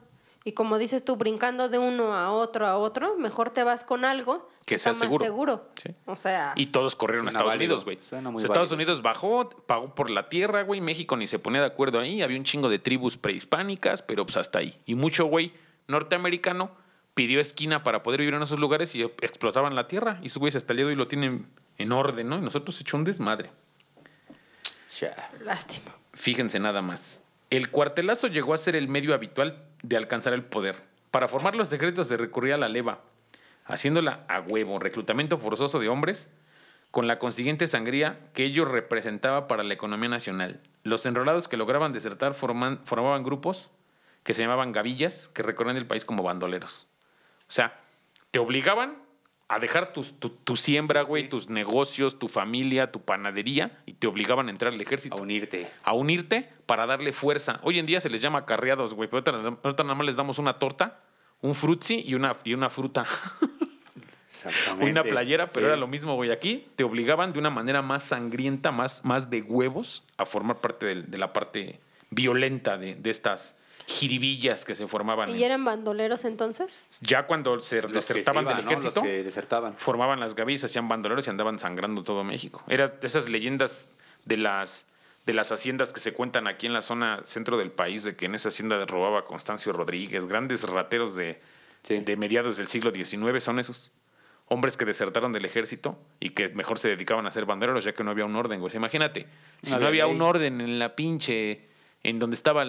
Y 0.47 0.53
como 0.53 0.77
dices 0.77 1.03
tú, 1.03 1.17
brincando 1.17 1.67
de 1.67 1.77
uno 1.77 2.13
a 2.15 2.31
otro 2.31 2.65
a 2.65 2.77
otro, 2.77 3.17
mejor 3.17 3.49
te 3.49 3.63
vas 3.65 3.83
con 3.83 4.05
algo 4.05 4.47
Que 4.65 4.79
sea 4.79 4.93
más 4.93 4.99
seguro. 4.99 5.25
seguro. 5.25 5.69
Sí. 5.75 5.89
O 6.05 6.15
sea, 6.15 6.53
Y 6.55 6.67
todos 6.67 6.95
corrieron 6.95 7.25
a 7.27 7.31
Estados 7.31 7.49
válido, 7.49 7.73
Unidos, 7.73 7.83
güey. 7.83 7.99
suena 8.01 8.29
muy 8.29 8.37
O 8.37 8.39
sea, 8.39 8.47
Estados. 8.47 8.71
Unidos 8.71 9.01
bajó, 9.01 9.49
pagó 9.49 9.93
por 9.93 10.09
la 10.09 10.29
tierra, 10.29 10.61
güey. 10.63 10.79
México 10.79 11.17
ni 11.17 11.27
se 11.27 11.37
ponía 11.37 11.59
de 11.59 11.67
acuerdo 11.67 11.99
ahí. 11.99 12.21
Había 12.21 12.37
un 12.37 12.45
chingo 12.45 12.69
de 12.69 12.79
tribus 12.79 13.17
prehispánicas, 13.17 14.01
pero 14.03 14.25
pues 14.25 14.37
hasta 14.37 14.59
ahí. 14.59 14.79
Y 14.85 14.95
mucho 14.95 15.25
güey 15.25 15.51
norteamericano 15.87 16.71
pidió 17.13 17.41
esquina 17.41 17.83
para 17.83 18.01
poder 18.01 18.21
vivir 18.21 18.35
en 18.35 18.41
esos 18.41 18.57
lugares 18.57 18.95
y 18.95 19.01
explotaban 19.03 19.75
la 19.75 19.89
tierra. 19.89 20.17
Y 20.23 20.27
esos 20.27 20.37
güeyes 20.37 20.55
hasta 20.55 20.71
el 20.71 20.77
día 20.77 20.85
de 20.85 20.91
hoy 20.91 20.95
lo 20.95 21.09
tienen 21.09 21.45
en 21.77 21.91
orden, 21.91 22.29
¿no? 22.29 22.37
Y 22.37 22.41
nosotros 22.41 22.79
hecho 22.79 22.95
un 22.95 23.03
desmadre. 23.03 23.51
Ya. 25.01 25.29
lástima. 25.43 25.93
Fíjense 26.13 26.57
nada 26.57 26.81
más. 26.81 27.21
El 27.49 27.69
cuartelazo 27.69 28.27
llegó 28.27 28.53
a 28.53 28.57
ser 28.57 28.75
el 28.75 28.89
medio 28.89 29.13
habitual 29.13 29.63
de 29.81 29.95
alcanzar 29.95 30.33
el 30.33 30.43
poder. 30.43 30.75
Para 31.11 31.29
formar 31.29 31.55
los 31.55 31.69
secretos 31.69 32.09
se 32.09 32.17
recurría 32.17 32.55
a 32.55 32.57
la 32.57 32.67
leva, 32.67 32.99
haciéndola 33.65 34.25
a 34.27 34.41
huevo, 34.41 34.79
reclutamiento 34.79 35.37
forzoso 35.37 35.79
de 35.79 35.87
hombres, 35.87 36.29
con 36.91 37.07
la 37.07 37.19
consiguiente 37.19 37.67
sangría 37.67 38.19
que 38.33 38.43
ello 38.43 38.65
representaba 38.65 39.47
para 39.47 39.63
la 39.63 39.73
economía 39.73 40.09
nacional. 40.09 40.59
Los 40.83 41.05
enrolados 41.05 41.47
que 41.47 41.57
lograban 41.57 41.93
desertar 41.93 42.33
formaban 42.33 43.23
grupos 43.23 43.71
que 44.23 44.33
se 44.33 44.41
llamaban 44.41 44.73
gavillas, 44.73 45.29
que 45.29 45.41
recorrían 45.41 45.77
el 45.77 45.87
país 45.87 46.03
como 46.03 46.23
bandoleros. 46.23 46.87
O 47.47 47.51
sea, 47.51 47.79
te 48.31 48.39
obligaban 48.39 48.97
a 49.49 49.59
dejar 49.59 49.93
tus- 49.93 50.19
tu, 50.19 50.29
tu 50.29 50.55
siembra, 50.55 51.01
güey, 51.03 51.29
tus 51.29 51.49
negocios, 51.49 52.19
tu 52.19 52.27
familia, 52.27 52.91
tu 52.91 53.01
panadería, 53.01 53.79
y 53.85 53.93
te 53.93 54.07
obligaban 54.07 54.47
a 54.47 54.51
entrar 54.51 54.73
al 54.73 54.81
ejército. 54.81 55.15
A 55.15 55.21
unirte. 55.21 55.69
a 55.83 55.93
unirte 55.93 56.49
para 56.65 56.85
darle 56.85 57.13
fuerza. 57.13 57.59
Hoy 57.63 57.79
en 57.79 57.85
día 57.85 58.01
se 58.01 58.09
les 58.09 58.21
llama 58.21 58.45
carreados, 58.45 58.93
güey, 58.93 59.09
pero 59.09 59.23
ahorita, 59.35 59.59
ahorita 59.63 59.83
nada 59.83 59.95
más 59.95 60.05
les 60.05 60.15
damos 60.17 60.37
una 60.37 60.59
torta, 60.59 60.99
un 61.41 61.55
frutzi 61.55 62.03
y 62.05 62.13
una, 62.15 62.35
y 62.43 62.53
una 62.53 62.69
fruta. 62.69 63.05
Exactamente. 64.27 64.91
una 64.91 65.03
playera, 65.03 65.47
pero 65.49 65.65
Sí. 65.65 65.67
era 65.67 65.77
lo 65.77 65.87
mismo, 65.87 66.15
güey. 66.15 66.31
Aquí 66.31 66.67
te 66.75 66.83
obligaban 66.83 67.31
de 67.33 67.39
una 67.39 67.49
manera 67.49 67.81
más 67.81 68.03
sangrienta, 68.03 68.71
más, 68.71 69.03
más 69.05 69.29
de 69.29 69.41
huevos, 69.41 70.03
a 70.17 70.25
formar 70.25 70.57
parte 70.57 70.85
del- 70.85 71.09
de, 71.09 71.17
la 71.17 71.31
parte 71.33 71.79
violenta 72.09 72.77
de, 72.77 72.95
de 72.95 73.09
estas 73.09 73.57
jiribillas 73.87 74.65
que 74.65 74.75
se 74.75 74.85
formaban. 74.87 75.29
¿Y 75.35 75.43
eran 75.43 75.63
bandoleros 75.63 76.25
entonces? 76.25 76.87
Ya 77.01 77.25
cuando 77.25 77.59
se 77.61 77.81
Los 77.81 77.91
que 78.05 78.13
desertaban 78.15 78.43
se 78.43 78.51
iban, 78.51 78.55
del 78.57 78.65
¿no? 78.65 78.71
ejército, 78.71 78.99
Los 78.99 79.09
que 79.09 79.23
desertaban. 79.23 79.73
formaban 79.77 80.19
las 80.19 80.35
gavillas, 80.35 80.65
hacían 80.65 80.87
bandoleros 80.89 81.25
y 81.25 81.29
andaban 81.29 81.57
sangrando 81.57 82.03
todo 82.03 82.23
México. 82.25 82.61
Era 82.67 82.89
de 82.89 83.07
esas 83.07 83.29
leyendas 83.29 83.87
de 84.25 84.35
las, 84.37 84.85
de 85.25 85.33
las 85.33 85.51
haciendas 85.53 85.93
que 85.93 86.01
se 86.01 86.11
cuentan 86.13 86.47
aquí 86.47 86.67
en 86.67 86.73
la 86.73 86.81
zona 86.81 87.21
centro 87.23 87.57
del 87.57 87.71
país, 87.71 88.03
de 88.03 88.15
que 88.17 88.25
en 88.25 88.35
esa 88.35 88.49
hacienda 88.49 88.85
robaba 88.85 89.25
Constancio 89.25 89.71
Rodríguez, 89.71 90.25
grandes 90.27 90.63
rateros 90.69 91.15
de, 91.15 91.39
Sí. 91.83 91.99
de 91.99 92.17
mediados 92.17 92.57
del 92.57 92.67
siglo 92.67 92.91
XIX 92.93 93.41
son 93.41 93.59
esos. 93.59 93.91
Hombres 94.49 94.75
que 94.75 94.83
desertaron 94.83 95.31
del 95.31 95.45
ejército 95.45 95.97
y 96.19 96.31
que 96.31 96.49
mejor 96.49 96.79
se 96.79 96.89
dedicaban 96.89 97.25
a 97.27 97.31
ser 97.31 97.45
bandoleros 97.45 97.83
ya 97.85 97.93
que 97.93 98.03
no 98.03 98.11
había 98.11 98.25
un 98.25 98.35
orden, 98.35 98.59
güey. 98.59 98.75
Imagínate, 98.75 99.27
si 99.61 99.71
No 99.71 99.79
no, 99.79 99.87
había 99.87 100.03
había 100.03 100.05
ley. 100.05 100.15
un 100.15 100.21
orden 100.21 100.59
en 100.61 100.79
la 100.79 100.95
pinche, 100.95 101.61
en 102.07 102.19
donde 102.19 102.35
estaba 102.35 102.65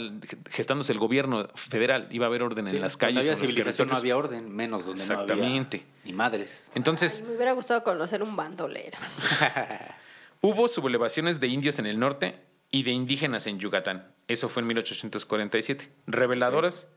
gestándose 0.50 0.90
el 0.92 0.98
gobierno 0.98 1.48
federal, 1.54 2.08
iba 2.10 2.26
a 2.26 2.28
haber 2.28 2.42
orden 2.42 2.68
Sí, 2.68 2.74
en 2.74 2.82
las 2.82 2.96
calles. 2.96 3.18
había 3.18 3.32
en 3.32 3.38
civilización 3.38 3.88
no 3.88 3.96
había 3.96 4.16
orden, 4.16 4.50
menos 4.54 4.84
donde 4.84 4.98
no 5.06 5.12
Exactamente. 5.12 5.76
había 5.76 5.86
ni 6.04 6.12
madres. 6.12 6.68
Entonces, 6.74 7.20
Ay, 7.22 7.28
me 7.30 7.36
hubiera 7.36 7.52
gustado 7.52 7.84
conocer 7.84 8.20
un 8.22 8.34
bandolero. 8.34 8.98
Hubo 10.40 10.66
sublevaciones 10.68 11.40
de 11.40 11.46
indios 11.48 11.78
en 11.78 11.86
el 11.86 11.98
norte 11.98 12.40
y 12.70 12.82
de 12.82 12.90
indígenas 12.90 13.46
en 13.46 13.58
Yucatán. 13.58 14.08
Eso 14.26 14.48
fue 14.48 14.62
en 14.62 14.66
1847. 14.68 15.90
Reveladoras 16.06 16.88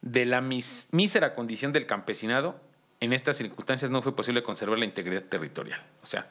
de 0.00 0.24
la 0.24 0.40
mis- 0.40 0.88
mísera 0.92 1.34
condición 1.34 1.72
del 1.72 1.86
campesinado, 1.86 2.60
en 3.00 3.12
estas 3.12 3.36
circunstancias 3.36 3.90
no 3.90 4.02
fue 4.02 4.14
posible 4.16 4.42
conservar 4.44 4.78
la 4.78 4.84
integridad 4.84 5.22
territorial. 5.24 5.80
O 6.02 6.06
sea, 6.06 6.28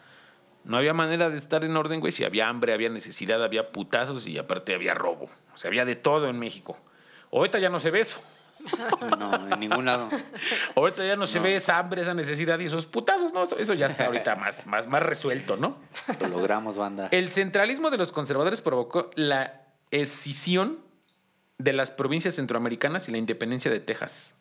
no 0.64 0.78
había 0.78 0.94
manera 0.94 1.30
de 1.30 1.38
estar 1.38 1.64
en 1.64 1.76
orden, 1.76 2.00
güey. 2.00 2.12
Si 2.12 2.24
había 2.24 2.48
hambre, 2.50 2.74
había 2.74 2.90
necesidad, 2.90 3.44
había 3.44 3.72
putazos 3.72 4.28
y 4.28 4.38
aparte 4.38 4.74
había 4.74 4.94
robo. 4.94 5.30
O 5.54 5.58
sea, 5.58 5.70
había 5.70 5.86
de 5.86 5.96
todo 5.96 6.28
en 6.30 6.38
México. 6.40 6.78
Ahorita 7.32 7.60
ya 7.60 7.70
no 7.70 7.80
se 7.80 7.92
ve 7.92 8.02
eso. 8.02 8.22
No, 9.18 9.34
en 9.54 9.60
ningún 9.60 9.86
lado. 9.86 10.08
Ahorita 10.76 11.04
ya 11.06 11.16
no, 11.16 11.26
se 11.26 11.40
No. 11.40 11.44
ve 11.46 11.56
esa 11.56 11.80
hambre, 11.80 12.02
esa 12.04 12.14
necesidad 12.14 12.60
y 12.60 12.66
esos 12.66 12.86
putazos. 12.86 13.34
No, 13.34 13.44
eso- 13.44 13.58
eso 13.58 13.74
ya 13.74 13.88
está 13.88 14.06
ahorita 14.06 14.36
más, 14.36 14.68
más, 14.68 14.86
más 14.88 15.02
resuelto, 15.02 15.58
¿no? 15.58 15.78
Lo 16.20 16.28
logramos, 16.28 16.78
banda. 16.78 17.08
El 17.12 17.30
centralismo 17.30 17.90
de 17.90 17.98
los 17.98 18.12
conservadores 18.12 18.62
provocó 18.62 19.10
la 19.16 19.62
escisión 19.90 20.80
de 21.58 21.74
las 21.74 21.90
provincias 21.92 22.36
centroamericanas 22.36 23.08
y 23.10 23.12
la 23.12 23.18
independencia 23.18 23.70
de 23.72 23.80
Texas, 23.80 24.36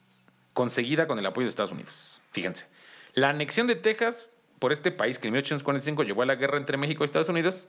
conseguida 0.52 1.06
con 1.06 1.18
el 1.18 1.24
apoyo 1.26 1.46
de 1.46 1.50
Estados 1.50 1.72
Unidos. 1.72 2.20
Fíjense. 2.32 2.66
La 3.14 3.30
anexión 3.30 3.66
de 3.66 3.74
Texas 3.76 4.26
por 4.60 4.70
este 4.72 4.92
país, 4.92 5.18
que 5.18 5.26
en 5.26 5.32
1845 5.32 6.04
llevó 6.04 6.22
a 6.22 6.26
la 6.26 6.36
guerra 6.36 6.56
entre 6.58 6.76
México 6.76 7.02
y 7.02 7.06
Estados 7.06 7.28
Unidos, 7.28 7.68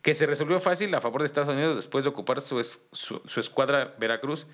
que 0.00 0.14
se 0.14 0.24
resolvió 0.26 0.58
fácil 0.60 0.94
a 0.94 1.00
favor 1.02 1.20
de 1.20 1.26
Estados 1.26 1.50
Unidos 1.50 1.76
después 1.76 2.04
de 2.04 2.10
ocupar 2.10 2.40
su, 2.40 2.58
es- 2.60 2.86
su- 2.92 3.20
su 3.26 3.40
escuadra 3.40 3.94
Veracruz 3.98 4.46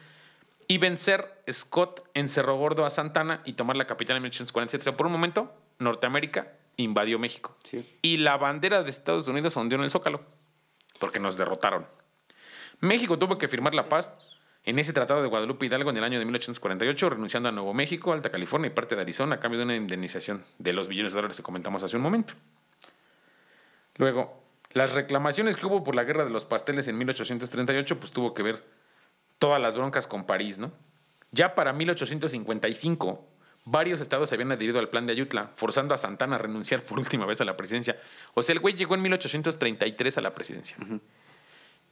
y 0.68 0.78
vencer 0.78 1.42
Scott 1.50 2.08
en 2.14 2.28
Cerro 2.28 2.56
Gordo 2.56 2.84
a 2.84 2.90
Santana 2.90 3.42
y 3.44 3.52
tomar 3.54 3.76
la 3.76 3.86
capital 3.86 4.16
en 4.16 4.22
1847. 4.24 4.82
O 4.82 4.84
sea, 4.84 4.96
por 4.96 5.06
un 5.06 5.12
momento, 5.12 5.52
Norteamérica 5.78 6.52
invadió 6.76 7.18
México. 7.18 7.56
Sí. 7.64 7.84
Y 8.02 8.16
la 8.18 8.36
bandera 8.36 8.82
de 8.82 8.90
Estados 8.90 9.28
Unidos 9.28 9.56
ondeó 9.56 9.78
en 9.78 9.84
el 9.84 9.90
Zócalo, 9.90 10.20
porque 10.98 11.18
nos 11.20 11.36
derrotaron. 11.36 11.86
México 12.80 13.18
tuvo 13.18 13.36
que 13.36 13.48
firmar 13.48 13.74
la 13.74 13.88
paz 13.88 14.12
en 14.64 14.78
ese 14.78 14.92
Tratado 14.92 15.22
de 15.22 15.28
Guadalupe 15.28 15.66
Hidalgo 15.66 15.90
en 15.90 15.96
el 15.96 16.04
año 16.04 16.18
de 16.18 16.24
1848, 16.24 17.10
renunciando 17.10 17.48
a 17.48 17.52
Nuevo 17.52 17.72
México, 17.72 18.12
Alta 18.12 18.30
California 18.30 18.68
y 18.68 18.74
parte 18.74 18.94
de 18.94 19.02
Arizona 19.02 19.36
a 19.36 19.40
cambio 19.40 19.58
de 19.58 19.64
una 19.64 19.76
indemnización 19.76 20.44
de 20.58 20.72
los 20.72 20.88
billones 20.88 21.12
de 21.12 21.16
dólares 21.16 21.36
que 21.36 21.42
comentamos 21.42 21.82
hace 21.82 21.96
un 21.96 22.02
momento. 22.02 22.34
Luego, 23.96 24.42
las 24.72 24.94
reclamaciones 24.94 25.56
que 25.56 25.66
hubo 25.66 25.82
por 25.82 25.94
la 25.94 26.04
guerra 26.04 26.24
de 26.24 26.30
los 26.30 26.44
pasteles 26.44 26.88
en 26.88 26.98
1838, 26.98 27.98
pues 27.98 28.12
tuvo 28.12 28.34
que 28.34 28.42
ver 28.42 28.64
todas 29.38 29.60
las 29.60 29.76
broncas 29.76 30.06
con 30.06 30.24
París, 30.24 30.58
¿no? 30.58 30.72
Ya 31.32 31.54
para 31.54 31.72
1855, 31.72 33.26
varios 33.64 34.00
estados 34.00 34.28
se 34.28 34.34
habían 34.34 34.52
adherido 34.52 34.78
al 34.78 34.88
plan 34.88 35.06
de 35.06 35.12
Ayutla, 35.12 35.50
forzando 35.56 35.94
a 35.94 35.96
Santana 35.96 36.36
a 36.36 36.38
renunciar 36.38 36.82
por 36.82 36.98
última 36.98 37.26
vez 37.26 37.40
a 37.40 37.44
la 37.44 37.56
presidencia. 37.56 38.00
O 38.34 38.42
sea, 38.42 38.52
el 38.52 38.60
güey 38.60 38.74
llegó 38.74 38.94
en 38.94 39.02
1833 39.02 40.18
a 40.18 40.20
la 40.20 40.34
presidencia. 40.34 40.76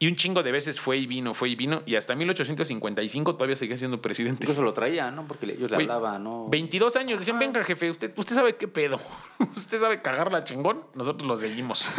Y 0.01 0.07
un 0.07 0.15
chingo 0.15 0.45
de 0.45 0.53
veces 0.53 0.81
fue 0.81 0.99
y 0.99 1.07
vino, 1.07 1.35
fue 1.35 1.49
y 1.49 1.57
vino, 1.57 1.83
y 1.85 1.97
hasta 1.97 2.15
1855 2.15 3.35
todavía 3.35 3.57
seguía 3.57 3.77
siendo 3.77 4.01
presidente. 4.01 4.45
Incluso 4.45 4.63
lo 4.63 4.73
traía, 4.73 5.11
¿no? 5.11 5.27
Porque 5.27 5.47
ellos 5.47 5.71
le 5.71 5.77
Güey, 5.77 5.89
hablaban, 5.89 6.23
¿no? 6.23 6.49
22 6.49 6.95
años, 6.97 7.19
decían, 7.19 7.39
venga 7.39 7.65
jefe, 7.65 7.91
usted, 7.91 8.13
usted 8.17 8.37
sabe 8.37 8.55
qué 8.57 8.69
pedo. 8.69 9.01
usted 9.57 9.81
sabe 9.81 10.01
cagarla 10.01 10.45
chingón, 10.45 10.85
nosotros 10.95 11.27
lo 11.29 11.37
seguimos. 11.37 11.87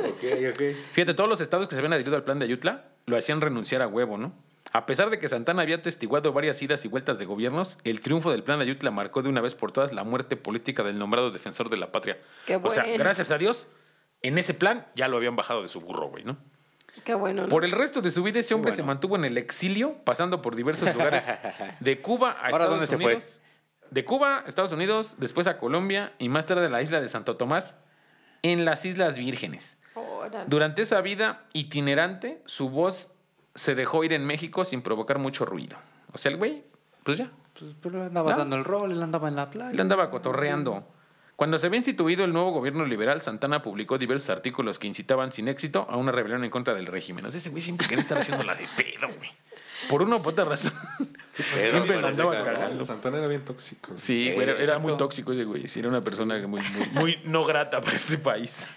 Ok, 0.00 0.24
ok. 0.50 0.62
Fíjate, 0.90 1.14
todos 1.14 1.30
los 1.30 1.40
estados 1.40 1.68
que 1.68 1.76
se 1.76 1.78
habían 1.78 1.92
adherido 1.92 2.16
al 2.16 2.24
plan 2.24 2.40
de 2.40 2.46
Ayutla 2.46 2.86
lo 3.06 3.16
hacían 3.16 3.40
renunciar 3.40 3.80
a 3.80 3.86
huevo, 3.86 4.18
¿no? 4.18 4.32
A 4.72 4.86
pesar 4.86 5.08
de 5.08 5.20
que 5.20 5.28
Santana 5.28 5.62
había 5.62 5.80
testiguado 5.82 6.32
varias 6.32 6.60
idas 6.60 6.84
y 6.84 6.88
vueltas 6.88 7.20
de 7.20 7.26
gobiernos, 7.26 7.78
el 7.84 8.00
triunfo 8.00 8.32
del 8.32 8.42
plan 8.42 8.58
de 8.58 8.64
Ayutla 8.64 8.90
marcó 8.90 9.22
de 9.22 9.28
una 9.28 9.40
vez 9.40 9.54
por 9.54 9.70
todas 9.70 9.92
la 9.92 10.02
muerte 10.02 10.36
política 10.36 10.82
del 10.82 10.98
nombrado 10.98 11.30
defensor 11.30 11.70
de 11.70 11.76
la 11.76 11.92
patria. 11.92 12.18
Qué 12.44 12.56
O 12.56 12.70
sea, 12.70 12.82
bueno. 12.82 12.98
gracias 12.98 13.30
a 13.30 13.38
Dios, 13.38 13.68
en 14.22 14.36
ese 14.36 14.52
plan 14.52 14.84
ya 14.96 15.06
lo 15.06 15.16
habían 15.16 15.36
bajado 15.36 15.62
de 15.62 15.68
su 15.68 15.80
burro, 15.80 16.08
güey, 16.08 16.24
¿no? 16.24 16.36
Qué 17.04 17.14
bueno. 17.14 17.42
¿no? 17.42 17.48
Por 17.48 17.64
el 17.64 17.72
resto 17.72 18.00
de 18.00 18.10
su 18.10 18.22
vida, 18.22 18.40
ese 18.40 18.54
hombre 18.54 18.72
se 18.72 18.82
mantuvo 18.82 19.16
en 19.16 19.24
el 19.24 19.38
exilio, 19.38 19.96
pasando 20.04 20.42
por 20.42 20.54
diversos 20.56 20.92
lugares 20.94 21.26
de 21.80 22.00
Cuba 22.00 22.30
a 22.30 22.32
Ahora, 22.32 22.48
Estados 22.48 22.70
¿dónde 22.70 22.86
se 22.86 22.96
fue? 22.96 23.04
Unidos. 23.14 23.42
De 23.90 24.04
Cuba 24.04 24.38
a 24.38 24.48
Estados 24.48 24.72
Unidos, 24.72 25.16
después 25.18 25.46
a 25.46 25.58
Colombia 25.58 26.12
y 26.18 26.28
más 26.28 26.44
tarde 26.46 26.66
a 26.66 26.68
la 26.68 26.82
isla 26.82 27.00
de 27.00 27.08
Santo 27.08 27.36
Tomás, 27.36 27.74
en 28.42 28.64
las 28.64 28.84
Islas 28.84 29.16
Vírgenes. 29.18 29.78
Órale. 29.94 30.44
Durante 30.46 30.82
esa 30.82 31.00
vida 31.00 31.44
itinerante, 31.54 32.42
su 32.46 32.68
voz 32.70 33.12
se 33.54 33.74
dejó 33.74 34.04
ir 34.04 34.12
en 34.12 34.24
México 34.26 34.64
sin 34.64 34.82
provocar 34.82 35.18
mucho 35.18 35.44
ruido. 35.44 35.76
O 36.12 36.18
sea, 36.18 36.30
el 36.30 36.36
güey, 36.36 36.64
pues 37.02 37.18
ya, 37.18 37.30
Pues, 37.58 37.72
pero 37.82 38.04
andaba 38.04 38.32
¿No? 38.32 38.38
dando 38.38 38.56
el 38.56 38.64
rol, 38.64 38.92
él 38.92 39.02
andaba 39.02 39.28
en 39.28 39.36
la 39.36 39.50
playa. 39.50 39.72
él 39.72 39.80
andaba 39.80 40.10
cotorreando. 40.10 40.86
Cuando 41.38 41.56
se 41.56 41.68
había 41.68 41.76
instituido 41.76 42.24
el 42.24 42.32
nuevo 42.32 42.50
gobierno 42.50 42.84
liberal, 42.84 43.22
Santana 43.22 43.62
publicó 43.62 43.96
diversos 43.96 44.28
artículos 44.30 44.80
que 44.80 44.88
incitaban 44.88 45.30
sin 45.30 45.46
éxito 45.46 45.86
a 45.88 45.96
una 45.96 46.10
rebelión 46.10 46.42
en 46.42 46.50
contra 46.50 46.74
del 46.74 46.86
régimen. 46.86 47.24
O 47.26 47.30
sea, 47.30 47.38
ese 47.38 47.50
güey 47.50 47.62
siempre 47.62 47.86
quería 47.86 48.00
estar 48.00 48.18
haciendo 48.18 48.42
la 48.42 48.56
de 48.56 48.66
pedo, 48.76 49.06
güey. 49.06 49.30
Por 49.88 50.02
una 50.02 50.16
u 50.16 50.28
otra 50.28 50.44
razón. 50.44 50.72
siempre 51.70 52.02
la 52.02 52.08
andaba 52.08 52.42
cagando. 52.42 52.84
Santana 52.84 53.18
era 53.18 53.28
bien 53.28 53.44
tóxico. 53.44 53.92
Sí, 53.94 54.32
güey, 54.34 54.48
era, 54.48 54.60
era 54.60 54.78
muy 54.80 54.96
tóxico 54.96 55.30
ese 55.30 55.44
güey. 55.44 55.68
Sí, 55.68 55.78
era 55.78 55.88
una 55.88 56.00
persona 56.00 56.44
muy, 56.48 56.60
muy, 56.60 56.88
muy 56.92 57.16
no 57.22 57.44
grata 57.44 57.80
para 57.80 57.94
este 57.94 58.18
país. 58.18 58.68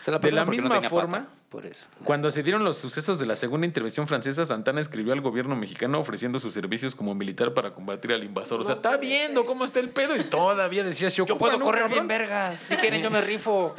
Se 0.00 0.10
la 0.10 0.18
de 0.18 0.32
la 0.32 0.44
no 0.44 0.50
misma 0.50 0.74
tenía 0.74 0.90
forma, 0.90 1.18
pata, 1.18 1.34
por 1.52 1.66
eso. 1.66 1.84
Cuando 2.04 2.30
se 2.30 2.42
dieron 2.42 2.64
los 2.64 2.78
sucesos 2.78 3.18
de 3.18 3.26
la 3.26 3.36
segunda 3.36 3.66
intervención 3.66 4.08
francesa, 4.08 4.46
Santana 4.46 4.80
escribió 4.80 5.12
al 5.12 5.20
gobierno 5.20 5.54
mexicano 5.54 6.00
ofreciendo 6.00 6.40
sus 6.40 6.54
servicios 6.54 6.94
como 6.94 7.14
militar 7.14 7.52
para 7.52 7.74
combatir 7.74 8.14
al 8.14 8.24
invasor. 8.24 8.62
O 8.62 8.64
sea, 8.64 8.76
está 8.76 8.96
viendo 8.96 9.44
cómo 9.44 9.66
está 9.66 9.78
el 9.78 9.90
pedo 9.90 10.16
y 10.16 10.24
todavía 10.24 10.82
decía, 10.82 11.10
si 11.10 11.18
Yo 11.18 11.36
puedo 11.36 11.60
correr 11.60 11.82
cabrón". 11.82 12.08
bien 12.08 12.08
vergas. 12.08 12.56
Si 12.56 12.76
quieren, 12.76 13.02
yo 13.02 13.10
me 13.10 13.20
rifo. 13.20 13.74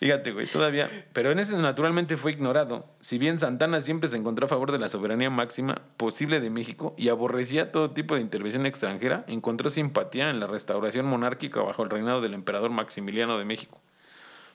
Fíjate, 0.00 0.32
güey, 0.32 0.48
todavía. 0.48 0.90
Pero 1.12 1.30
en 1.30 1.38
ese 1.38 1.56
naturalmente 1.56 2.16
fue 2.16 2.32
ignorado. 2.32 2.84
Si 2.98 3.18
bien 3.18 3.38
Santana 3.38 3.80
siempre 3.80 4.08
se 4.08 4.16
encontró 4.16 4.46
a 4.46 4.48
favor 4.48 4.72
de 4.72 4.80
la 4.80 4.88
soberanía 4.88 5.30
máxima 5.30 5.82
posible 5.96 6.40
de 6.40 6.50
México 6.50 6.94
y 6.98 7.10
aborrecía 7.10 7.70
todo 7.70 7.92
tipo 7.92 8.16
de 8.16 8.22
intervención 8.22 8.66
extranjera, 8.66 9.24
encontró 9.28 9.70
simpatía 9.70 10.30
en 10.30 10.40
la 10.40 10.48
restauración 10.48 11.06
monárquica 11.06 11.62
bajo 11.62 11.84
el 11.84 11.90
reinado 11.90 12.20
del 12.20 12.34
emperador 12.34 12.70
Maximiliano 12.72 13.38
de 13.38 13.44
México. 13.44 13.80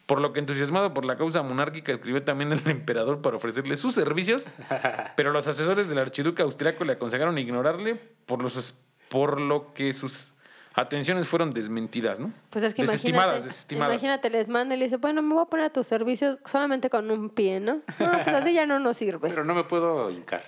Por 0.07 0.19
lo 0.19 0.33
que 0.33 0.39
entusiasmado 0.39 0.93
por 0.93 1.05
la 1.05 1.17
causa 1.17 1.43
monárquica 1.43 1.91
escribió 1.91 2.23
también 2.23 2.51
al 2.51 2.61
emperador 2.65 3.21
para 3.21 3.37
ofrecerle 3.37 3.77
sus 3.77 3.93
servicios, 3.93 4.49
pero 5.15 5.31
los 5.31 5.47
asesores 5.47 5.87
del 5.87 5.99
archiduque 5.99 6.41
austriaco 6.41 6.83
le 6.83 6.93
aconsejaron 6.93 7.37
ignorarle 7.37 7.95
por, 8.25 8.41
los, 8.41 8.75
por 9.09 9.39
lo 9.39 9.73
que 9.75 9.93
sus 9.93 10.33
atenciones 10.77 11.27
fueron 11.27 11.53
desmentidas, 11.53 12.19
¿no? 12.19 12.31
Pues 12.51 12.63
es 12.63 12.73
que 12.73 12.83
desestimadas, 12.83 13.25
imagínate, 13.25 13.47
desestimadas. 13.47 13.93
imagínate, 13.93 14.29
les 14.29 14.47
manda 14.47 14.75
y 14.75 14.77
le 14.77 14.85
dice, 14.85 14.97
bueno, 14.97 15.21
me 15.23 15.33
voy 15.33 15.43
a 15.43 15.45
poner 15.47 15.65
a 15.65 15.69
tus 15.71 15.87
servicios 15.87 16.37
solamente 16.45 16.89
con 16.89 17.09
un 17.09 17.31
pie, 17.31 17.59
¿no? 17.59 17.81
No, 17.99 18.11
pues 18.23 18.27
así 18.27 18.53
ya 18.53 18.65
no 18.67 18.79
nos 18.79 18.95
sirves. 18.95 19.31
Pero 19.31 19.43
no 19.43 19.55
me 19.55 19.63
puedo 19.63 20.11
hincar. 20.11 20.43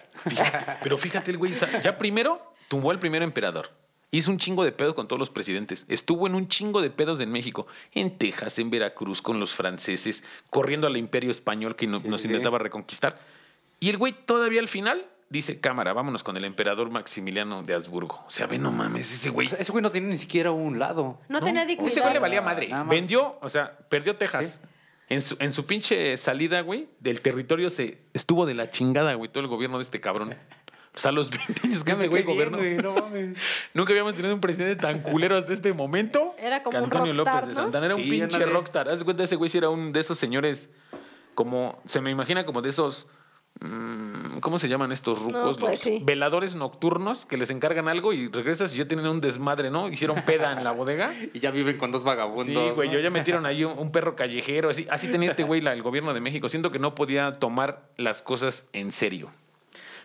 Pero 0.84 0.97
fíjate 0.97 1.32
el 1.32 1.38
güey, 1.38 1.53
o 1.53 1.55
sea, 1.55 1.82
ya 1.82 1.97
primero 1.97 2.53
tumbó 2.68 2.91
al 2.91 2.99
primer 2.99 3.24
emperador. 3.24 3.70
Hizo 4.12 4.32
un 4.32 4.39
chingo 4.39 4.64
de 4.64 4.72
pedos 4.72 4.95
con 4.95 5.07
todos 5.07 5.20
los 5.20 5.30
presidentes. 5.30 5.86
Estuvo 5.88 6.26
en 6.26 6.34
un 6.34 6.47
chingo 6.47 6.82
de 6.82 6.89
pedos 6.89 7.20
en 7.20 7.32
México, 7.32 7.68
en 7.93 8.18
Texas, 8.18 8.57
en 8.57 8.72
Veracruz, 8.72 9.22
con 9.22 9.39
los 9.39 9.53
franceses, 9.53 10.24
corriendo 10.49 10.88
al 10.88 10.97
imperio 10.97 11.30
español 11.30 11.76
que 11.76 11.86
nos, 11.86 12.01
Sí, 12.01 12.07
nos 12.07 12.22
sí, 12.22 12.28
intentaba 12.28 12.57
reconquistar. 12.57 13.20
Y 13.80 13.89
el 13.89 13.97
güey 13.97 14.14
todavía 14.14 14.62
al 14.62 14.68
final 14.68 15.05
dice 15.30 15.60
cámara, 15.60 15.93
vámonos 15.93 16.24
con 16.24 16.36
el 16.38 16.45
emperador 16.45 16.89
Maximiliano 16.89 17.62
de 17.62 17.76
Habsburgo. 17.76 18.24
O 18.28 18.32
sea, 18.32 18.47
ve, 18.47 18.57
no 18.57 18.72
mames, 18.72 19.14
ese 19.14 19.30
güey. 19.30 19.47
O 19.47 19.49
sea, 19.51 19.60
ese 19.60 19.72
güey 19.72 19.82
no 19.84 19.91
tiene 19.91 20.07
ni 20.07 20.18
siquiera 20.18 20.51
un 20.51 20.80
lado. 20.80 21.20
No, 21.30 21.39
tenía 21.41 21.66
dignidad. 21.66 21.91
Ese 21.91 22.01
güey 22.01 22.14
le 22.14 22.20
valía 22.20 22.41
madre. 22.41 22.70
Vendió, 22.88 23.38
o 23.41 23.49
sea, 23.49 23.78
perdió 23.89 24.16
Texas. 24.16 24.60
En 25.07 25.24
su, 25.24 25.36
en 25.39 25.51
su 25.53 25.66
pinche 25.66 26.18
salida, 26.18 26.62
güey, 26.62 26.88
del 26.99 27.22
territorio 27.22 27.72
se 27.72 27.97
estuvo 28.14 28.45
de 28.45 28.53
la 28.53 28.70
chingada, 28.70 29.16
güey, 29.16 29.32
todo 29.32 29.41
el 29.41 29.49
gobierno 29.49 29.78
de 29.80 29.84
este 29.84 29.99
cabrón. 29.99 30.36
O 31.00 31.02
sea, 31.02 31.10
a 31.10 31.14
los 31.14 31.30
20 31.47 31.62
años 31.68 31.84
que 31.84 31.91
este 31.93 32.08
güey 32.10 32.24
gobernó. 32.24 32.58
no 32.84 32.93
mames. 33.02 33.38
Nunca 33.74 33.93
habíamos 33.93 34.14
tenido 34.16 34.36
un 34.36 34.41
presidente 34.41 34.76
tan 34.76 35.00
culero 35.02 35.38
hasta 35.38 35.54
este 35.54 35.72
momento. 35.74 36.36
Era 36.38 36.62
como 36.62 36.74
que 36.74 36.78
un 36.80 36.84
Antonio 36.84 37.14
rockstar, 37.14 37.36
López 37.36 37.47
de 37.47 37.54
¿no? 37.56 37.62
Santana. 37.64 37.86
Era 37.86 37.95
un 37.95 38.04
Sí, 38.04 38.10
pinche 38.10 38.24
ándale. 38.26 38.45
rockstar. 38.47 38.89
Haz 38.89 39.00
de 39.00 39.06
cuenta, 39.06 39.24
ese 39.24 39.36
güey 39.38 39.50
sí 39.50 39.58
era 39.58 39.70
un 39.70 39.93
de 39.93 40.00
esos 40.02 40.20
señores 40.20 40.70
como... 41.36 41.82
Se 41.86 42.02
me 42.02 42.12
imagina 42.12 42.45
como 42.45 42.62
de 42.62 42.68
esos... 42.70 43.08
mm, 43.62 44.39
¿Cómo 44.41 44.60
se 44.60 44.68
llaman 44.70 44.91
estos 44.91 45.22
rucos? 45.22 45.58
pues 45.58 45.72
Los 45.74 45.80
sí. 45.82 46.02
veladores 46.04 46.56
nocturnos 46.56 47.26
que 47.26 47.38
les 47.38 47.50
encargan 47.50 47.88
algo 47.88 48.14
y 48.14 48.28
regresas 48.28 48.74
y 48.74 48.78
ya 48.78 48.88
tienen 48.88 49.08
un 49.08 49.22
desmadre, 49.22 49.70
¿no? 49.72 49.89
Hicieron 49.89 50.22
peda 50.24 50.52
en 50.54 50.64
la 50.64 50.72
bodega. 50.72 51.14
Y 51.34 51.39
ya 51.39 51.52
viven 51.52 51.78
con 51.78 51.91
dos 51.91 52.04
vagabundos. 52.04 52.45
Sí, 52.45 52.72
güey, 52.76 52.88
¿no? 52.89 52.95
yo 52.95 53.00
ya 53.00 53.10
metieron 53.10 53.45
ahí 53.45 53.64
un, 53.64 53.78
un 53.78 53.91
perro 53.91 54.16
callejero, 54.16 54.70
así, 54.70 54.86
así 54.89 55.08
tenía 55.10 55.30
este 55.30 55.43
güey 55.43 55.62
la- 55.62 55.74
el 55.74 55.82
gobierno 55.82 56.14
de 56.14 56.20
México. 56.22 56.50
Siento 56.50 56.72
que 56.72 56.80
no 56.80 56.95
podía 56.95 57.32
tomar 57.34 57.89
las 57.97 58.22
cosas 58.22 58.66
en 58.74 58.91
serio. 58.91 59.30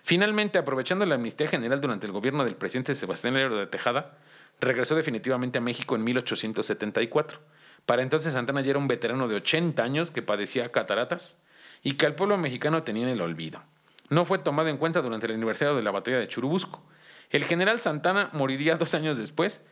Finalmente, 0.07 0.59
aprovechando 0.59 1.07
la 1.07 1.15
amnistía 1.15 1.49
general 1.49 1.81
durante 1.81 2.07
el 2.07 2.13
gobierno 2.13 2.45
del 2.45 2.57
presidente 2.57 2.95
Sebastián 2.95 3.33
Lerdo 3.33 3.57
de 3.57 3.67
Tejada, 3.67 4.19
regresó 4.61 4.95
definitivamente 4.95 5.57
a 5.57 5.63
México 5.63 5.97
en 5.97 6.05
1874. 6.05 7.41
Para 7.87 8.03
entonces 8.03 8.35
Santana 8.35 8.61
ya 8.61 8.71
era 8.71 8.79
un 8.79 8.87
veterano 8.87 9.29
de 9.29 9.37
80 9.37 9.83
años 9.83 10.11
que 10.11 10.21
padecía 10.21 10.71
cataratas 10.71 11.39
y 11.83 11.93
que 11.93 12.05
al 12.05 12.17
pueblo 12.17 12.37
mexicano 12.37 12.83
tenía 12.83 13.05
en 13.05 13.09
el 13.09 13.23
olvido. 13.23 13.63
No 14.11 14.27
fue 14.27 14.37
tomado 14.37 14.69
en 14.69 14.77
cuenta 14.77 15.01
durante 15.01 15.25
el 15.25 15.33
aniversario 15.33 15.75
de 15.75 15.83
la 15.83 15.91
batalla 15.91 16.19
de 16.19 16.29
Churubusco. 16.29 16.85
El 17.31 17.45
general 17.45 17.81
Santana 17.81 18.29
moriría 18.35 18.77
dos 18.77 18.93
años 18.93 19.17
después 19.17 19.63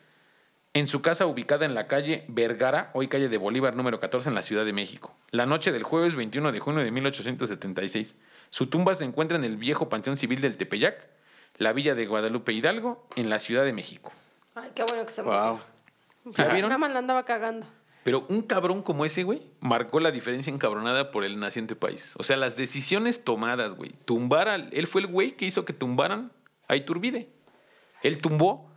en 0.72 0.86
su 0.86 1.02
casa 1.02 1.26
ubicada 1.26 1.66
en 1.66 1.74
la 1.74 1.86
calle 1.86 2.24
Vergara, 2.28 2.90
hoy 2.94 3.08
calle 3.08 3.28
de 3.28 3.36
Bolívar 3.36 3.76
número 3.76 4.00
14 4.00 4.30
en 4.30 4.34
la 4.34 4.42
Ciudad 4.42 4.64
de 4.64 4.72
México, 4.72 5.14
la 5.30 5.44
noche 5.44 5.72
del 5.72 5.82
jueves 5.82 6.14
21 6.14 6.52
de 6.52 6.58
junio 6.58 6.82
de 6.82 6.90
1876. 6.90 8.16
Su 8.52 8.66
tumba 8.66 8.94
se 8.94 9.06
encuentra 9.06 9.38
en 9.38 9.44
el 9.44 9.56
viejo 9.56 9.88
Panteón 9.88 10.18
Civil 10.18 10.42
del 10.42 10.58
Tepeyac, 10.58 11.08
la 11.56 11.72
villa 11.72 11.94
de 11.94 12.04
Guadalupe 12.06 12.52
Hidalgo, 12.52 13.08
en 13.16 13.30
la 13.30 13.38
Ciudad 13.38 13.64
de 13.64 13.72
México. 13.72 14.12
Ay, 14.54 14.72
qué 14.74 14.82
bueno 14.84 15.06
que 15.06 15.10
se 15.10 15.22
Wow. 15.22 15.58
murió. 16.24 16.36
¿Ya 16.36 16.48
vieron? 16.52 16.68
Nada 16.68 16.78
más 16.78 16.92
la 16.92 16.98
andaba 16.98 17.24
cagando. 17.24 17.66
Pero 18.04 18.26
un 18.28 18.42
cabrón 18.42 18.82
como 18.82 19.06
ese, 19.06 19.22
güey, 19.22 19.42
marcó 19.60 20.00
la 20.00 20.10
diferencia 20.10 20.52
encabronada 20.52 21.10
por 21.10 21.24
el 21.24 21.40
naciente 21.40 21.76
país. 21.76 22.12
O 22.18 22.24
sea, 22.24 22.36
las 22.36 22.54
decisiones 22.56 23.24
tomadas, 23.24 23.72
güey. 23.74 23.92
Tumbar 24.04 24.48
al... 24.48 24.68
Él 24.74 24.86
fue 24.86 25.00
el 25.00 25.06
güey 25.06 25.32
que 25.34 25.46
hizo 25.46 25.64
que 25.64 25.72
tumbaran 25.72 26.30
a 26.68 26.76
Iturbide. 26.76 27.30
Él 28.02 28.18
tumbó, 28.18 28.70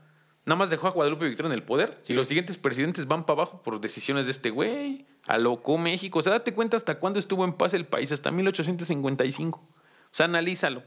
nada 0.46 0.58
más 0.58 0.70
dejó 0.70 0.88
a 0.88 0.92
Guadalupe 0.92 1.28
Victoria 1.28 1.48
en 1.48 1.54
el 1.54 1.64
poder. 1.64 2.02
Y 2.08 2.14
los 2.14 2.28
siguientes 2.28 2.58
presidentes 2.58 3.08
van 3.08 3.26
para 3.26 3.42
abajo 3.42 3.62
por 3.64 3.80
decisiones 3.82 4.26
de 4.26 4.32
este 4.32 4.50
güey. 4.50 5.06
Alocó 5.28 5.78
México. 5.78 6.20
O 6.20 6.22
sea, 6.22 6.34
date 6.34 6.54
cuenta 6.54 6.78
hasta 6.78 7.00
cuándo 7.00 7.20
estuvo 7.20 7.44
en 7.44 7.54
paz 7.54 7.74
el 7.74 7.86
país. 7.86 8.12
Hasta 8.12 8.32
1855. 8.32 9.60
O 9.60 9.64
sea, 10.12 10.26
analízalo. 10.26 10.84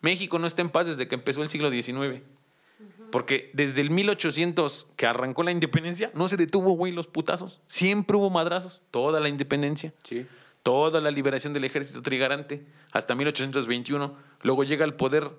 México 0.00 0.38
no 0.38 0.46
está 0.46 0.62
en 0.62 0.70
paz 0.70 0.86
desde 0.86 1.08
que 1.08 1.14
empezó 1.14 1.42
el 1.42 1.48
siglo 1.48 1.70
XIX. 1.70 2.22
Porque 3.10 3.50
desde 3.54 3.80
el 3.80 3.90
1800 3.90 4.86
que 4.96 5.06
arrancó 5.06 5.42
la 5.42 5.50
independencia, 5.50 6.10
no 6.14 6.28
se 6.28 6.36
detuvo, 6.36 6.72
güey, 6.72 6.92
los 6.92 7.06
putazos. 7.06 7.60
Siempre 7.66 8.16
hubo 8.16 8.30
madrazos. 8.30 8.82
Toda 8.90 9.18
la 9.20 9.28
independencia. 9.28 9.92
Sí. 10.04 10.26
Toda 10.62 11.00
la 11.00 11.10
liberación 11.10 11.52
del 11.52 11.64
ejército 11.64 12.02
trigarante. 12.02 12.64
Hasta 12.92 13.14
1821. 13.14 14.14
Luego 14.42 14.64
llega 14.64 14.84
al 14.84 14.94
poder 14.94 15.30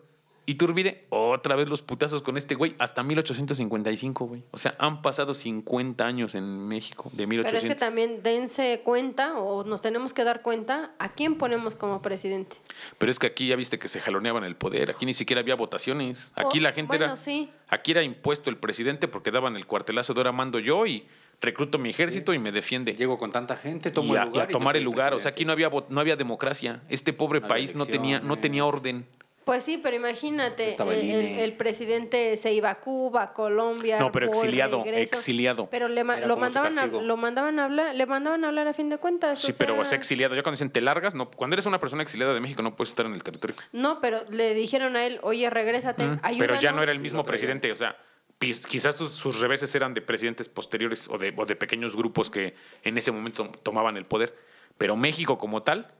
Iturbide. 0.51 1.05
Otra 1.09 1.55
vez 1.55 1.69
los 1.69 1.81
putazos 1.81 2.21
con 2.21 2.35
este 2.37 2.55
güey. 2.55 2.75
Hasta 2.79 3.03
1855, 3.03 4.25
güey. 4.25 4.43
O 4.51 4.57
sea, 4.57 4.75
han 4.79 5.01
pasado 5.01 5.33
50 5.33 6.05
años 6.05 6.35
en 6.35 6.67
México. 6.67 7.09
De 7.13 7.25
Pero 7.27 7.29
1800. 7.29 7.63
es 7.65 7.73
que 7.73 7.79
también 7.79 8.23
dense 8.23 8.81
cuenta 8.83 9.37
o 9.39 9.63
nos 9.63 9.81
tenemos 9.81 10.13
que 10.13 10.23
dar 10.23 10.41
cuenta 10.41 10.91
a 10.99 11.13
quién 11.13 11.35
ponemos 11.37 11.75
como 11.75 12.01
presidente. 12.01 12.57
Pero 12.97 13.09
es 13.11 13.19
que 13.19 13.27
aquí 13.27 13.47
ya 13.47 13.55
viste 13.55 13.79
que 13.79 13.87
se 13.87 13.99
jaloneaban 13.99 14.43
el 14.43 14.55
poder. 14.55 14.89
Aquí 14.91 15.05
ni 15.05 15.13
siquiera 15.13 15.41
había 15.41 15.55
votaciones. 15.55 16.31
Aquí 16.35 16.59
Oh, 16.59 16.61
la 16.63 16.73
gente 16.73 16.89
bueno, 16.97 17.05
era. 17.05 17.15
sí. 17.17 17.49
Aquí 17.69 17.91
era 17.91 18.03
impuesto 18.03 18.49
el 18.49 18.57
presidente 18.57 19.07
porque 19.07 19.31
daban 19.31 19.55
el 19.55 19.65
cuartelazo 19.65 20.13
de 20.13 20.19
ahora 20.19 20.31
mando 20.33 20.59
yo 20.59 20.85
y 20.85 21.05
recluto 21.39 21.77
mi 21.77 21.89
ejército 21.89 22.33
y 22.33 22.39
me 22.39 22.51
defiende. 22.51 22.93
Llego 22.93 23.17
con 23.17 23.31
tanta 23.31 23.55
gente, 23.55 23.89
tomo 23.91 24.13
y 24.13 24.17
a, 24.17 24.23
el 24.23 24.27
lugar. 24.29 24.47
y 24.47 24.49
a 24.49 24.51
tomar 24.51 24.75
el 24.77 24.83
lugar. 24.83 25.13
O 25.13 25.19
sea, 25.19 25.31
aquí 25.31 25.45
no 25.45 25.53
había, 25.53 25.69
no 25.89 26.01
había 26.01 26.15
democracia. 26.17 26.81
Este 26.89 27.13
pobre 27.13 27.39
No 27.39 27.47
país 27.47 27.73
no 27.75 27.85
tenía, 27.85 28.19
no 28.19 28.37
tenía 28.39 28.65
orden. 28.65 29.05
Pues 29.51 29.65
sí, 29.65 29.77
pero 29.77 29.97
imagínate, 29.97 30.69
Estaba 30.69 30.93
el 30.95 31.53
presidente 31.57 32.37
se 32.37 32.53
iba 32.53 32.69
a 32.69 32.79
Cuba, 32.79 33.23
a 33.23 33.33
Colombia. 33.33 33.99
No, 33.99 34.09
pero 34.09 34.27
exiliado, 34.27 34.81
regreso. 34.81 35.13
exiliado. 35.13 35.69
Pero 35.69 35.89
le 35.89 36.05
lo 36.05 36.37
mandaban 36.37 36.79
a, 36.79 36.85
lo 36.85 37.17
mandaban 37.17 37.59
a 37.59 37.65
hablar, 37.65 37.93
le 37.93 38.05
mandaban 38.05 38.45
a 38.45 38.47
hablar 38.47 38.69
a 38.69 38.73
fin 38.73 38.87
de 38.89 38.97
cuentas. 38.97 39.41
Sí, 39.41 39.51
o 39.51 39.55
pero 39.57 39.73
sea, 39.73 39.81
o 39.81 39.85
sea, 39.85 39.97
exiliado. 39.97 40.35
Ya 40.35 40.41
cuando 40.41 40.55
dicen 40.55 40.71
te 40.71 40.79
largas, 40.79 41.15
no, 41.15 41.29
cuando 41.29 41.55
eres 41.55 41.65
una 41.65 41.81
persona 41.81 42.01
exiliada 42.01 42.33
de 42.33 42.39
México 42.39 42.61
no 42.61 42.77
puedes 42.77 42.91
estar 42.91 43.05
en 43.05 43.13
el 43.13 43.23
territorio. 43.23 43.57
No, 43.73 43.99
pero 43.99 44.21
le 44.29 44.53
dijeron 44.53 44.95
a 44.95 45.05
él, 45.05 45.19
oye, 45.21 45.49
regrésate, 45.49 46.05
Mm, 46.07 46.19
Pero 46.39 46.53
ya 46.53 46.59
ayúdanos". 46.59 46.75
no 46.77 46.83
era 46.83 46.91
el 46.93 46.99
mismo 46.99 47.25
presidente. 47.25 47.73
O 47.73 47.75
sea, 47.75 47.97
pis- 48.39 48.65
quizás 48.65 48.95
sus, 48.95 49.11
sus 49.11 49.41
reveses 49.41 49.75
eran 49.75 49.93
de 49.93 49.99
presidentes 50.01 50.47
posteriores 50.47 51.09
o 51.09 51.17
de, 51.17 51.33
o 51.35 51.45
de 51.45 51.57
pequeños 51.57 51.97
grupos 51.97 52.29
que 52.29 52.55
en 52.85 52.97
ese 52.97 53.11
momento 53.11 53.51
tomaban 53.63 53.97
el 53.97 54.05
poder. 54.05 54.33
Pero 54.77 54.95
México 54.95 55.37
como 55.37 55.61
tal 55.61 55.91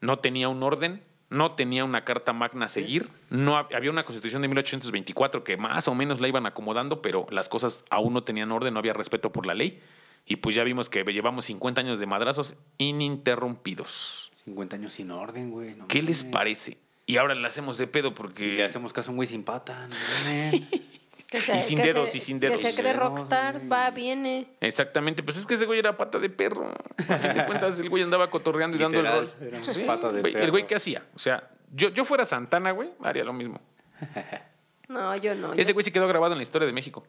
no 0.00 0.20
tenía 0.20 0.48
un 0.48 0.62
orden, 0.62 1.02
no 1.32 1.52
tenía 1.52 1.84
una 1.84 2.04
carta 2.04 2.32
magna 2.32 2.66
a 2.66 2.68
seguir. 2.68 3.08
No 3.30 3.56
hab- 3.56 3.74
había 3.74 3.90
una 3.90 4.04
constitución 4.04 4.42
de 4.42 4.48
1824 4.48 5.42
que 5.44 5.56
más 5.56 5.88
o 5.88 5.94
menos 5.94 6.20
la 6.20 6.28
iban 6.28 6.46
acomodando, 6.46 7.02
pero 7.02 7.26
las 7.30 7.48
cosas 7.48 7.84
aún 7.90 8.12
no 8.14 8.22
tenían 8.22 8.52
orden, 8.52 8.74
no 8.74 8.78
había 8.80 8.92
respeto 8.92 9.32
por 9.32 9.46
la 9.46 9.54
ley. 9.54 9.80
Y 10.26 10.36
pues 10.36 10.54
ya 10.54 10.62
vimos 10.62 10.88
que 10.88 11.02
llevamos 11.04 11.46
50 11.46 11.80
años 11.80 11.98
de 11.98 12.06
madrazos 12.06 12.54
ininterrumpidos. 12.78 14.30
50 14.44 14.76
años 14.76 14.92
sin 14.92 15.10
orden, 15.10 15.50
güey. 15.50 15.74
no 15.74 15.88
¿Qué 15.88 16.02
les 16.02 16.22
parece? 16.22 16.78
Y 17.06 17.16
ahora 17.16 17.34
le 17.34 17.46
hacemos 17.46 17.78
de 17.78 17.86
pedo 17.86 18.08
Y 18.08 18.12
porque... 18.12 18.44
le 18.52 18.64
hacemos 18.64 18.92
caso 18.92 19.10
a 19.10 19.12
un 19.12 19.16
güey 19.16 19.28
sin 19.28 19.42
pata. 19.44 19.88
no. 19.88 19.96
Que 21.32 21.40
se- 21.40 21.56
Y 21.56 21.60
sin 21.62 21.78
que 21.78 21.84
dedos, 21.84 22.10
se- 22.10 22.18
y 22.18 22.20
sin 22.20 22.38
Que 22.38 22.46
dedos. 22.48 22.60
se 22.60 22.74
cree 22.74 22.92
rockstar, 22.92 23.60
va, 23.72 23.90
viene. 23.90 24.46
Exactamente, 24.60 25.22
pues 25.22 25.36
es 25.38 25.46
que 25.46 25.54
ese 25.54 25.64
güey 25.66 25.78
era 25.78 25.96
pata 25.96 26.18
de 26.18 26.28
perro. 26.30 26.70
A 27.08 27.16
fin 27.16 27.32
de 27.34 27.44
cuentas, 27.46 27.78
el 27.78 27.88
güey 27.88 28.02
andaba 28.02 28.28
cotorreando 28.30 28.76
y 28.76 28.80
dando 28.80 28.98
el 29.00 29.04
Literal, 29.06 29.32
rol. 29.40 29.48
era 29.48 29.58
un 29.58 29.64
Sí, 29.64 29.82
pata 29.84 30.12
de 30.12 30.20
güey, 30.20 30.34
El 30.34 30.40
perro. 30.40 30.50
güey, 30.52 30.66
¿qué 30.66 30.74
hacía? 30.74 31.02
O 31.16 31.18
sea, 31.18 31.48
yo, 31.74 31.88
yo 31.88 32.04
fuera 32.04 32.24
Santana, 32.26 32.70
güey, 32.72 32.90
haría 33.02 33.24
lo 33.24 33.32
mismo. 33.32 33.58
No, 34.88 35.16
yo 35.16 35.34
no. 35.34 35.54
Ese 35.54 35.70
yo- 35.70 35.74
güey 35.74 35.84
se 35.84 35.92
quedó 35.92 36.06
grabado 36.06 36.32
en 36.34 36.38
la 36.38 36.42
historia 36.42 36.66
de 36.66 36.72
México. 36.74 37.06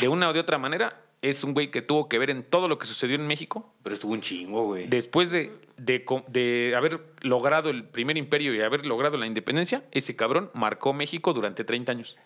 De 0.00 0.06
una 0.06 0.28
o 0.28 0.32
de 0.32 0.38
otra 0.38 0.58
manera, 0.58 1.00
es 1.22 1.42
un 1.42 1.54
güey 1.54 1.70
que 1.72 1.82
tuvo 1.82 2.08
que 2.08 2.18
ver 2.18 2.30
en 2.30 2.44
todo 2.44 2.68
lo 2.68 2.78
que 2.78 2.86
sucedió 2.86 3.16
en 3.16 3.26
México. 3.26 3.72
Pero 3.82 3.94
estuvo 3.94 4.12
un 4.12 4.20
chingo, 4.20 4.64
güey. 4.66 4.86
Después 4.86 5.30
de, 5.32 5.50
de 5.78 6.74
haber 6.76 7.00
logrado 7.22 7.70
el 7.70 7.82
primer 7.84 8.16
imperio 8.16 8.54
y 8.54 8.60
haber 8.60 8.86
logrado 8.86 9.16
la 9.16 9.26
independencia, 9.26 9.82
ese 9.90 10.14
cabrón 10.14 10.50
marcó 10.54 10.92
México 10.92 11.32
durante 11.32 11.64
30 11.64 11.90
años. 11.90 12.16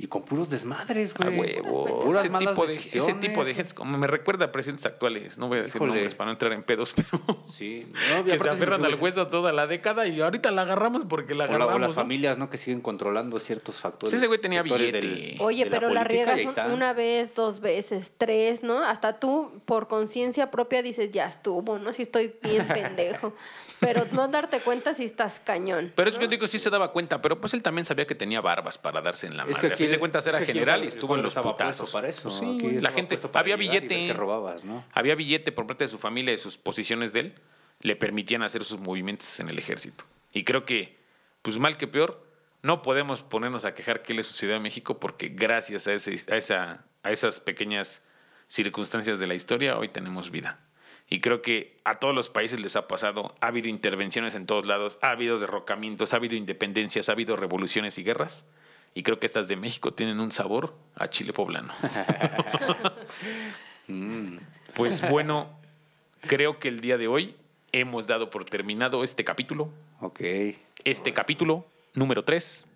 Y 0.00 0.06
con 0.06 0.22
puros 0.22 0.48
desmadres, 0.48 1.12
A 1.18 1.24
güey. 1.24 1.56
huevo. 1.60 2.02
Puras 2.04 2.22
Ese 2.22 2.30
malas 2.30 2.54
tipo, 2.54 2.66
de, 2.68 2.74
ese 2.76 3.14
tipo 3.14 3.44
de 3.44 3.52
gente, 3.52 3.74
como 3.74 3.98
me 3.98 4.06
recuerda 4.06 4.44
a 4.44 4.52
presidentes 4.52 4.86
actuales, 4.86 5.38
no 5.38 5.48
voy 5.48 5.58
a 5.58 5.62
decir 5.62 5.74
Híjole. 5.74 5.92
nombres 5.94 6.14
para 6.14 6.26
no 6.26 6.32
entrar 6.34 6.52
en 6.52 6.62
pedos, 6.62 6.94
pero 6.96 7.42
Sí. 7.48 7.84
No, 8.16 8.24
que 8.24 8.38
se 8.38 8.48
aferran 8.48 8.84
al 8.84 8.94
hueso 8.94 9.26
toda 9.26 9.50
la 9.50 9.66
década 9.66 10.06
y 10.06 10.20
ahorita 10.20 10.52
la 10.52 10.62
agarramos 10.62 11.02
porque 11.08 11.34
la 11.34 11.46
O, 11.46 11.58
la- 11.58 11.66
o 11.66 11.78
las 11.80 11.88
¿no? 11.88 11.94
familias, 11.94 12.38
¿no? 12.38 12.48
Que 12.48 12.58
siguen 12.58 12.80
controlando 12.80 13.40
ciertos 13.40 13.80
factores. 13.80 14.12
Sí, 14.12 14.18
ese 14.18 14.28
güey 14.28 14.38
tenía 14.40 14.62
billete. 14.62 15.34
Oye, 15.40 15.64
de 15.64 15.70
pero 15.72 15.88
la, 15.88 16.02
y 16.02 16.04
riegas 16.04 16.40
una 16.72 16.92
vez, 16.92 17.34
dos 17.34 17.58
veces, 17.58 18.12
tres, 18.16 18.62
¿no? 18.62 18.78
Hasta 18.84 19.18
tú, 19.18 19.60
por 19.64 19.88
conciencia 19.88 20.52
propia, 20.52 20.80
dices, 20.80 21.10
ya 21.10 21.26
estuvo, 21.26 21.80
¿no? 21.80 21.92
Si 21.92 22.02
estoy 22.02 22.32
bien 22.40 22.68
pendejo. 22.72 23.34
Pero 23.80 24.06
no 24.12 24.26
darte 24.28 24.60
cuenta 24.60 24.94
si 24.94 25.04
estás 25.04 25.40
cañón. 25.44 25.92
Pero 25.96 26.10
eso 26.10 26.20
yo 26.20 26.26
digo, 26.28 26.46
sí 26.46 26.58
se 26.58 26.68
daba 26.70 26.92
cuenta, 26.92 27.20
pero 27.22 27.40
pues 27.40 27.54
él 27.54 27.62
también 27.62 27.84
sabía 27.84 28.06
que 28.06 28.14
tenía 28.14 28.40
barbas 28.40 28.76
para 28.78 29.00
darse 29.00 29.26
en 29.28 29.36
la 29.36 29.44
Es 29.44 29.50
madre. 29.50 29.60
que 29.68 29.72
a 29.72 29.74
aquí 29.74 29.87
fin 29.88 29.92
de 29.92 29.98
cuentas 29.98 30.26
era 30.26 30.38
que 30.40 30.46
general 30.46 30.84
y 30.84 30.88
estuvo 30.88 31.16
en 31.16 31.22
los 31.22 31.34
putazos. 31.34 31.90
para 31.90 32.08
eso. 32.08 32.22
Pues 32.24 32.34
sí, 32.34 32.80
la 32.80 32.92
gente, 32.92 33.18
había 33.34 33.54
y 33.54 33.58
billete. 33.58 34.12
robabas, 34.12 34.64
¿no? 34.64 34.84
Había 34.92 35.14
billete 35.14 35.52
por 35.52 35.66
parte 35.66 35.84
de 35.84 35.88
su 35.88 35.98
familia, 35.98 36.32
de 36.32 36.38
sus 36.38 36.56
posiciones 36.56 37.12
de 37.12 37.20
él, 37.20 37.34
le 37.80 37.96
permitían 37.96 38.42
hacer 38.42 38.64
sus 38.64 38.80
movimientos 38.80 39.38
en 39.40 39.48
el 39.48 39.58
ejército. 39.58 40.04
Y 40.32 40.44
creo 40.44 40.64
que, 40.64 40.96
pues 41.42 41.58
mal 41.58 41.76
que 41.76 41.86
peor, 41.86 42.26
no 42.62 42.82
podemos 42.82 43.22
ponernos 43.22 43.64
a 43.64 43.74
quejar 43.74 44.02
qué 44.02 44.14
le 44.14 44.22
sucedió 44.22 44.56
a 44.56 44.60
México 44.60 44.98
porque 44.98 45.28
gracias 45.28 45.86
a, 45.86 45.94
ese, 45.94 46.16
a, 46.32 46.36
esa, 46.36 46.84
a 47.02 47.12
esas 47.12 47.40
pequeñas 47.40 48.02
circunstancias 48.48 49.20
de 49.20 49.26
la 49.26 49.34
historia 49.34 49.78
hoy 49.78 49.88
tenemos 49.88 50.30
vida. 50.30 50.58
Y 51.10 51.20
creo 51.20 51.40
que 51.40 51.78
a 51.84 51.98
todos 51.98 52.14
los 52.14 52.28
países 52.28 52.60
les 52.60 52.76
ha 52.76 52.86
pasado, 52.86 53.34
ha 53.40 53.46
habido 53.46 53.68
intervenciones 53.68 54.34
en 54.34 54.44
todos 54.44 54.66
lados, 54.66 54.98
ha 55.00 55.10
habido 55.10 55.38
derrocamientos, 55.38 56.12
ha 56.12 56.16
habido 56.16 56.36
independencias, 56.36 57.08
ha 57.08 57.12
habido 57.12 57.36
revoluciones 57.36 57.96
y 57.96 58.04
guerras. 58.04 58.44
Y 58.94 59.02
creo 59.02 59.18
que 59.20 59.26
estas 59.26 59.46
de 59.48 59.56
México 59.56 59.92
tienen 59.92 60.18
un 60.20 60.32
sabor 60.32 60.74
a 60.96 61.08
chile 61.08 61.32
poblano. 61.32 61.72
Pues 64.74 65.08
bueno, 65.08 65.48
creo 66.20 66.58
que 66.58 66.68
el 66.68 66.80
día 66.80 66.98
de 66.98 67.08
hoy 67.08 67.34
hemos 67.72 68.06
dado 68.06 68.30
por 68.30 68.44
terminado 68.44 69.02
este 69.02 69.24
capítulo. 69.24 69.70
Ok. 70.00 70.20
Este 70.84 71.12
capítulo 71.12 71.64
número 71.94 72.22
3, 72.22 72.68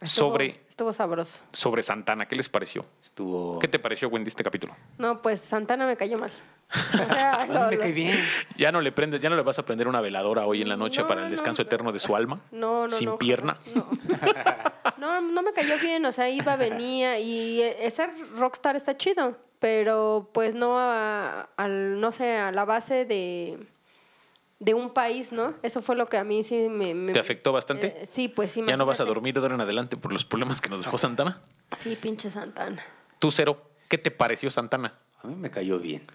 Estuvo- 0.00 0.30
sobre, 0.30 0.60
Estuvo 0.68 0.92
sabroso. 0.92 1.42
sobre 1.52 1.82
Santana. 1.82 2.26
¿Qué 2.26 2.36
les 2.36 2.48
pareció? 2.48 2.84
Estuvo. 3.02 3.58
¿Qué 3.60 3.68
te 3.68 3.78
pareció, 3.78 4.08
Wendy, 4.08 4.28
este 4.28 4.44
capítulo? 4.44 4.76
No, 4.98 5.22
pues 5.22 5.40
Santana 5.40 5.86
me 5.86 5.96
cayó 5.96 6.18
mal. 6.18 6.30
O 6.70 6.96
sea, 7.06 7.32
A 7.42 7.46
lo- 7.46 7.70
me 7.70 7.76
lo- 7.76 7.80
cae 7.82 7.92
bien. 7.92 8.18
Ya 8.56 8.72
no 8.72 8.80
le 8.80 8.92
prendes, 8.92 9.20
ya 9.20 9.30
no 9.30 9.36
le 9.36 9.42
vas 9.42 9.58
a 9.58 9.64
prender 9.64 9.88
una 9.88 10.00
veladora 10.00 10.46
hoy 10.46 10.62
en 10.62 10.68
la 10.68 10.76
noche 10.76 11.00
No, 11.02 11.06
para 11.06 11.24
el 11.24 11.30
descanso 11.30 11.62
no. 11.62 11.66
eterno 11.66 11.92
de 11.92 12.00
su 12.00 12.14
alma. 12.14 12.40
No, 12.50 12.82
no, 12.84 12.90
Sin 12.90 13.08
no, 13.10 13.18
pierna. 13.18 13.56
No. 13.74 13.88
no, 14.98 15.20
no 15.20 15.42
me 15.42 15.52
cayó 15.52 15.78
bien, 15.78 16.04
o 16.04 16.12
sea, 16.12 16.28
iba, 16.28 16.56
venía 16.56 17.18
y 17.18 17.62
ese 17.62 18.08
rockstar 18.36 18.76
está 18.76 18.96
chido, 18.96 19.36
pero 19.58 20.30
pues 20.34 20.54
no 20.54 20.78
a, 20.78 21.48
al, 21.56 22.00
no 22.00 22.12
sé, 22.12 22.36
a 22.36 22.52
la 22.52 22.64
base 22.64 23.04
de, 23.06 23.58
de 24.58 24.74
un 24.74 24.90
país, 24.92 25.32
¿no? 25.32 25.54
Eso 25.62 25.80
fue 25.82 25.96
lo 25.96 26.06
que 26.06 26.18
a 26.18 26.24
mí 26.24 26.42
sí 26.42 26.68
me... 26.68 26.94
me- 26.94 27.12
¿Te 27.12 27.18
afectó 27.20 27.52
bastante? 27.52 28.02
eh, 28.02 28.06
sí, 28.06 28.28
pues 28.28 28.52
sí. 28.52 28.62
¿Ya 28.66 28.76
no 28.76 28.84
vas 28.86 29.00
a 29.00 29.04
dormir 29.04 29.34
de 29.34 29.40
ahora 29.40 29.54
en 29.54 29.60
adelante 29.62 29.96
por 29.96 30.12
los 30.12 30.24
problemas 30.24 30.60
que 30.60 30.68
nos 30.68 30.84
dejó 30.84 30.98
Santana? 30.98 31.40
Sí, 31.76 31.96
pinche 31.96 32.30
Santana. 32.30 32.82
Tú, 33.18 33.30
Cero, 33.30 33.62
¿qué 33.88 33.96
te 33.98 34.10
pareció 34.10 34.50
Santana? 34.50 34.94
A 35.22 35.26
mí 35.26 35.34
me 35.34 35.50
cayó 35.50 35.78
bien. 35.78 36.06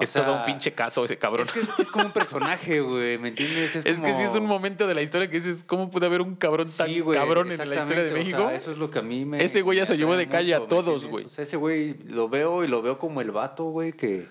O 0.00 0.02
es 0.02 0.10
sea, 0.10 0.24
todo 0.24 0.36
un 0.36 0.44
pinche 0.44 0.72
caso 0.74 1.04
ese 1.04 1.18
cabrón. 1.18 1.46
Es 1.46 1.52
que 1.52 1.60
es, 1.60 1.70
es 1.78 1.90
como 1.90 2.06
un 2.06 2.12
personaje, 2.12 2.80
güey, 2.80 3.18
¿me 3.18 3.28
entiendes? 3.28 3.74
Es, 3.76 3.86
Es 3.86 4.00
que 4.00 4.14
sí 4.14 4.22
es 4.22 4.34
un 4.36 4.46
momento 4.46 4.86
de 4.86 4.94
la 4.94 5.02
historia 5.02 5.28
que 5.28 5.40
dices, 5.40 5.64
¿cómo 5.66 5.90
puede 5.90 6.06
haber 6.06 6.20
un 6.20 6.36
cabrón 6.36 6.68
tan 6.76 6.88
Sí, 6.88 7.00
güey, 7.00 7.18
cabrón 7.18 7.50
en 7.50 7.58
la 7.58 7.64
historia 7.64 7.78
de 7.84 7.84
exactamente, 7.84 8.12
o 8.12 8.18
México? 8.18 8.48
sea, 8.48 8.54
eso 8.56 8.70
es 8.72 8.78
lo 8.78 8.90
que 8.90 8.98
a 9.00 9.02
mí 9.02 9.24
me. 9.24 9.42
Ese 9.42 9.62
güey 9.62 9.78
ya 9.78 9.86
se 9.86 9.96
llevó 9.96 10.16
de 10.16 10.28
calle 10.28 10.54
a 10.54 10.60
mucho, 10.60 10.76
¿me 10.76 10.82
todos, 10.82 11.06
güey. 11.06 11.24
O 11.24 11.28
sea, 11.30 11.42
ese 11.42 11.56
güey 11.56 11.94
lo 12.04 12.28
veo 12.28 12.62
y 12.64 12.68
lo 12.68 12.80
veo 12.82 12.98
como 12.98 13.20
el 13.20 13.30
vato, 13.32 13.64
güey, 13.64 13.92
que, 13.92 14.26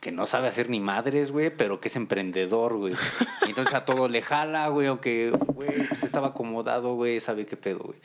que 0.00 0.12
no 0.12 0.26
sabe 0.26 0.48
hacer 0.48 0.68
ni 0.68 0.80
madres, 0.80 1.30
güey, 1.30 1.48
pero 1.56 1.80
que 1.80 1.88
es 1.88 1.96
emprendedor, 1.96 2.76
güey. 2.76 2.94
Y 3.46 3.50
entonces 3.50 3.72
a 3.74 3.84
todo 3.86 4.08
le 4.08 4.20
jala, 4.20 4.68
güey, 4.68 4.88
aunque, 4.88 5.30
güey, 5.30 5.86
pues 5.88 6.02
estaba 6.02 6.28
acomodado, 6.28 6.94
güey, 6.96 7.20
sabe 7.20 7.46
qué 7.46 7.56
pedo, 7.56 7.78
güey. 7.78 7.98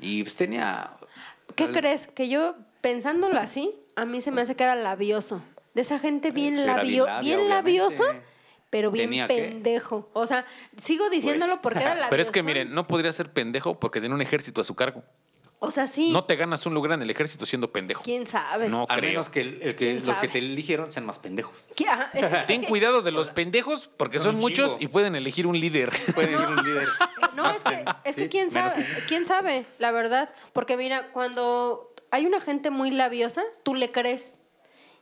Y 0.00 0.22
pues 0.22 0.36
tenía. 0.36 0.92
¿Qué 1.56 1.64
al- 1.64 1.72
crees? 1.72 2.06
Que 2.06 2.28
yo, 2.28 2.54
pensándolo 2.80 3.38
así, 3.38 3.74
a 3.96 4.04
mí 4.06 4.20
se 4.22 4.30
me 4.30 4.40
hace 4.40 4.54
que 4.54 4.62
era 4.64 4.76
labioso. 4.76 5.42
De 5.76 5.82
esa 5.82 5.98
gente 5.98 6.30
bien, 6.30 6.54
Pues 6.54 6.64
era 6.64 6.76
labio, 6.78 7.04
bilabia, 7.04 7.20
bien 7.36 7.48
labiosa, 7.50 8.04
pero 8.70 8.90
bien 8.90 9.10
pendejo. 9.28 10.08
O 10.14 10.26
sea, 10.26 10.46
sigo 10.80 11.10
diciéndolo 11.10 11.60
Pues. 11.60 11.62
porque 11.62 11.78
era 11.80 11.90
labioso. 11.94 12.10
Pero 12.10 12.22
es 12.22 12.30
que 12.30 12.42
miren, 12.42 12.74
no 12.74 12.86
podría 12.86 13.12
ser 13.12 13.30
pendejo 13.30 13.78
porque 13.78 14.00
tiene 14.00 14.14
un 14.14 14.22
ejército 14.22 14.62
a 14.62 14.64
su 14.64 14.74
cargo. 14.74 15.04
O 15.58 15.70
sea, 15.70 15.86
sí. 15.86 16.12
No 16.12 16.24
te 16.24 16.36
ganas 16.36 16.64
un 16.66 16.72
lugar 16.74 16.92
en 16.92 17.02
el 17.02 17.10
ejército 17.10 17.44
siendo 17.46 17.72
pendejo. 17.72 18.02
¿Quién 18.02 18.26
sabe? 18.26 18.68
No 18.68 18.84
A 18.88 18.96
creo. 18.96 19.10
menos 19.10 19.28
que, 19.28 19.40
el, 19.42 19.48
el 19.62 19.74
que 19.74 19.84
¿Quién 19.84 19.96
los 19.96 20.04
sabe? 20.06 20.20
que 20.20 20.28
te 20.32 20.38
eligieron 20.38 20.90
sean 20.92 21.04
más 21.04 21.18
pendejos. 21.18 21.68
¿Qué? 21.76 21.84
Es 22.14 22.26
que- 22.26 22.36
Ten 22.46 22.56
es 22.56 22.60
que- 22.62 22.66
cuidado 22.68 23.02
de 23.02 23.10
los 23.10 23.28
pendejos 23.28 23.90
porque 23.98 24.18
Son 24.18 24.36
muchos 24.36 24.76
y 24.80 24.88
pueden 24.88 25.14
elegir 25.14 25.46
un 25.46 25.58
líder. 25.60 25.90
Pueden 26.14 26.34
elegir 26.34 26.56
un 26.58 26.64
líder. 26.64 26.88
No, 27.34 27.50
es 27.50 27.62
que, 27.62 27.84
es 28.04 28.16
que 28.16 28.22
Sí, 28.24 28.28
quién 28.30 28.48
menos 28.48 28.72
sabe, 28.72 28.86
quién 29.08 29.26
sabe, 29.26 29.66
la 29.78 29.90
verdad. 29.92 30.30
Porque 30.54 30.76
mira, 30.78 31.08
cuando 31.12 31.92
hay 32.10 32.24
una 32.26 32.40
gente 32.40 32.70
muy 32.70 32.90
labiosa, 32.90 33.42
tú 33.62 33.74
le 33.74 33.90
crees. 33.90 34.40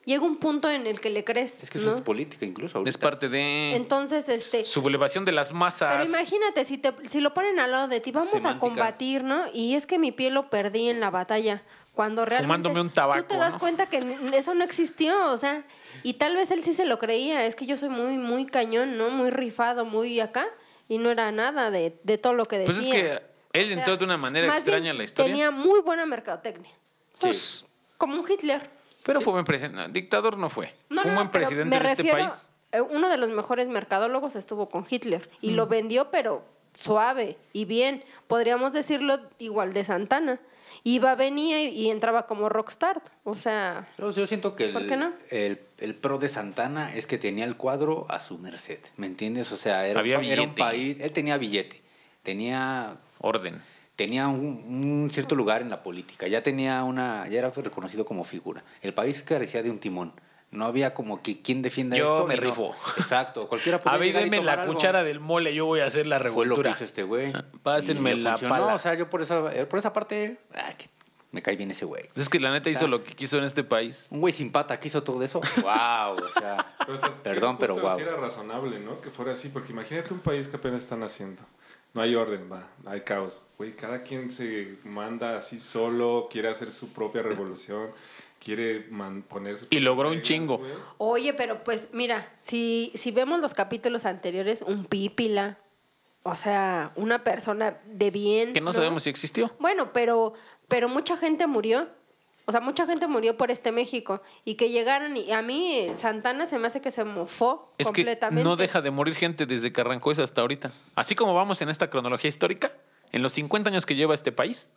Llega 0.05 0.23
un 0.25 0.37
punto 0.37 0.69
en 0.71 0.87
el 0.87 1.01
que 1.01 1.09
le 1.11 1.25
crees. 1.25 1.63
Es 1.63 1.71
que 1.71 1.79
eso 1.79 1.91
¿no? 1.91 1.97
es 1.97 2.03
política, 2.03 2.45
incluso. 2.45 2.79
Ahorita. 2.79 2.89
Es 2.91 2.99
parte 2.99 3.29
de 3.29 3.75
Entonces, 3.75 4.29
este. 4.29 4.65
sublevación 4.65 5.25
de 5.25 5.33
las 5.33 5.53
masas. 5.53 5.95
Pero 5.97 6.05
imagínate, 6.09 6.65
si, 6.65 6.77
te, 6.79 6.93
si 7.09 7.21
lo 7.21 7.33
ponen 7.33 7.59
al 7.59 7.71
lado 7.71 7.89
de 7.89 8.01
ti, 8.01 8.13
vamos 8.13 8.29
a 8.35 8.39
Semántica. 8.39 8.61
combatir, 8.61 9.25
¿no? 9.25 9.45
Y 9.53 9.75
es 9.77 9.87
que 9.87 9.99
mi 9.99 10.13
piel 10.13 10.35
lo 10.35 10.51
perdí 10.51 10.89
en 10.91 11.01
la 11.01 11.11
batalla. 11.11 11.63
Cuando 11.95 12.25
realmente 12.25 12.47
Fumándome 12.49 12.81
un 12.81 12.91
tabaco, 12.91 13.23
tú 13.23 13.29
te 13.29 13.37
das 13.37 13.53
¿no? 13.53 13.59
cuenta 13.61 13.87
que 13.87 14.03
eso 14.35 14.53
no 14.55 14.65
existió, 14.65 15.31
o 15.31 15.39
sea, 15.39 15.65
y 16.03 16.15
tal 16.15 16.35
vez 16.35 16.51
él 16.51 16.65
sí 16.65 16.75
se 16.75 16.87
lo 16.87 16.99
creía, 16.99 17.47
es 17.47 17.55
que 17.55 17.67
yo 17.67 17.77
soy 17.77 17.89
muy, 17.89 18.19
muy 18.19 18.47
cañón, 18.47 18.99
¿no? 18.99 19.11
Muy 19.11 19.31
rifado, 19.31 19.85
muy 19.85 20.19
acá, 20.19 20.49
y 20.89 20.99
no 20.99 21.09
era 21.11 21.31
nada 21.31 21.71
de, 21.71 21.97
de 22.03 22.19
todo 22.19 22.35
lo 22.35 22.47
que 22.47 22.59
decía. 22.59 22.75
Pues 22.75 22.85
es 22.85 22.91
que 22.93 23.23
él 23.53 23.65
O 23.67 23.69
sea, 23.69 23.77
entró 23.79 23.97
de 23.97 24.05
una 24.05 24.17
manera 24.17 24.53
extraña 24.53 24.91
en 24.91 24.99
la 24.99 25.05
historia. 25.05 25.33
Tenía 25.33 25.51
muy 25.53 25.81
buena 25.83 26.05
mercadotecnia. 26.05 26.73
Pues, 27.21 27.39
Sí. 27.61 27.65
como 27.97 28.21
un 28.21 28.29
Hitler. 28.29 28.69
Pero 29.05 29.21
fue 29.21 29.33
buen 29.35 29.45
presidente. 29.45 29.83
Dictador 29.93 30.37
no 30.39 30.49
fue. 30.49 30.75
No, 30.91 31.03
fue 31.03 31.11
un 31.11 31.15
no, 31.17 31.21
buen 31.23 31.31
presidente 31.31 31.79
me 31.79 31.85
de 31.85 31.93
este 31.93 32.05
país. 32.11 32.49
eh, 32.73 32.81
Uno 32.81 33.09
de 33.09 33.17
los 33.19 33.29
mejores 33.31 33.69
mercadólogos 33.69 34.35
estuvo 34.37 34.69
con 34.69 34.85
Hitler 34.89 35.29
y 35.41 35.51
Mm. 35.51 35.55
lo 35.57 35.67
vendió, 35.67 36.11
pero 36.11 36.45
suave 36.75 37.37
y 37.53 37.65
bien. 37.67 38.03
Podríamos 38.27 38.73
decirlo 38.73 39.21
igual 39.39 39.73
de 39.75 39.85
Santana. 39.85 40.41
Iba, 40.83 41.15
venía 41.15 41.63
y, 41.63 41.69
y 41.69 41.91
entraba 41.91 42.27
como 42.27 42.49
rockstar. 42.49 43.01
O 43.23 43.35
sea, 43.35 43.87
Yo, 43.99 44.11
yo 44.11 44.27
siento 44.27 44.57
que 44.57 44.65
el, 44.67 44.73
¿Por 44.73 44.87
qué 44.87 44.97
no? 44.97 45.13
el, 45.31 45.61
el 45.79 45.95
pro 45.95 46.19
de 46.19 46.29
Santana 46.29 46.93
es 46.95 47.07
que 47.07 47.17
tenía 47.19 47.45
el 47.45 47.57
cuadro 47.57 48.07
a 48.09 48.19
su 48.19 48.39
merced, 48.39 48.81
¿me 48.97 49.07
entiendes? 49.07 49.53
O 49.53 49.57
sea, 49.57 49.87
era, 49.87 50.01
Había 50.01 50.19
era 50.21 50.43
un 50.43 50.55
país, 50.55 50.99
él 51.01 51.13
tenía 51.13 51.37
billete, 51.37 51.81
tenía, 52.23 52.97
Orden. 53.21 53.63
Tenía 53.97 54.29
un, 54.29 54.65
un 55.05 55.11
cierto 55.11 55.35
lugar 55.35 55.63
en 55.63 55.71
la 55.71 55.83
política, 55.83 56.27
ya 56.29 56.43
tenía 56.43 56.83
una, 56.85 57.27
ya 57.29 57.39
era 57.39 57.51
reconocido 57.51 58.05
como 58.05 58.25
figura. 58.25 58.65
El 58.83 58.95
país 58.95 59.23
carecía 59.23 59.63
de 59.63 59.71
un 59.71 59.79
timón. 59.79 60.13
No 60.51 60.67
había 60.67 60.95
como 60.95 61.21
que 61.21 61.43
quien 61.43 61.63
defienda 61.63 61.97
Yo 61.97 62.05
esto. 62.05 62.27
me 62.29 62.37
no- 62.37 62.41
rifo. 62.43 62.73
Exacto, 62.97 63.49
cualquiera 63.49 63.81
podía 63.81 63.95
A 63.97 63.99
ver, 63.99 64.31
tomar 64.31 64.45
la 64.45 64.53
algo. 64.53 64.75
cuchara 64.75 65.03
del 65.03 65.19
mole, 65.19 65.53
yo 65.53 65.67
voy 65.67 65.81
a 65.81 65.87
hacer 65.87 66.07
la 66.07 66.19
Fue 66.21 66.29
lo 66.29 66.33
que 66.33 66.41
revoltura. 66.45 66.71
hizo 66.71 66.85
este 66.85 67.03
güey. 67.03 67.33
Pásenme 67.65 68.13
Y 68.13 68.17
le 68.19 68.23
la 68.23 68.39
pala. 68.39 68.75
O 68.75 68.79
sea, 68.79 68.95
yo 68.95 69.11
por 69.11 69.21
esa, 69.23 69.53
eh, 69.53 69.67
por 69.67 69.81
esa 69.81 69.93
parte, 69.93 70.39
ah, 70.55 70.71
que 70.79 70.89
me 71.33 71.43
cae 71.43 71.57
bien 71.57 71.73
ese 71.73 71.85
güey. 71.85 72.05
Es 72.15 72.29
que 72.29 72.39
la 72.39 72.53
neta 72.53 72.71
hizo 72.71 72.87
lo 72.87 73.03
que 73.03 73.15
quiso 73.15 73.39
en 73.39 73.43
este 73.45 73.65
país. 73.65 74.07
Un 74.11 74.21
güey 74.21 74.33
sin 74.33 74.53
pata 74.53 74.79
que 74.79 74.87
hizo 74.87 75.03
todo 75.03 75.21
eso. 75.25 75.41
¡Wow! 75.63 76.25
O 76.25 76.29
sea, 76.39 76.73
Pero 76.87 77.01
Perdón, 77.25 77.59
pero 77.59 77.97
sí 77.97 78.03
era 78.03 78.15
razonable, 78.15 78.79
¿no? 78.79 79.01
Que 79.01 79.11
fuera 79.11 79.33
así, 79.33 79.49
porque 79.49 79.73
imagínate 79.73 80.15
un 80.15 80.21
país 80.21 80.47
que 80.47 80.55
apenas 80.57 80.85
están 80.85 81.03
haciendo. 81.03 81.43
No 81.95 82.03
hay 82.03 82.15
orden, 82.17 82.51
va, 82.51 82.69
hay 82.87 83.01
caos. 83.03 83.41
Güey, 83.57 83.73
cada 83.73 84.03
quien 84.03 84.31
se 84.31 84.77
manda 84.85 85.39
así 85.39 85.59
solo, 85.61 86.29
quiere 86.31 86.49
hacer 86.49 86.71
su 86.73 86.93
propia 86.93 87.23
revolución, 87.31 87.91
quiere 88.45 88.87
man- 88.91 89.23
poner 89.23 89.57
sus 89.57 89.69
Y 89.71 89.79
logró 89.81 90.11
un 90.11 90.21
chingo. 90.23 90.61
oye, 90.99 91.33
pero 91.35 91.63
pues 91.65 91.89
mira, 91.93 92.33
si, 92.41 92.91
si 92.97 93.11
vemos 93.13 93.41
los 93.41 93.55
capítulos 93.55 94.05
anteriores, 94.07 94.63
un 94.63 94.85
pípila, 94.87 95.59
o 96.25 96.35
sea, 96.37 96.91
una 96.97 97.23
persona 97.23 97.79
de 97.87 98.11
bien. 98.11 98.53
Que 98.55 98.61
no 98.61 98.73
sabemos 98.73 99.05
si 99.05 99.11
existió. 99.11 99.53
Bueno, 99.61 99.93
pero, 99.93 100.35
pero 100.69 100.89
mucha 100.89 101.17
gente 101.17 101.47
murió. 101.47 101.89
O 102.47 102.53
sea, 102.53 102.61
mucha 102.61 102.87
gente 102.87 103.07
murió 103.07 103.37
por 103.37 103.51
este 103.51 103.73
México. 103.73 104.21
Y 104.45 104.55
que 104.57 104.71
llegaron 104.71 105.17
y 105.17 105.33
a 105.33 105.43
mí 105.43 105.89
Santana 105.95 106.47
se 106.47 106.59
me 106.59 106.67
hace 106.67 106.81
que 106.81 106.91
se 106.91 107.05
mofó 107.05 107.73
Es 107.79 107.87
que 107.89 108.03
completamente. 108.03 108.45
no 108.45 108.57
deja 108.57 108.81
de 108.81 108.91
morir 108.91 109.15
gente 109.15 109.47
desde 109.47 109.73
que 109.73 109.81
arrancó 109.81 110.13
eso 110.13 110.23
hasta 110.23 110.43
ahorita. 110.43 110.73
Así 110.95 111.15
como 111.15 111.35
vamos 111.35 111.63
en 111.63 111.69
esta 111.71 111.89
cronología 111.89 112.29
histórica, 112.29 112.73
en 113.13 113.23
los 113.23 113.33
50 113.33 113.71
años 113.71 113.87
que 113.87 113.95
lleva 113.95 114.15
este 114.15 114.33
país, 114.33 114.69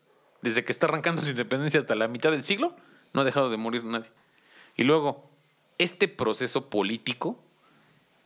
desde 0.42 0.64
que 0.64 0.72
está 0.72 0.86
arrancando 0.86 1.22
su 1.22 1.30
independencia 1.30 1.80
hasta 1.80 1.96
la 1.96 2.08
mitad 2.08 2.32
del 2.32 2.44
siglo, 2.44 2.74
no 3.14 3.22
ha 3.22 3.24
dejado 3.24 3.50
de 3.50 3.58
morir 3.58 3.84
nadie. 3.84 4.10
Y 4.76 4.84
luego, 4.84 5.30
este 5.78 6.08
proceso 6.08 6.70
político 6.70 7.38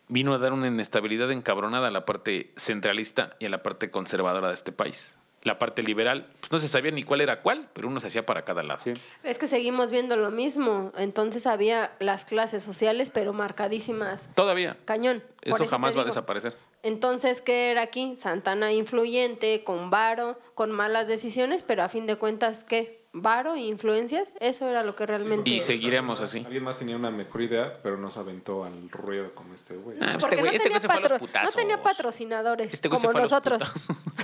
vino 0.07 0.33
a 0.33 0.37
dar 0.37 0.51
una 0.51 0.67
inestabilidad 0.67 1.31
encabronada 1.31 1.87
a 1.87 1.91
la 1.91 2.05
parte 2.05 2.51
centralista 2.57 3.35
y 3.39 3.45
a 3.45 3.49
la 3.49 3.63
parte 3.63 3.89
conservadora 3.89 4.49
de 4.49 4.53
este 4.53 4.71
país. 4.73 5.15
La 5.43 5.57
parte 5.57 5.81
liberal, 5.81 6.27
pues 6.39 6.51
no 6.51 6.59
se 6.59 6.67
sabía 6.67 6.91
ni 6.91 7.03
cuál 7.03 7.21
era 7.21 7.41
cuál, 7.41 7.67
pero 7.73 7.87
uno 7.87 7.99
se 7.99 8.07
hacía 8.07 8.25
para 8.25 8.43
cada 8.43 8.61
lado. 8.61 8.79
sí. 8.83 8.93
Es 9.23 9.39
que 9.39 9.47
seguimos 9.47 9.89
viendo 9.89 10.15
lo 10.15 10.29
mismo. 10.29 10.91
Entonces 10.97 11.47
había 11.47 11.91
las 11.99 12.25
clases 12.25 12.63
sociales, 12.63 13.09
pero 13.09 13.33
marcadísimas. 13.33 14.29
Todavía. 14.35 14.77
Cañón. 14.85 15.23
Eso 15.41 15.67
jamás 15.67 15.97
va 15.97 16.01
a 16.01 16.05
desaparecer. 16.05 16.55
Entonces, 16.83 17.41
¿qué 17.41 17.71
era 17.71 17.83
aquí? 17.83 18.15
Santana 18.15 18.71
influyente, 18.71 19.63
con 19.63 19.89
varo, 19.89 20.39
con 20.55 20.71
malas 20.71 21.07
decisiones, 21.07 21.63
pero 21.63 21.83
a 21.83 21.89
fin 21.89 22.05
de 22.05 22.15
cuentas, 22.15 22.63
¿qué? 22.63 23.00
¿Varo 23.13 23.55
e 23.55 23.59
influencias? 23.59 24.31
Eso 24.39 24.69
era 24.69 24.83
lo 24.83 24.95
que 24.95 25.05
realmente... 25.05 25.49
Y 25.49 25.59
seguiremos 25.59 26.21
así. 26.21 26.43
Alguien 26.45 26.63
más 26.63 26.79
tenía 26.79 26.95
una 26.95 27.11
mejor 27.11 27.41
idea, 27.41 27.77
pero 27.83 27.97
no 27.97 28.09
se 28.09 28.17
aventó 28.21 28.63
al 28.63 28.89
ruedo 28.89 29.35
como 29.35 29.53
este 29.53 29.75
güey. 29.75 29.97
Ah, 29.99 30.15
Porque 30.17 30.35
este 30.35 30.37
güey 30.37 30.51
no, 30.51 30.55
este 30.55 30.63
tenía 30.69 30.77
güey 30.77 30.81
se 30.81 30.87
fue 30.87 30.95
a 30.95 30.99
los 31.01 31.11
patro- 31.29 31.43
no 31.43 31.51
tenía 31.51 31.83
patrocinadores 31.83 32.73
Este 32.73 32.87
güey 32.87 33.01
se 33.01 33.07
como 33.07 33.11
fue 33.11 33.19
a 33.19 33.23
los 33.23 33.31
nosotros. 33.31 33.61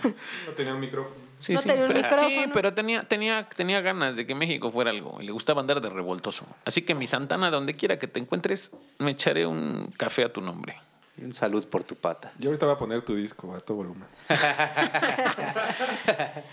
No 0.47 0.53
tenía 0.53 0.73
un 0.73 0.79
micrófono. 0.79 1.15
Sí, 1.37 1.53
No 1.55 1.59
sí, 1.61 1.67
tenía 1.67 1.83
un 1.83 1.87
pero, 1.89 1.99
micrófono. 2.01 2.29
sí, 2.29 2.49
pero 2.53 2.73
tenía, 2.73 3.03
tenía, 3.03 3.49
tenía 3.49 3.81
ganas 3.81 4.15
de 4.15 4.25
que 4.25 4.35
México 4.35 4.71
fuera 4.71 4.91
algo 4.91 5.17
y 5.21 5.25
le 5.25 5.33
gustaba 5.33 5.59
andar 5.59 5.81
de 5.81 5.89
revoltoso. 5.89 6.45
Así 6.63 6.83
que 6.83 6.95
mi 6.95 7.07
Santana, 7.07 7.51
donde 7.51 7.73
quiera 7.75 7.99
que 7.99 8.07
te 8.07 8.21
encuentres, 8.21 8.71
me 8.99 9.11
echaré 9.11 9.45
un 9.45 9.91
café 9.97 10.23
a 10.23 10.31
tu 10.31 10.39
nombre. 10.39 10.77
Y 11.19 11.25
un 11.25 11.33
salud 11.33 11.65
por 11.67 11.83
tu 11.83 11.95
pata. 11.95 12.31
Yo 12.39 12.51
ahorita 12.51 12.67
voy 12.67 12.75
a 12.75 12.77
poner 12.77 13.01
tu 13.01 13.15
disco 13.15 13.53
a 13.53 13.59
todo 13.59 13.77
volumen. 13.77 14.05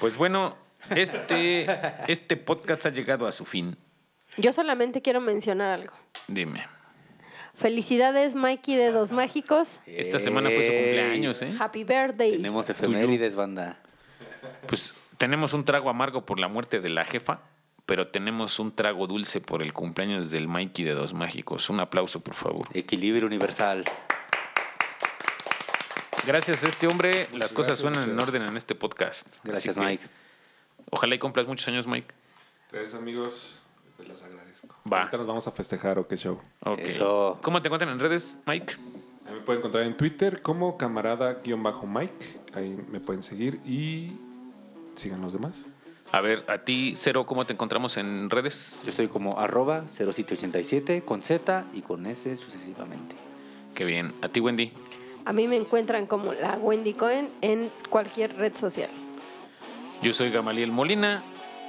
Pues 0.01 0.16
bueno, 0.16 0.57
este, 0.91 1.66
este 2.09 2.37
podcast 2.37 2.87
ha 2.87 2.91
llegado 2.91 3.26
a 3.26 3.32
su 3.32 3.45
fin. 3.45 3.76
Yo 4.37 4.53
solamente 4.53 5.03
quiero 5.03 5.20
mencionar 5.20 5.80
algo. 5.80 5.93
Dime. 6.28 6.66
Felicidades, 7.55 8.35
Mikey 8.35 8.74
de 8.74 8.91
Dos 8.91 9.12
Mágicos. 9.12 9.80
Esta 9.87 10.18
semana 10.18 10.51
fue 10.51 10.64
su 10.64 10.72
Ey. 10.72 10.82
cumpleaños, 10.82 11.43
¿eh? 11.43 11.53
Happy 11.59 11.85
birthday. 11.85 12.32
Tenemos 12.32 12.68
efemérides, 12.68 13.37
banda. 13.37 13.78
Pues 14.66 14.95
tenemos 15.18 15.53
un 15.53 15.64
trago 15.64 15.89
amargo 15.89 16.26
por 16.26 16.41
la 16.41 16.49
muerte 16.49 16.80
de 16.80 16.89
la 16.89 17.05
jefa, 17.05 17.43
pero 17.87 18.09
tenemos 18.09 18.59
un 18.59 18.74
trago 18.74 19.07
dulce 19.07 19.41
por 19.41 19.62
el 19.62 19.72
cumpleaños 19.72 20.30
del 20.30 20.49
Mikey 20.49 20.85
de 20.85 20.93
Dos 20.95 21.14
Mágicos. 21.14 21.70
Un 21.70 21.78
aplauso, 21.78 22.20
por 22.20 22.35
favor. 22.35 22.66
Equilibrio 22.74 23.26
universal. 23.26 23.85
Gracias 26.26 26.64
a 26.64 26.68
este 26.68 26.87
hombre, 26.87 27.28
las 27.32 27.53
cosas 27.53 27.80
gracias, 27.80 27.95
suenan 27.95 28.11
en 28.11 28.20
orden 28.20 28.43
en 28.49 28.57
este 28.57 28.74
podcast. 28.74 29.26
Gracias, 29.45 29.76
Mike. 29.76 30.05
Ojalá 30.91 31.14
y 31.14 31.18
cumplas 31.18 31.47
muchos 31.47 31.66
años, 31.68 31.87
Mike. 31.87 32.14
Gracias, 32.70 32.95
amigos. 33.01 33.62
Pues 33.97 34.09
les 34.09 34.22
agradezco. 34.22 34.75
Va. 34.91 35.01
Ahorita 35.01 35.18
nos 35.18 35.27
vamos 35.27 35.47
a 35.47 35.53
festejar, 35.53 35.99
¿o 35.99 36.09
qué 36.09 36.16
show? 36.16 36.41
Ok. 36.61 36.79
Eso. 36.81 37.39
¿Cómo 37.43 37.62
te 37.62 37.68
encuentran 37.68 37.93
en 37.93 38.01
redes, 38.01 38.39
Mike? 38.47 38.75
Ahí 39.27 39.35
me 39.35 39.41
pueden 39.41 39.61
encontrar 39.61 39.85
en 39.85 39.97
Twitter 39.97 40.43
como 40.43 40.77
camarada-mike. 40.77 42.41
Ahí 42.55 42.79
me 42.91 43.01
pueden 43.01 43.22
seguir 43.22 43.61
y 43.64 44.12
sigan 44.95 45.20
los 45.22 45.33
demás. 45.33 45.66
A 46.12 46.20
ver, 46.20 46.45
a 46.49 46.59
ti, 46.59 46.93
Cero, 46.97 47.27
¿cómo 47.27 47.47
te 47.47 47.55
encontramos 47.55 47.97
en 47.97 48.31
redes? 48.31 48.83
Yo 48.85 48.91
estoy 48.91 49.09
como 49.09 49.41
arroba 49.41 49.89
0787 49.89 51.03
con 51.03 51.22
Z 51.22 51.64
y 51.72 51.83
con 51.83 52.07
S 52.07 52.37
sucesivamente. 52.37 53.16
Qué 53.75 53.85
bien. 53.85 54.14
A 54.22 54.29
ti, 54.29 54.41
Wendy. 54.41 54.72
A 55.25 55.33
mí 55.33 55.49
me 55.49 55.57
encuentran 55.57 56.07
como 56.07 56.33
la 56.33 56.57
Wendy 56.57 56.95
Cohen 56.95 57.31
en 57.41 57.70
cualquier 57.89 58.37
red 58.37 58.55
social. 58.57 58.91
Yo 60.03 60.12
soy 60.12 60.30
Gamaliel 60.30 60.70
Molina 60.70 61.22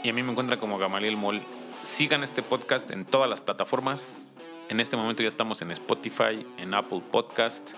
y 0.04 0.10
a 0.10 0.14
mí 0.14 0.22
me 0.24 0.32
encuentran 0.32 0.60
como 0.60 0.78
Gamaliel 0.78 1.18
Mol. 1.18 1.42
Sigan 1.84 2.24
este 2.24 2.42
podcast 2.42 2.92
en 2.92 3.06
todas 3.06 3.30
las 3.30 3.42
plataformas. 3.42 4.30
En 4.70 4.80
este 4.80 4.98
momento 4.98 5.24
ya 5.24 5.30
estamos 5.30 5.62
en 5.62 5.72
Spotify, 5.72 6.46
en 6.58 6.74
Apple 6.74 7.02
Podcast, 7.12 7.74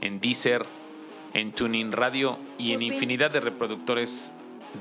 en 0.00 0.20
Deezer, 0.20 0.64
en 1.32 1.52
TuneIn 1.52 1.92
Radio 1.92 2.38
y 2.58 2.72
en 2.72 2.82
infinidad 2.82 3.30
de 3.30 3.40
reproductores 3.40 4.32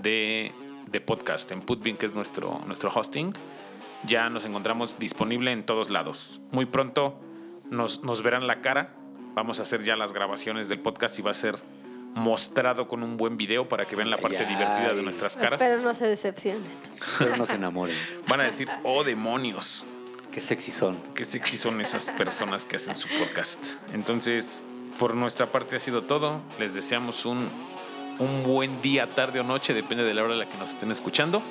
de, 0.01 0.51
de 0.87 1.01
podcast. 1.01 1.51
En 1.51 1.61
Putbin, 1.61 1.97
que 1.97 2.05
es 2.05 2.13
nuestro, 2.13 2.61
nuestro 2.65 2.91
hosting, 2.93 3.33
ya 4.05 4.29
nos 4.29 4.45
encontramos 4.45 4.97
disponible 4.97 5.51
en 5.51 5.65
todos 5.65 5.89
lados. 5.89 6.41
Muy 6.51 6.65
pronto 6.65 7.19
nos, 7.69 8.03
nos 8.03 8.23
verán 8.23 8.47
la 8.47 8.61
cara. 8.61 8.95
Vamos 9.35 9.59
a 9.59 9.63
hacer 9.63 9.83
ya 9.83 9.95
las 9.95 10.13
grabaciones 10.13 10.69
del 10.69 10.79
podcast 10.79 11.19
y 11.19 11.21
va 11.21 11.31
a 11.31 11.35
ser 11.35 11.57
mostrado 12.15 12.87
con 12.87 13.03
un 13.03 13.17
buen 13.17 13.37
video 13.37 13.67
para 13.67 13.85
que 13.85 13.95
vean 13.95 14.09
la 14.09 14.17
parte 14.17 14.37
Ay, 14.39 14.45
divertida 14.45 14.93
de 14.93 14.99
ay. 14.99 15.03
nuestras 15.03 15.35
caras. 15.35 15.61
Espero 15.61 15.81
no 15.81 15.93
se 15.93 16.05
decepcionen. 16.07 16.63
Pero 17.19 17.35
no 17.37 17.45
se 17.45 17.55
enamoren. 17.55 17.95
Van 18.27 18.41
a 18.41 18.43
decir, 18.45 18.69
oh 18.83 19.03
demonios, 19.03 19.87
Qué 20.31 20.41
sexy 20.41 20.71
son. 20.71 20.97
qué 21.13 21.25
sexy 21.25 21.57
son 21.57 21.79
esas 21.81 22.09
personas 22.11 22.65
que 22.65 22.77
hacen 22.77 22.95
su 22.95 23.07
podcast. 23.19 23.75
Entonces, 23.93 24.63
por 24.99 25.15
nuestra 25.15 25.51
parte 25.51 25.75
ha 25.75 25.79
sido 25.79 26.03
todo. 26.03 26.41
Les 26.59 26.73
deseamos 26.73 27.25
un, 27.25 27.49
un 28.19 28.43
buen 28.43 28.81
día, 28.81 29.13
tarde 29.13 29.39
o 29.39 29.43
noche, 29.43 29.73
depende 29.73 30.03
de 30.03 30.13
la 30.13 30.23
hora 30.23 30.33
en 30.33 30.39
la 30.39 30.49
que 30.49 30.57
nos 30.57 30.71
estén 30.71 30.91
escuchando. 30.91 31.41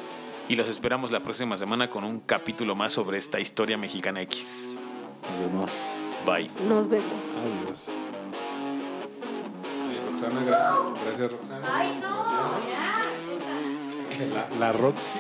Y 0.48 0.56
los 0.56 0.66
esperamos 0.68 1.12
la 1.12 1.20
próxima 1.20 1.56
semana 1.56 1.88
con 1.88 2.02
un 2.02 2.18
capítulo 2.20 2.74
más 2.74 2.92
sobre 2.92 3.18
esta 3.18 3.38
historia 3.38 3.78
mexicana 3.78 4.20
X. 4.22 4.80
Nos 5.30 5.38
vemos. 5.40 5.72
Bye. 6.26 6.50
Nos 6.68 6.88
vemos. 6.88 7.38
Adiós. 7.38 8.01
Roxana, 10.22 10.44
gracias. 10.44 11.04
Gracias, 11.04 11.32
Roxana. 11.32 11.68
Ay, 11.72 12.00
no, 12.00 12.24
la 14.58 14.72
Roxy. 14.72 15.18